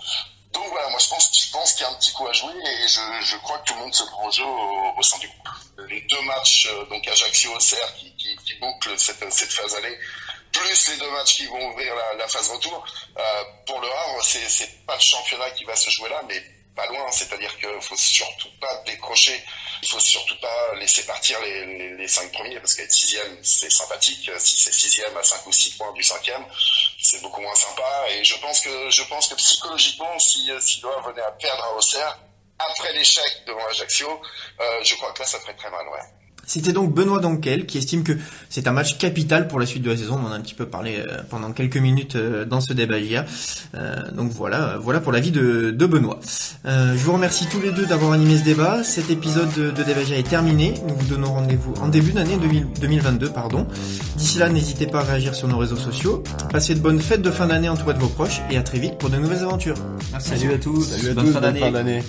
Donc 0.53 0.67
voilà, 0.69 0.89
moi 0.91 0.99
je 0.99 1.09
pense, 1.09 1.31
je 1.47 1.51
pense 1.51 1.73
qu'il 1.73 1.83
y 1.83 1.85
a 1.85 1.91
un 1.91 1.95
petit 1.95 2.13
coup 2.13 2.27
à 2.27 2.33
jouer 2.33 2.53
et 2.53 2.89
je, 2.89 3.01
je 3.23 3.37
crois 3.39 3.59
que 3.59 3.65
tout 3.65 3.75
le 3.75 3.81
monde 3.81 3.95
se 3.95 4.05
prend 4.05 4.27
au 4.27 4.31
jeu 4.31 4.45
au, 4.45 5.03
sein 5.03 5.19
du 5.19 5.29
groupe. 5.29 5.49
Les 5.89 6.01
deux 6.03 6.21
matchs, 6.23 6.69
euh, 6.71 6.85
donc 6.87 7.07
Ajaccio-Auxerre, 7.09 7.95
qui, 7.97 8.15
qui, 8.17 8.37
qui 8.45 8.55
bouclent 8.55 8.99
cette, 8.99 9.33
cette 9.33 9.53
phase 9.53 9.75
allée, 9.77 9.99
plus 10.63 10.89
les 10.89 10.97
deux 10.97 11.11
matchs 11.11 11.37
qui 11.37 11.47
vont 11.47 11.71
ouvrir 11.71 11.95
la, 12.17 12.29
phase 12.29 12.51
retour. 12.51 12.85
Euh, 13.17 13.45
pour 13.67 13.81
le 13.81 13.89
Havre, 13.89 14.23
c'est, 14.23 14.87
pas 14.87 14.95
le 14.95 15.01
championnat 15.01 15.51
qui 15.51 15.65
va 15.65 15.77
se 15.77 15.91
jouer 15.91 16.09
là, 16.09 16.23
mais 16.29 16.43
pas 16.77 16.87
loin. 16.87 17.11
C'est-à-dire 17.11 17.55
qu'il 17.59 17.83
faut 17.83 17.97
surtout 17.97 18.49
pas 18.61 18.83
décrocher. 18.87 19.43
Il 19.83 19.89
faut 19.89 20.01
surtout 20.01 20.39
pas 20.41 20.75
laisser 20.77 21.05
partir 21.05 21.41
les, 21.41 21.97
les, 21.97 22.09
cinq 22.09 22.31
premiers 22.33 22.59
parce 22.61 22.75
qu'être 22.75 22.93
sixième, 22.93 23.39
c'est 23.43 23.71
sympathique. 23.71 24.31
Si 24.39 24.61
c'est 24.61 24.73
sixième 24.73 25.17
à 25.17 25.23
cinq 25.23 25.47
ou 25.47 25.53
six 25.53 25.77
points 25.77 25.93
du 25.93 26.03
cinquième, 26.03 26.45
c'est 27.03 27.21
beaucoup 27.21 27.41
moins 27.41 27.55
sympa. 27.55 28.07
Et 28.11 28.25
je 28.25 28.39
pense 28.39 28.61
que, 28.61 28.91
je 28.91 29.03
pense 29.05 29.29
que 29.29 29.35
psychologiquement, 29.35 30.19
si, 30.19 30.51
si 30.61 30.81
le 30.81 30.89
Havre 30.89 31.11
venait 31.11 31.23
à 31.23 31.33
perdre 31.33 31.65
à 31.65 31.75
Auxerre, 31.75 32.19
après 32.59 32.93
l'échec 32.93 33.45
devant 33.47 33.67
Ajaccio, 33.67 34.23
euh, 34.61 34.85
je 34.85 34.95
crois 34.95 35.13
que 35.13 35.21
là, 35.21 35.27
ça 35.27 35.41
ferait 35.41 35.57
très 35.57 35.71
mal. 35.71 35.85
C'était 36.53 36.75
donc 36.75 36.93
Benoît 36.93 37.19
Donkel 37.19 37.65
qui 37.65 37.79
estime 37.79 38.03
que 38.03 38.13
c'est 38.51 38.67
un 38.67 38.73
match 38.73 38.99
capital 38.99 39.49
pour 39.49 39.59
la 39.59 39.65
suite 39.65 39.83
de 39.83 39.89
la 39.91 39.97
saison. 39.97 40.21
On 40.23 40.27
en 40.29 40.33
a 40.33 40.35
un 40.35 40.41
petit 40.41 40.53
peu 40.53 40.67
parlé 40.67 40.97
euh, 40.99 41.23
pendant 41.31 41.51
quelques 41.53 41.79
minutes 41.79 42.17
euh, 42.17 42.45
dans 42.45 42.61
ce 42.61 42.75
débat 42.75 42.99
hier. 42.99 43.25
Euh, 43.75 43.97
donc 44.13 44.33
voilà, 44.33 44.77
voilà 44.79 45.01
pour 45.01 45.13
l'avis 45.13 45.31
de, 45.31 45.71
de 45.71 45.87
Benoît. 45.87 46.21
je 46.67 47.03
vous 47.03 47.15
remercie 47.15 47.47
tous 47.47 47.63
les 47.63 47.71
deux 47.71 47.87
d'avoir 47.87 48.13
animé 48.13 48.37
ce 48.37 48.45
débat. 48.45 48.85
Cet 48.85 49.09
épisode 49.09 49.51
de, 49.55 49.71
de 49.71 49.83
débat 49.83 50.03
est 50.03 50.29
terminé. 50.29 50.75
Nous 50.87 50.95
vous 50.95 51.07
donnons 51.07 51.33
rendez-vous 51.33 51.73
en 51.81 51.89
début 51.89 52.13
d'année 52.13 52.37
2022, 52.37 53.31
pardon. 53.31 53.67
D'ici 54.17 54.37
là, 54.37 54.51
n'hésitez 54.51 54.87
pas 54.87 55.01
à 55.01 55.05
réagir 55.05 55.35
sur 55.35 55.49
nos 55.49 55.57
réseaux 55.57 55.77
sociaux. 55.77 56.23
Passez 56.51 56.75
de 56.75 56.81
bonnes 56.81 57.01
fêtes 57.01 57.23
de 57.23 57.31
fin 57.31 57.47
d'année 57.47 57.71
entourés 57.71 57.95
de 57.95 57.99
vos 58.01 58.09
proches 58.09 58.43
et 58.51 58.59
à 58.59 58.63
très 58.63 58.79
vite 58.79 58.99
pour 58.99 59.09
de 59.09 59.17
nouvelles 59.17 59.45
aventures. 59.45 59.77
Salut 60.21 60.53
à 60.53 60.59
tous. 60.59 60.83
Salut 60.83 61.13
à 61.13 61.15
tous. 61.15 61.33
Bonne 61.33 61.33
fin 61.33 61.71
d'année. 61.71 62.03